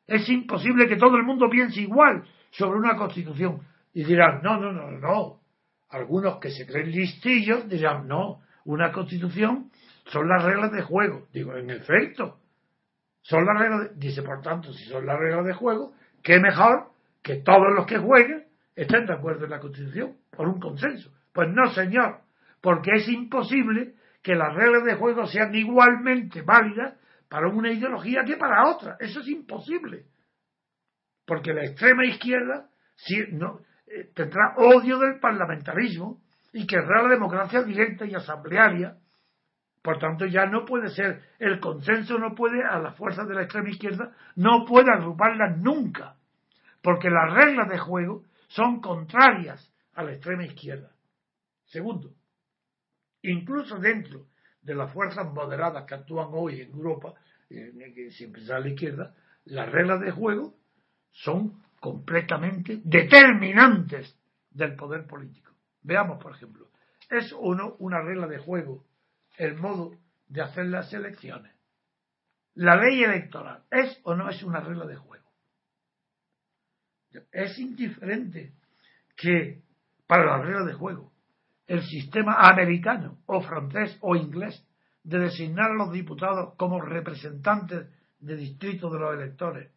Es 0.07 0.29
imposible 0.29 0.89
que 0.89 0.97
todo 0.97 1.17
el 1.17 1.23
mundo 1.23 1.49
piense 1.51 1.81
igual 1.81 2.25
sobre 2.51 2.79
una 2.79 2.97
constitución. 2.97 3.61
Y 3.93 4.05
dirán, 4.05 4.41
no, 4.43 4.59
no, 4.59 4.73
no, 4.73 4.91
no, 4.91 5.41
algunos 5.91 6.39
que 6.39 6.51
se 6.51 6.67
creen 6.67 6.91
listillos 6.91 7.69
dirán, 7.69 8.07
no, 8.07 8.41
una 8.65 8.93
constitución 8.93 9.71
son 10.07 10.29
las 10.29 10.43
reglas 10.43 10.73
de 10.73 10.83
juego. 10.83 11.27
Digo, 11.33 11.57
en 11.57 11.71
efecto, 11.71 12.39
son 13.23 13.45
las 13.47 13.59
reglas 13.59 13.81
de... 13.83 13.95
Dice, 13.97 14.23
por 14.23 14.41
tanto, 14.43 14.73
si 14.73 14.85
son 14.85 15.07
las 15.07 15.19
reglas 15.19 15.47
de 15.47 15.55
juego, 15.55 15.93
qué 16.23 16.39
mejor 16.39 16.91
que 17.23 17.37
todos 17.37 17.75
los 17.75 17.87
que 17.87 17.99
jueguen 17.99 18.47
estén 18.75 19.07
de 19.07 19.15
acuerdo 19.15 19.45
en 19.45 19.51
la 19.51 19.61
constitución, 19.61 20.17
por 20.31 20.49
un 20.49 20.61
consenso. 20.61 21.11
Pues 21.33 21.49
no, 21.51 21.69
señor, 21.73 22.21
porque 22.61 22.93
es 22.95 23.09
imposible 23.09 23.95
que 24.23 24.35
las 24.35 24.55
reglas 24.55 24.85
de 24.85 24.95
juego 24.95 25.27
sean 25.27 25.55
igualmente 25.55 26.43
válidas 26.43 26.95
para 27.29 27.49
una 27.49 27.73
ideología 27.73 28.25
que 28.25 28.37
para 28.37 28.69
otra. 28.69 28.97
Eso 29.01 29.21
es 29.21 29.29
imposible. 29.29 30.07
Porque 31.27 31.53
la 31.53 31.65
extrema 31.65 32.07
izquierda, 32.07 32.69
si, 32.97 33.17
no, 33.33 33.61
eh, 33.91 34.11
tendrá 34.15 34.55
odio 34.57 34.99
del 34.99 35.19
parlamentarismo 35.19 36.21
y 36.53 36.67
querrá 36.67 37.03
la 37.03 37.11
democracia 37.11 37.63
directa 37.63 38.05
y 38.07 38.15
asamblearia. 38.15 38.97
Por 39.83 39.99
tanto, 39.99 40.27
ya 40.27 40.47
no 40.47 40.65
puede 40.65 40.89
ser, 40.89 41.23
el 41.39 41.61
consenso 41.61 42.19
no 42.19 42.35
puede, 42.35 42.65
a 42.65 42.79
las 42.79 42.97
fuerzas 42.97 43.29
de 43.29 43.35
la 43.35 43.43
extrema 43.43 43.71
izquierda, 43.71 44.13
no 44.35 44.65
puede 44.67 44.93
agruparlas 44.93 45.59
nunca, 45.59 46.17
porque 46.83 47.09
las 47.09 47.33
reglas 47.33 47.69
de 47.69 47.79
juego 47.79 48.25
son 48.49 48.81
contrarias 48.81 49.73
a 49.95 50.03
la 50.03 50.13
extrema 50.13 50.45
izquierda. 50.45 50.91
Segundo, 51.67 52.13
incluso 53.23 53.79
dentro 53.79 54.27
de 54.63 54.75
las 54.75 54.93
fuerzas 54.93 55.33
moderadas 55.33 55.85
que 55.85 55.95
actúan 55.95 56.29
hoy 56.33 56.61
en 56.61 56.71
Europa, 56.71 57.15
que 57.49 58.11
siempre 58.11 58.43
a 58.53 58.59
la 58.59 58.69
izquierda, 58.69 59.15
las 59.45 59.71
reglas 59.71 60.01
de 60.01 60.11
juego 60.11 60.55
son 61.11 61.63
completamente 61.81 62.81
determinantes 62.85 64.17
del 64.51 64.75
poder 64.75 65.07
político. 65.07 65.53
Veamos, 65.83 66.23
por 66.23 66.35
ejemplo, 66.35 66.69
¿es 67.11 67.33
o 67.39 67.55
no 67.55 67.77
una 67.79 68.01
regla 68.01 68.27
de 68.27 68.39
juego 68.39 68.85
el 69.37 69.57
modo 69.57 69.93
de 70.27 70.43
hacer 70.43 70.67
las 70.67 70.93
elecciones? 70.93 71.55
La 72.55 72.77
ley 72.77 73.03
electoral, 73.05 73.65
¿es 73.71 74.01
o 74.03 74.15
no 74.15 74.29
es 74.29 74.43
una 74.43 74.61
regla 74.61 74.87
de 74.87 74.97
juego? 74.97 75.25
Es 77.33 77.59
indiferente 77.59 78.53
que 79.17 79.63
para 80.07 80.25
la 80.25 80.43
regla 80.43 80.65
de 80.65 80.75
juego 80.75 81.13
el 81.67 81.83
sistema 81.83 82.37
americano 82.41 83.19
o 83.27 83.43
francés 83.43 83.97
o 84.01 84.17
inglés 84.17 84.67
de 85.05 85.19
designar 85.19 85.71
a 85.71 85.75
los 85.75 85.93
diputados 85.93 86.55
como 86.57 86.81
representantes 86.81 87.89
de 88.19 88.37
distritos 88.37 88.93
de 88.93 88.99
los 88.99 89.15
electores 89.15 89.71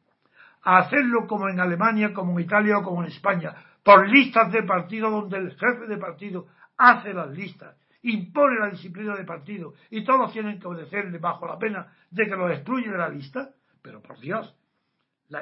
a 0.64 0.80
hacerlo 0.80 1.28
como 1.28 1.50
en 1.50 1.60
Alemania, 1.60 2.14
como 2.14 2.38
en 2.38 2.46
Italia 2.46 2.78
o 2.78 2.84
como 2.84 3.04
en 3.04 3.10
España, 3.10 3.56
por 3.84 4.08
listas 4.08 4.52
de 4.52 4.64
partido 4.64 5.10
donde 5.10 5.38
el 5.38 5.52
jefe 5.52 5.88
de 5.88 5.98
partido 5.98 6.48
hace 6.78 7.14
las 7.14 7.30
listas, 7.32 7.76
impone 8.04 8.60
la 8.60 8.70
disciplina 8.70 9.16
de 9.16 9.24
partido 9.24 9.74
y 9.90 10.04
todos 10.04 10.32
tienen 10.34 10.60
que 10.60 10.68
obedecerle 10.68 11.20
bajo 11.20 11.46
la 11.46 11.58
pena 11.58 11.94
de 12.10 12.26
que 12.26 12.36
los 12.36 12.52
excluye 12.52 12.90
de 12.90 12.98
la 12.98 13.10
lista, 13.10 13.50
pero 13.82 14.02
por 14.02 14.20
Dios, 14.20 14.56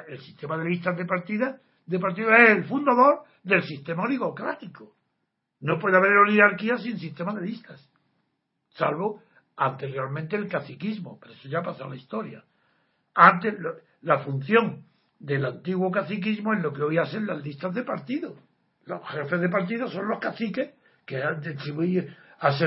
el 0.08 0.18
sistema 0.20 0.56
de 0.58 0.68
listas 0.68 0.96
de 0.96 1.04
partida 1.04 1.60
de 1.86 1.98
partido 1.98 2.32
es 2.32 2.50
el 2.50 2.64
fundador 2.64 3.24
del 3.42 3.62
sistema 3.64 4.04
oligocrático. 4.04 4.94
No 5.60 5.78
puede 5.78 5.96
haber 5.96 6.12
oligarquía 6.12 6.76
sin 6.76 6.98
sistema 6.98 7.34
de 7.34 7.46
listas, 7.46 7.90
salvo 8.70 9.22
anteriormente 9.56 10.36
el 10.36 10.48
caciquismo, 10.48 11.18
pero 11.20 11.34
eso 11.34 11.48
ya 11.48 11.62
pasó 11.62 11.84
en 11.84 11.90
la 11.90 11.96
historia. 11.96 12.44
Antes, 13.14 13.54
la 14.02 14.20
función 14.20 14.84
del 15.20 15.44
antiguo 15.44 15.90
caciquismo 15.90 16.54
es 16.54 16.62
lo 16.62 16.72
que 16.72 16.82
hoy 16.82 16.98
hacen 16.98 17.26
las 17.26 17.44
listas 17.44 17.74
de 17.74 17.84
partido. 17.84 18.36
Los 18.86 19.06
jefes 19.10 19.40
de 19.40 19.48
partido 19.50 19.88
son 19.88 20.08
los 20.08 20.18
caciques 20.18 20.74
que 21.06 21.22
distribuyen, 21.42 22.16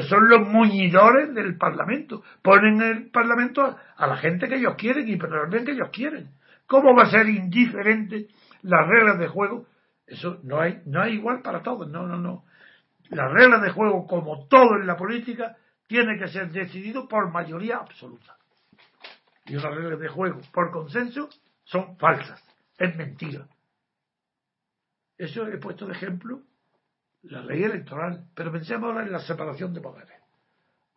son 0.08 0.30
los 0.30 0.47
muñidores 0.47 1.34
del 1.34 1.58
Parlamento. 1.58 2.24
Ponen 2.41 2.82
el 2.82 3.10
Parlamento 3.10 3.76
a 3.97 4.08
la 4.08 4.18
gente 4.18 4.47
que 4.47 4.56
ellos 4.56 4.76
quieren 4.78 5.10
y 5.10 5.18
pero 5.18 5.49
que 5.49 5.72
ellos 5.72 5.89
quieren. 5.91 6.30
¿Cómo 6.68 6.95
va 6.95 7.04
a 7.04 7.10
ser 7.10 7.28
indiferente 7.28 8.28
las 8.62 8.88
reglas 8.88 9.20
de 9.20 9.28
juego? 9.28 9.66
Eso 10.06 10.39
no 10.43 10.62
hay, 10.62 10.82
no 10.86 11.01
hay 11.01 11.14
igual 11.14 11.41
para 11.41 11.64
todos. 11.64 11.89
No, 11.89 12.06
no, 12.06 12.18
no. 12.18 12.43
Las 13.10 13.32
reglas 13.32 13.62
de 13.64 13.72
juego, 13.72 14.06
como 14.06 14.47
todo 14.47 14.76
en 14.80 14.86
la 14.86 14.95
política, 14.95 15.58
tiene 15.88 16.18
que 16.20 16.28
ser 16.28 16.51
decidido 16.51 17.08
por 17.08 17.32
mayoría 17.32 17.78
absoluta. 17.78 18.38
Y 19.45 19.56
una 19.56 19.70
regla 19.70 19.97
de 19.97 20.08
juego 20.08 20.39
por 20.54 20.72
consenso 20.72 21.30
son 21.64 21.97
falsas, 21.97 22.43
es 22.78 22.95
mentira. 22.95 23.47
Eso 25.18 25.47
he 25.47 25.57
puesto 25.57 25.86
de 25.86 25.93
ejemplo 25.93 26.41
la 27.24 27.41
ley 27.41 27.64
electoral, 27.64 28.26
pero 28.36 28.51
pensemos 28.51 28.89
ahora 28.89 29.03
en 29.03 29.11
la 29.11 29.20
separación 29.20 29.74
de 29.74 29.82
poderes. 29.82 30.22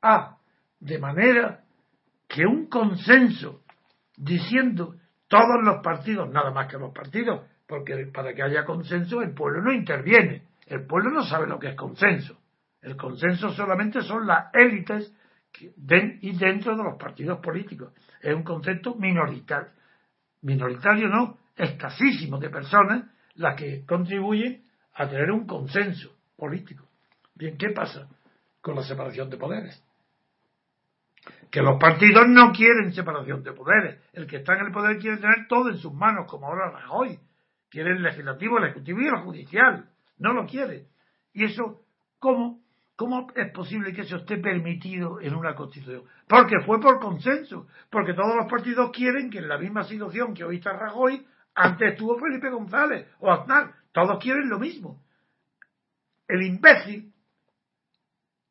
A, 0.03 0.39
de 0.81 0.99
manera 0.99 1.65
que 2.29 2.45
un 2.45 2.67
consenso 2.67 3.63
diciendo 4.17 4.97
todos 5.29 5.63
los 5.63 5.83
partidos, 5.83 6.29
nada 6.31 6.51
más 6.51 6.69
que 6.69 6.79
los 6.79 6.93
partidos, 6.93 7.47
porque 7.67 8.07
para 8.13 8.35
que 8.35 8.43
haya 8.43 8.65
consenso 8.65 9.23
el 9.23 9.35
pueblo 9.35 9.63
no 9.63 9.73
interviene, 9.73 10.49
el 10.67 10.87
pueblo 10.87 11.11
no 11.11 11.25
sabe 11.25 11.47
lo 11.47 11.59
que 11.59 11.69
es 11.69 11.77
consenso. 11.77 12.37
El 12.83 12.97
consenso 12.97 13.51
solamente 13.53 14.03
son 14.03 14.27
las 14.27 14.53
élites 14.55 15.13
y 16.21 16.37
dentro 16.37 16.77
de 16.77 16.83
los 16.83 16.99
partidos 16.99 17.39
políticos. 17.39 17.93
Es 18.21 18.35
un 18.35 18.43
concepto 18.43 18.95
minoritario 18.95 19.71
minoritario 20.43 21.09
no, 21.09 21.39
escasísimo 21.57 22.39
de 22.39 22.51
personas 22.51 23.05
las 23.35 23.57
que 23.57 23.85
contribuyen 23.85 24.63
a 24.95 25.09
tener 25.09 25.31
un 25.31 25.47
consenso 25.47 26.11
político. 26.37 26.85
Bien, 27.35 27.57
¿qué 27.57 27.71
pasa 27.71 28.09
con 28.61 28.77
la 28.77 28.83
separación 28.83 29.29
de 29.31 29.37
poderes? 29.37 29.83
Que 31.51 31.61
los 31.61 31.79
partidos 31.79 32.27
no 32.29 32.53
quieren 32.53 32.93
separación 32.93 33.43
de 33.43 33.53
poderes. 33.53 34.01
El 34.13 34.27
que 34.27 34.37
está 34.37 34.55
en 34.55 34.67
el 34.67 34.73
poder 34.73 34.99
quiere 34.99 35.19
tener 35.19 35.47
todo 35.49 35.71
en 35.71 35.79
sus 35.79 35.93
manos, 35.93 36.27
como 36.29 36.47
ahora 36.47 36.71
Rajoy. 36.71 37.19
Quiere 37.69 37.93
el 37.93 38.03
legislativo, 38.03 38.59
el 38.59 38.65
ejecutivo 38.65 39.01
y 39.01 39.07
el 39.07 39.23
judicial. 39.23 39.91
No 40.19 40.33
lo 40.33 40.47
quiere. 40.47 40.87
Y 41.33 41.45
eso, 41.45 41.83
¿cómo? 42.19 42.61
¿Cómo 42.97 43.29
es 43.35 43.53
posible 43.53 43.93
que 43.93 44.03
eso 44.03 44.17
esté 44.17 44.39
permitido 44.39 45.21
en 45.21 45.35
una 45.35 45.55
constitución? 45.55 46.05
Porque 46.27 46.57
fue 46.65 46.81
por 46.81 46.99
consenso, 46.99 47.69
porque 47.91 48.15
todos 48.15 48.35
los 48.35 48.51
partidos 48.51 48.91
quieren 48.91 49.31
que 49.31 49.39
en 49.39 49.49
la 49.49 49.59
misma 49.59 49.85
situación 49.85 50.33
que 50.33 50.45
hoy 50.45 50.57
está 50.57 50.73
Rajoy 50.73 51.27
Antes 51.57 51.93
estuvo 51.93 52.19
Felipe 52.19 52.51
González 52.51 53.09
o 53.19 53.33
Aznar. 53.33 53.75
Todos 53.93 54.23
quieren 54.23 54.49
lo 54.49 54.59
mismo. 54.59 55.03
El 56.29 56.43
imbécil, 56.43 57.15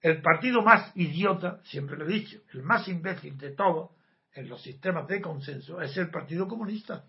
el 0.02 0.22
partido 0.22 0.64
más 0.64 0.92
idiota, 0.96 1.62
siempre 1.66 1.98
lo 1.98 2.06
he 2.06 2.14
dicho, 2.14 2.40
el 2.54 2.64
más 2.64 2.88
imbécil 2.88 3.38
de 3.38 3.52
todos 3.52 3.92
en 4.34 4.50
los 4.50 4.62
sistemas 4.62 5.08
de 5.08 5.22
consenso 5.22 5.80
es 5.82 5.96
el 5.98 6.10
Partido 6.10 6.48
Comunista. 6.48 7.06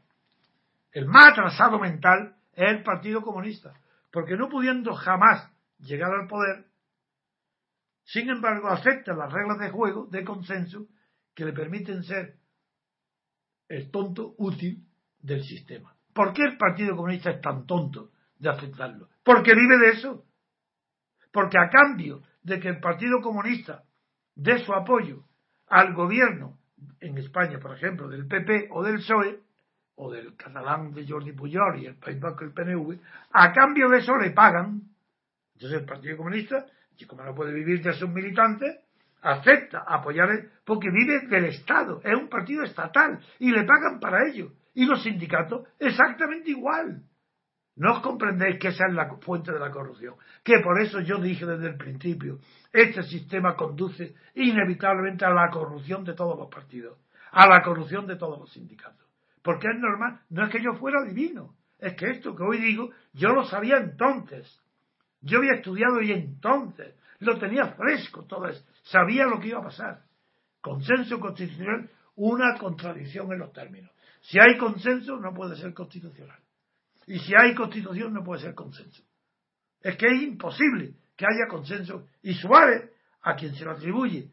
El 0.92 1.06
más 1.06 1.32
atrasado 1.32 1.78
mental 1.78 2.36
es 2.52 2.70
el 2.70 2.82
Partido 2.82 3.22
Comunista. 3.22 3.72
Porque 4.12 4.36
no 4.36 4.48
pudiendo 4.48 4.94
jamás 4.94 5.50
llegar 5.78 6.12
al 6.12 6.28
poder, 6.28 6.66
sin 8.06 8.30
embargo 8.30 8.68
acepta 8.68 9.14
las 9.14 9.32
reglas 9.32 9.58
de 9.58 9.70
juego, 9.70 10.06
de 10.06 10.24
consenso, 10.24 10.86
que 11.34 11.44
le 11.44 11.52
permiten 11.52 12.02
ser 12.02 12.36
el 13.68 13.90
tonto 13.90 14.34
útil 14.38 14.86
del 15.20 15.42
sistema. 15.42 15.94
¿Por 16.12 16.32
qué 16.32 16.44
el 16.44 16.56
Partido 16.56 16.96
Comunista 16.96 17.30
es 17.30 17.40
tan 17.40 17.66
tonto 17.66 18.10
de 18.38 18.48
aceptarlo? 18.48 19.08
Porque 19.22 19.54
vive 19.54 19.76
de 19.78 19.90
eso. 19.90 20.24
Porque 21.32 21.58
a 21.58 21.68
cambio 21.68 22.22
de 22.42 22.58
que 22.60 22.68
el 22.68 22.80
Partido 22.80 23.20
Comunista 23.20 23.82
dé 24.34 24.64
su 24.64 24.72
apoyo 24.72 25.24
al 25.66 25.92
gobierno 25.92 26.58
en 27.00 27.18
España, 27.18 27.58
por 27.58 27.76
ejemplo, 27.76 28.08
del 28.08 28.26
PP 28.26 28.68
o 28.70 28.82
del 28.82 28.96
PSOE, 28.96 29.40
o 29.96 30.12
del 30.12 30.36
catalán 30.36 30.92
de 30.92 31.06
Jordi 31.08 31.32
Pujol 31.32 31.80
y 31.80 31.86
el 31.86 31.96
País 31.96 32.20
Vasco 32.20 32.44
el 32.44 32.52
PNV, 32.52 32.98
a 33.32 33.52
cambio 33.52 33.88
de 33.88 33.98
eso 33.98 34.16
le 34.16 34.30
pagan. 34.30 34.82
Entonces 35.54 35.80
el 35.80 35.86
Partido 35.86 36.18
Comunista, 36.18 36.66
y 36.98 37.04
como 37.06 37.24
no 37.24 37.34
puede 37.34 37.52
vivir 37.52 37.82
de 37.82 37.92
sus 37.94 38.08
militantes, 38.08 38.78
acepta 39.22 39.84
apoyar, 39.86 40.28
porque 40.64 40.88
vive 40.90 41.26
del 41.26 41.46
Estado, 41.46 42.00
es 42.04 42.14
un 42.14 42.28
partido 42.28 42.62
estatal 42.62 43.20
y 43.38 43.50
le 43.50 43.64
pagan 43.64 43.98
para 44.00 44.26
ello. 44.28 44.52
Y 44.74 44.84
los 44.84 45.02
sindicatos 45.02 45.66
exactamente 45.78 46.50
igual. 46.50 47.02
No 47.76 47.92
os 47.92 48.00
comprendéis 48.00 48.58
que 48.58 48.68
esa 48.68 48.86
es 48.88 48.94
la 48.94 49.08
fuente 49.16 49.52
de 49.52 49.58
la 49.58 49.70
corrupción. 49.70 50.14
Que 50.42 50.60
por 50.60 50.80
eso 50.80 51.00
yo 51.00 51.18
dije 51.18 51.44
desde 51.44 51.68
el 51.68 51.76
principio, 51.76 52.38
este 52.72 53.02
sistema 53.02 53.54
conduce 53.54 54.14
inevitablemente 54.34 55.24
a 55.24 55.30
la 55.30 55.50
corrupción 55.50 56.04
de 56.04 56.14
todos 56.14 56.38
los 56.38 56.48
partidos, 56.48 56.98
a 57.32 57.46
la 57.46 57.62
corrupción 57.62 58.06
de 58.06 58.16
todos 58.16 58.38
los 58.38 58.50
sindicatos. 58.52 59.06
Porque 59.42 59.68
es 59.68 59.78
normal, 59.78 60.20
no 60.30 60.44
es 60.44 60.50
que 60.50 60.62
yo 60.62 60.72
fuera 60.74 61.02
divino, 61.04 61.54
es 61.78 61.94
que 61.94 62.10
esto 62.10 62.34
que 62.34 62.42
hoy 62.42 62.58
digo, 62.58 62.90
yo 63.12 63.28
lo 63.28 63.44
sabía 63.44 63.76
entonces. 63.76 64.60
Yo 65.20 65.38
había 65.38 65.54
estudiado 65.54 66.00
y 66.00 66.12
entonces 66.12 66.94
lo 67.20 67.38
tenía 67.38 67.68
fresco 67.68 68.24
todo 68.24 68.48
eso, 68.48 68.64
sabía 68.82 69.24
lo 69.24 69.40
que 69.40 69.48
iba 69.48 69.60
a 69.60 69.64
pasar. 69.64 70.02
Consenso 70.60 71.18
constitucional, 71.20 71.88
una 72.16 72.58
contradicción 72.58 73.32
en 73.32 73.38
los 73.38 73.52
términos. 73.52 73.90
Si 74.22 74.38
hay 74.38 74.56
consenso, 74.58 75.16
no 75.18 75.32
puede 75.32 75.56
ser 75.56 75.72
constitucional. 75.72 76.38
Y 77.06 77.20
si 77.20 77.32
hay 77.38 77.54
constitución, 77.54 78.12
no 78.12 78.24
puede 78.24 78.42
ser 78.42 78.54
consenso. 78.54 79.02
Es 79.80 79.96
que 79.96 80.06
es 80.06 80.22
imposible 80.22 80.94
que 81.16 81.24
haya 81.24 81.46
consenso. 81.48 82.08
Y 82.22 82.34
Suárez, 82.34 82.90
a 83.22 83.36
quien 83.36 83.54
se 83.54 83.64
lo 83.64 83.72
atribuye 83.72 84.30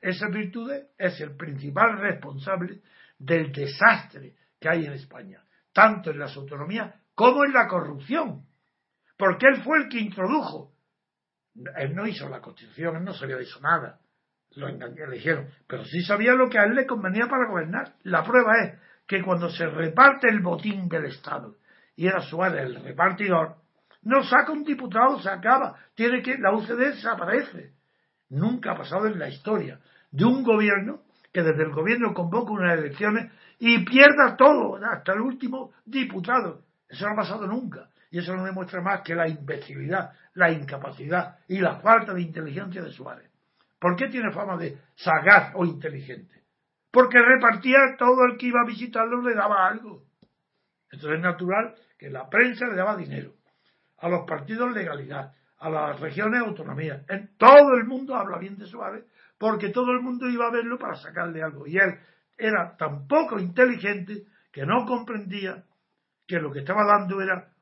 esas 0.00 0.30
virtudes, 0.32 0.88
es 0.98 1.20
el 1.20 1.36
principal 1.36 1.98
responsable 1.98 2.80
del 3.18 3.52
desastre 3.52 4.34
que 4.60 4.68
hay 4.68 4.86
en 4.86 4.92
España, 4.92 5.42
tanto 5.72 6.10
en 6.10 6.18
las 6.18 6.36
autonomías 6.36 6.94
como 7.14 7.44
en 7.44 7.52
la 7.52 7.68
corrupción. 7.68 8.45
Porque 9.16 9.46
él 9.46 9.62
fue 9.62 9.78
el 9.78 9.88
que 9.88 9.98
introdujo. 9.98 10.72
Él 11.76 11.94
no 11.94 12.06
hizo 12.06 12.28
la 12.28 12.40
constitución, 12.40 12.96
él 12.96 13.04
no 13.04 13.14
sabía 13.14 13.36
de 13.36 13.44
eso 13.44 13.60
nada. 13.60 13.98
Lo 14.56 14.68
eligieron. 14.68 15.48
Pero 15.66 15.84
sí 15.84 16.02
sabía 16.02 16.34
lo 16.34 16.48
que 16.48 16.58
a 16.58 16.64
él 16.64 16.74
le 16.74 16.86
convenía 16.86 17.26
para 17.26 17.48
gobernar. 17.48 17.94
La 18.02 18.22
prueba 18.24 18.52
es 18.62 18.78
que 19.06 19.22
cuando 19.22 19.50
se 19.50 19.66
reparte 19.66 20.28
el 20.28 20.40
botín 20.40 20.88
del 20.88 21.06
Estado 21.06 21.56
y 21.94 22.06
era 22.06 22.20
Suárez 22.20 22.66
el 22.66 22.82
repartidor, 22.82 23.56
no 24.02 24.22
saca 24.22 24.52
un 24.52 24.64
diputado, 24.64 25.20
se 25.20 25.30
acaba. 25.30 25.76
Tiene 25.94 26.22
que, 26.22 26.38
la 26.38 26.54
UCD 26.54 26.94
desaparece. 26.94 27.72
Nunca 28.28 28.72
ha 28.72 28.76
pasado 28.76 29.06
en 29.06 29.18
la 29.18 29.28
historia 29.28 29.80
de 30.10 30.24
un 30.24 30.42
gobierno 30.42 31.02
que 31.32 31.42
desde 31.42 31.64
el 31.64 31.72
gobierno 31.72 32.14
convoca 32.14 32.52
unas 32.52 32.78
elecciones 32.78 33.30
y 33.58 33.84
pierda 33.84 34.36
todo, 34.36 34.76
hasta 34.76 35.12
el 35.12 35.20
último 35.20 35.72
diputado. 35.84 36.62
Eso 36.88 37.06
no 37.06 37.12
ha 37.12 37.16
pasado 37.16 37.46
nunca. 37.46 37.90
Y 38.10 38.18
eso 38.18 38.34
no 38.34 38.44
demuestra 38.44 38.80
más 38.80 39.02
que 39.02 39.14
la 39.14 39.28
imbecilidad, 39.28 40.12
la 40.34 40.50
incapacidad 40.50 41.38
y 41.48 41.58
la 41.58 41.76
falta 41.80 42.14
de 42.14 42.22
inteligencia 42.22 42.82
de 42.82 42.92
Suárez. 42.92 43.30
¿Por 43.78 43.96
qué 43.96 44.08
tiene 44.08 44.32
fama 44.32 44.56
de 44.56 44.78
sagaz 44.94 45.52
o 45.54 45.64
inteligente? 45.64 46.42
Porque 46.90 47.18
repartía 47.18 47.96
todo 47.98 48.24
el 48.24 48.38
que 48.38 48.46
iba 48.46 48.60
a 48.62 48.66
visitarlo 48.66 49.20
le 49.22 49.34
daba 49.34 49.66
algo. 49.66 50.04
Entonces 50.90 51.18
es 51.18 51.22
natural 51.22 51.74
que 51.98 52.10
la 52.10 52.28
prensa 52.28 52.66
le 52.66 52.76
daba 52.76 52.96
dinero, 52.96 53.34
a 53.98 54.08
los 54.08 54.26
partidos 54.26 54.72
legalidad, 54.72 55.32
a 55.58 55.68
las 55.68 56.00
regiones 56.00 56.40
autonomía. 56.40 57.04
En 57.08 57.36
todo 57.36 57.74
el 57.74 57.84
mundo 57.84 58.14
habla 58.14 58.38
bien 58.38 58.56
de 58.56 58.66
Suárez 58.66 59.04
porque 59.38 59.70
todo 59.70 59.92
el 59.92 60.00
mundo 60.00 60.28
iba 60.28 60.46
a 60.46 60.52
verlo 60.52 60.78
para 60.78 60.96
sacarle 60.96 61.42
algo. 61.42 61.66
Y 61.66 61.76
él 61.76 61.98
era 62.38 62.76
tan 62.76 63.06
poco 63.06 63.38
inteligente 63.38 64.24
que 64.52 64.64
no 64.64 64.86
comprendía 64.86 65.64
que 66.26 66.40
lo 66.40 66.50
que 66.50 66.60
estaba 66.60 66.84
dando 66.84 67.20
era 67.20 67.52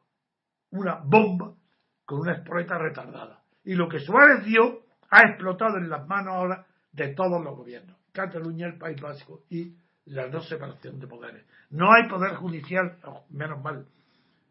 una 0.75 1.01
bomba 1.05 1.55
con 2.05 2.21
una 2.21 2.33
espoleta 2.33 2.79
retardada. 2.79 3.43
Y 3.65 3.75
lo 3.75 3.89
que 3.89 4.01
Suárez 4.01 4.45
dio 4.45 4.83
ha 5.11 5.23
explotado 5.23 5.79
en 5.79 5.89
las 5.89 6.07
manos 6.07 6.35
ahora 6.35 6.67
de 6.93 7.09
todos 7.15 7.43
los 7.43 7.57
gobiernos. 7.57 7.97
Cataluña, 8.13 8.67
el 8.67 8.79
País 8.79 9.01
Vasco 9.01 9.45
y 9.49 9.77
la 10.07 10.29
no 10.29 10.41
separación 10.41 11.01
de 11.01 11.07
poderes. 11.07 11.45
No 11.71 11.93
hay 11.93 12.09
poder 12.09 12.35
judicial, 12.35 12.99
menos 13.31 13.63
mal, 13.63 13.87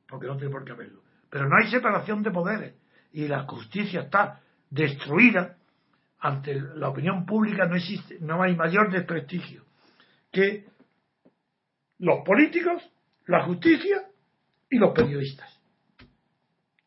porque 0.07 0.27
no 0.27 0.37
tiene 0.37 0.51
por 0.51 0.65
qué 0.65 0.71
haberlo. 0.71 1.01
Pero 1.29 1.47
no 1.47 1.55
hay 1.57 1.69
separación 1.69 2.23
de 2.23 2.31
poderes 2.31 2.75
y 3.11 3.27
la 3.27 3.43
justicia 3.43 4.01
está 4.01 4.41
destruida 4.69 5.57
ante 6.19 6.59
la 6.59 6.89
opinión 6.89 7.25
pública 7.25 7.65
no 7.65 7.75
existe, 7.75 8.17
no 8.21 8.41
hay 8.41 8.55
mayor 8.55 8.89
desprestigio 8.89 9.65
que 10.31 10.65
los 11.99 12.23
políticos, 12.25 12.81
la 13.27 13.43
justicia 13.43 14.07
y 14.69 14.77
los 14.77 14.93
periodistas. 14.93 15.62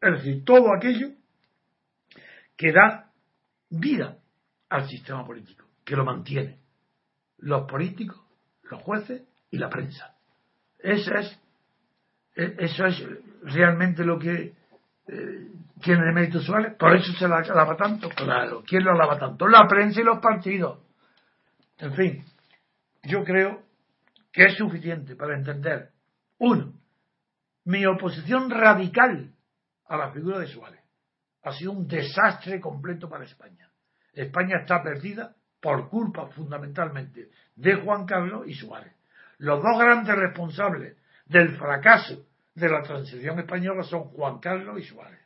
Es 0.00 0.12
decir, 0.12 0.44
todo 0.44 0.74
aquello 0.74 1.08
que 2.56 2.72
da 2.72 3.10
vida 3.70 4.18
al 4.68 4.88
sistema 4.88 5.24
político, 5.24 5.64
que 5.84 5.96
lo 5.96 6.04
mantiene. 6.04 6.58
Los 7.38 7.68
políticos, 7.68 8.20
los 8.64 8.82
jueces 8.82 9.22
y 9.50 9.58
la 9.58 9.68
prensa. 9.68 10.14
Eso 10.78 11.14
es, 11.14 11.38
eso 12.34 12.86
es 12.86 13.04
realmente 13.42 14.04
lo 14.04 14.18
que 14.18 14.54
eh, 15.08 15.48
tiene 15.80 16.12
mérito 16.12 16.40
Suárez. 16.40 16.74
Por 16.76 16.96
eso 16.96 17.12
se 17.12 17.28
la 17.28 17.38
alaba 17.38 17.76
tanto. 17.76 18.08
Claro, 18.08 18.62
¿quién 18.66 18.84
lo 18.84 18.92
alaba 18.92 19.18
tanto? 19.18 19.46
La 19.46 19.66
prensa 19.68 20.00
y 20.00 20.04
los 20.04 20.18
partidos. 20.18 20.80
En 21.78 21.94
fin, 21.94 22.24
yo 23.02 23.22
creo 23.24 23.62
que 24.32 24.46
es 24.46 24.56
suficiente 24.56 25.14
para 25.14 25.36
entender, 25.36 25.90
uno, 26.38 26.72
mi 27.64 27.84
oposición 27.86 28.50
radical 28.50 29.32
a 29.88 29.96
la 29.96 30.10
figura 30.10 30.38
de 30.38 30.46
Suárez. 30.46 30.80
Ha 31.42 31.52
sido 31.52 31.72
un 31.72 31.86
desastre 31.86 32.60
completo 32.60 33.08
para 33.08 33.24
España. 33.24 33.70
España 34.12 34.58
está 34.60 34.82
perdida 34.82 35.34
por 35.60 35.88
culpa 35.88 36.28
fundamentalmente 36.28 37.30
de 37.54 37.74
Juan 37.76 38.06
Carlos 38.06 38.46
y 38.46 38.54
Suárez. 38.54 38.92
Los 39.38 39.62
dos 39.62 39.78
grandes 39.78 40.16
responsables 40.16 40.96
del 41.26 41.56
fracaso 41.56 42.26
de 42.54 42.68
la 42.68 42.82
transición 42.82 43.38
española 43.38 43.82
son 43.82 44.04
Juan 44.04 44.38
Carlos 44.38 44.78
y 44.80 44.82
Suárez. 44.82 45.20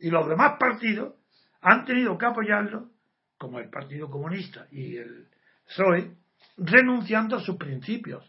Y 0.00 0.10
los 0.10 0.28
demás 0.28 0.56
partidos 0.58 1.14
han 1.60 1.84
tenido 1.84 2.16
que 2.18 2.26
apoyarlo, 2.26 2.90
como 3.38 3.58
el 3.58 3.70
Partido 3.70 4.10
Comunista 4.10 4.66
y 4.70 4.96
el 4.96 5.28
PSOE, 5.66 6.14
renunciando 6.56 7.36
a 7.36 7.40
sus 7.40 7.56
principios, 7.56 8.28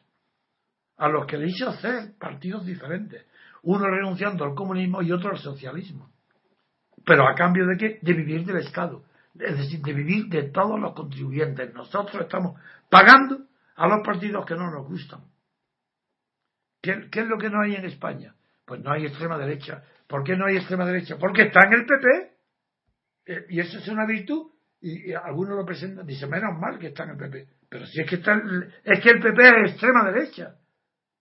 a 0.97 1.09
los 1.09 1.25
que 1.25 1.37
le 1.37 1.47
hizo 1.47 1.69
hacer 1.69 2.13
partidos 2.19 2.65
diferentes, 2.65 3.25
uno 3.63 3.87
renunciando 3.87 4.43
al 4.43 4.55
comunismo 4.55 5.01
y 5.01 5.11
otro 5.11 5.31
al 5.31 5.37
socialismo. 5.37 6.11
Pero 7.05 7.27
a 7.27 7.35
cambio 7.35 7.65
de 7.67 7.77
qué? 7.77 7.99
De 8.01 8.13
vivir 8.13 8.45
del 8.45 8.57
Estado 8.57 9.03
es 9.39 9.57
decir, 9.57 9.81
de 9.81 9.93
vivir 9.93 10.27
de 10.27 10.43
todos 10.49 10.79
los 10.79 10.93
contribuyentes. 10.93 11.73
Nosotros 11.73 12.21
estamos 12.21 12.59
pagando 12.89 13.45
a 13.75 13.87
los 13.87 14.05
partidos 14.05 14.45
que 14.45 14.55
no 14.55 14.69
nos 14.69 14.87
gustan. 14.87 15.21
¿Qué, 16.81 17.09
es 17.11 17.27
lo 17.27 17.37
que 17.37 17.49
no 17.49 17.61
hay 17.61 17.75
en 17.75 17.85
España? 17.85 18.35
Pues 18.65 18.81
no 18.81 18.91
hay 18.91 19.05
extrema 19.05 19.37
derecha. 19.37 19.83
¿Por 20.07 20.23
qué 20.23 20.35
no 20.35 20.45
hay 20.45 20.57
extrema 20.57 20.85
derecha? 20.85 21.17
Porque 21.17 21.43
está 21.43 21.61
en 21.67 21.73
el 21.73 21.85
PP. 21.85 22.31
Eh, 23.27 23.45
y 23.49 23.59
eso 23.59 23.77
es 23.77 23.87
una 23.87 24.05
virtud. 24.05 24.51
Y, 24.81 25.13
algunos 25.13 25.55
lo 25.55 25.65
presentan, 25.65 26.05
dicen, 26.05 26.29
menos 26.29 26.57
mal 26.59 26.79
que 26.79 26.87
está 26.87 27.03
en 27.03 27.11
el 27.11 27.17
PP. 27.17 27.47
Pero 27.69 27.85
si 27.85 28.01
es 28.01 28.09
que 28.09 28.15
está, 28.15 28.41
es 28.83 28.99
que 28.99 29.09
el 29.11 29.19
PP 29.19 29.41
es 29.41 29.71
extrema 29.71 30.11
derecha, 30.11 30.55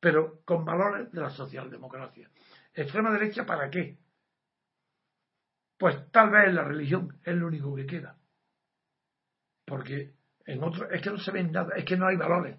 pero 0.00 0.40
con 0.44 0.64
valores 0.64 1.12
de 1.12 1.20
la 1.20 1.30
socialdemocracia. 1.30 2.28
¿Extrema 2.74 3.10
derecha 3.12 3.44
para 3.44 3.70
qué? 3.70 3.98
Pues 5.78 6.10
tal 6.10 6.30
vez 6.30 6.52
la 6.52 6.64
religión 6.64 7.18
es 7.24 7.34
lo 7.36 7.46
único 7.46 7.74
que 7.74 7.86
queda. 7.86 8.16
Porque 9.66 10.14
en 10.46 10.62
otro, 10.62 10.90
es 10.90 11.00
que 11.02 11.10
no 11.10 11.18
se 11.18 11.30
ven 11.30 11.52
nada, 11.52 11.76
es 11.76 11.84
que 11.84 11.96
no 11.96 12.06
hay 12.06 12.16
valores. 12.16 12.58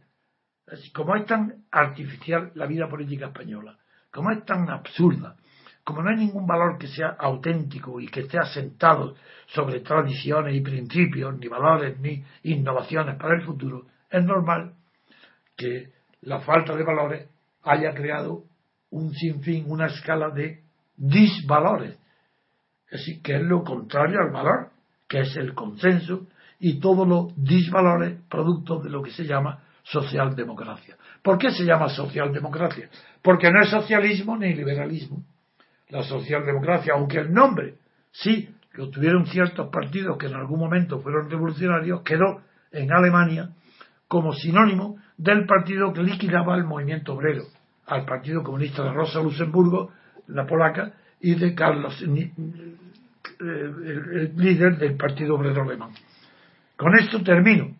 Como 0.93 1.15
es 1.15 1.25
tan 1.25 1.65
artificial 1.71 2.51
la 2.55 2.65
vida 2.65 2.87
política 2.87 3.27
española, 3.27 3.77
como 4.11 4.31
es 4.31 4.45
tan 4.45 4.69
absurda, 4.69 5.35
como 5.83 6.03
no 6.03 6.09
hay 6.09 6.17
ningún 6.17 6.45
valor 6.45 6.77
que 6.77 6.87
sea 6.87 7.09
auténtico 7.19 7.99
y 7.99 8.07
que 8.07 8.21
esté 8.21 8.37
asentado 8.37 9.15
sobre 9.47 9.79
tradiciones 9.79 10.55
y 10.55 10.61
principios, 10.61 11.37
ni 11.37 11.47
valores, 11.47 11.99
ni 11.99 12.23
innovaciones 12.43 13.15
para 13.15 13.35
el 13.35 13.41
futuro, 13.41 13.87
es 14.09 14.23
normal 14.23 14.75
que 15.57 15.91
la 16.21 16.39
falta 16.39 16.75
de 16.75 16.83
valores 16.83 17.27
haya 17.63 17.93
creado 17.93 18.43
un 18.91 19.13
sinfín, 19.13 19.65
una 19.67 19.87
escala 19.87 20.29
de 20.29 20.61
disvalores. 20.95 21.97
Es 22.89 22.99
decir, 22.99 23.21
que 23.21 23.35
es 23.35 23.41
lo 23.41 23.63
contrario 23.63 24.19
al 24.19 24.31
valor, 24.31 24.69
que 25.07 25.21
es 25.21 25.35
el 25.37 25.53
consenso 25.53 26.27
y 26.59 26.79
todos 26.79 27.07
los 27.07 27.33
disvalores 27.35 28.19
productos 28.29 28.83
de 28.83 28.89
lo 28.89 29.01
que 29.01 29.11
se 29.11 29.25
llama 29.25 29.63
socialdemocracia. 29.83 30.97
¿Por 31.23 31.37
qué 31.37 31.51
se 31.51 31.63
llama 31.63 31.89
socialdemocracia? 31.89 32.89
Porque 33.21 33.49
no 33.51 33.61
es 33.61 33.69
socialismo 33.69 34.37
ni 34.37 34.53
liberalismo. 34.53 35.23
La 35.89 36.03
socialdemocracia, 36.03 36.93
aunque 36.93 37.19
el 37.19 37.33
nombre 37.33 37.75
sí 38.11 38.49
lo 38.73 38.89
tuvieron 38.89 39.25
ciertos 39.25 39.69
partidos 39.69 40.17
que 40.17 40.27
en 40.27 40.35
algún 40.35 40.59
momento 40.59 40.99
fueron 40.99 41.29
revolucionarios, 41.29 42.01
quedó 42.03 42.41
en 42.71 42.91
Alemania 42.91 43.49
como 44.07 44.33
sinónimo 44.33 44.97
del 45.21 45.45
partido 45.45 45.93
que 45.93 46.01
liquidaba 46.01 46.55
el 46.55 46.63
movimiento 46.63 47.13
obrero, 47.13 47.43
al 47.85 48.05
Partido 48.05 48.41
Comunista 48.41 48.83
de 48.83 48.91
Rosa 48.91 49.21
Luxemburgo, 49.21 49.91
la 50.27 50.47
polaca, 50.47 50.93
y 51.19 51.35
de 51.35 51.53
Carlos, 51.53 52.01
eh, 52.01 52.31
el 53.39 54.33
líder 54.35 54.79
del 54.79 54.97
Partido 54.97 55.35
Obrero 55.35 55.61
Alemán. 55.61 55.91
Con 56.75 56.97
esto 56.97 57.21
termino, 57.21 57.77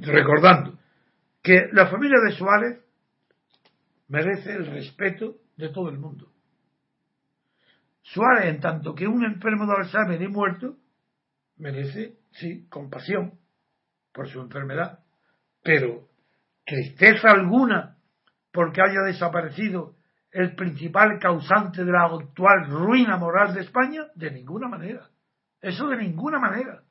recordando 0.00 0.78
que 1.42 1.70
la 1.72 1.86
familia 1.86 2.18
de 2.26 2.32
Suárez 2.32 2.78
merece 4.08 4.52
el 4.52 4.66
respeto 4.66 5.36
de 5.56 5.70
todo 5.70 5.88
el 5.88 5.98
mundo. 5.98 6.30
Suárez, 8.02 8.50
en 8.50 8.60
tanto 8.60 8.94
que 8.94 9.06
un 9.06 9.24
enfermo 9.24 9.64
de 9.64 9.76
Alzheimer 9.78 10.20
y 10.20 10.28
muerto, 10.28 10.76
merece, 11.56 12.18
sí, 12.32 12.66
compasión 12.68 13.38
por 14.12 14.28
su 14.28 14.42
enfermedad, 14.42 14.98
pero 15.62 16.08
tristeza 16.64 17.30
alguna 17.30 17.96
porque 18.52 18.80
haya 18.80 19.02
desaparecido 19.06 19.94
el 20.32 20.54
principal 20.54 21.18
causante 21.18 21.84
de 21.84 21.92
la 21.92 22.04
actual 22.04 22.68
ruina 22.68 23.16
moral 23.16 23.54
de 23.54 23.62
España? 23.62 24.06
De 24.14 24.30
ninguna 24.30 24.68
manera. 24.68 25.08
Eso 25.60 25.88
de 25.88 25.96
ninguna 25.96 26.38
manera. 26.38 26.82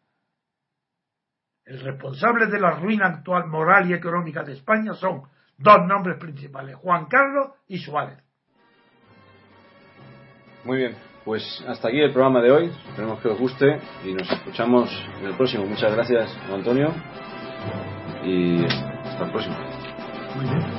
El 1.66 1.82
responsable 1.82 2.48
de 2.48 2.60
la 2.60 2.72
ruina 2.72 3.08
actual 3.08 3.48
moral 3.48 3.90
y 3.90 3.94
económica 3.94 4.44
de 4.44 4.54
España 4.54 4.94
son 4.94 5.24
dos 5.58 5.86
nombres 5.86 6.18
principales, 6.18 6.76
Juan 6.78 7.06
Carlos 7.06 7.52
y 7.68 7.78
Suárez. 7.78 8.24
Muy 10.66 10.78
bien, 10.78 10.96
pues 11.24 11.64
hasta 11.68 11.90
aquí 11.90 12.00
el 12.00 12.12
programa 12.12 12.42
de 12.42 12.52
hoy. 12.52 12.72
Esperemos 12.90 13.22
que 13.22 13.30
os 13.30 13.40
guste 13.40 13.80
y 14.04 14.14
nos 14.14 14.30
escuchamos 14.32 14.90
en 15.20 15.28
el 15.28 15.36
próximo. 15.36 15.66
Muchas 15.66 15.94
gracias, 15.94 16.36
Antonio. 16.52 16.94
Y 18.24 18.66
hasta 18.66 19.26
el 19.26 19.32
próximo. 19.32 19.58
Muy 20.36 20.46
bien. 20.48 20.79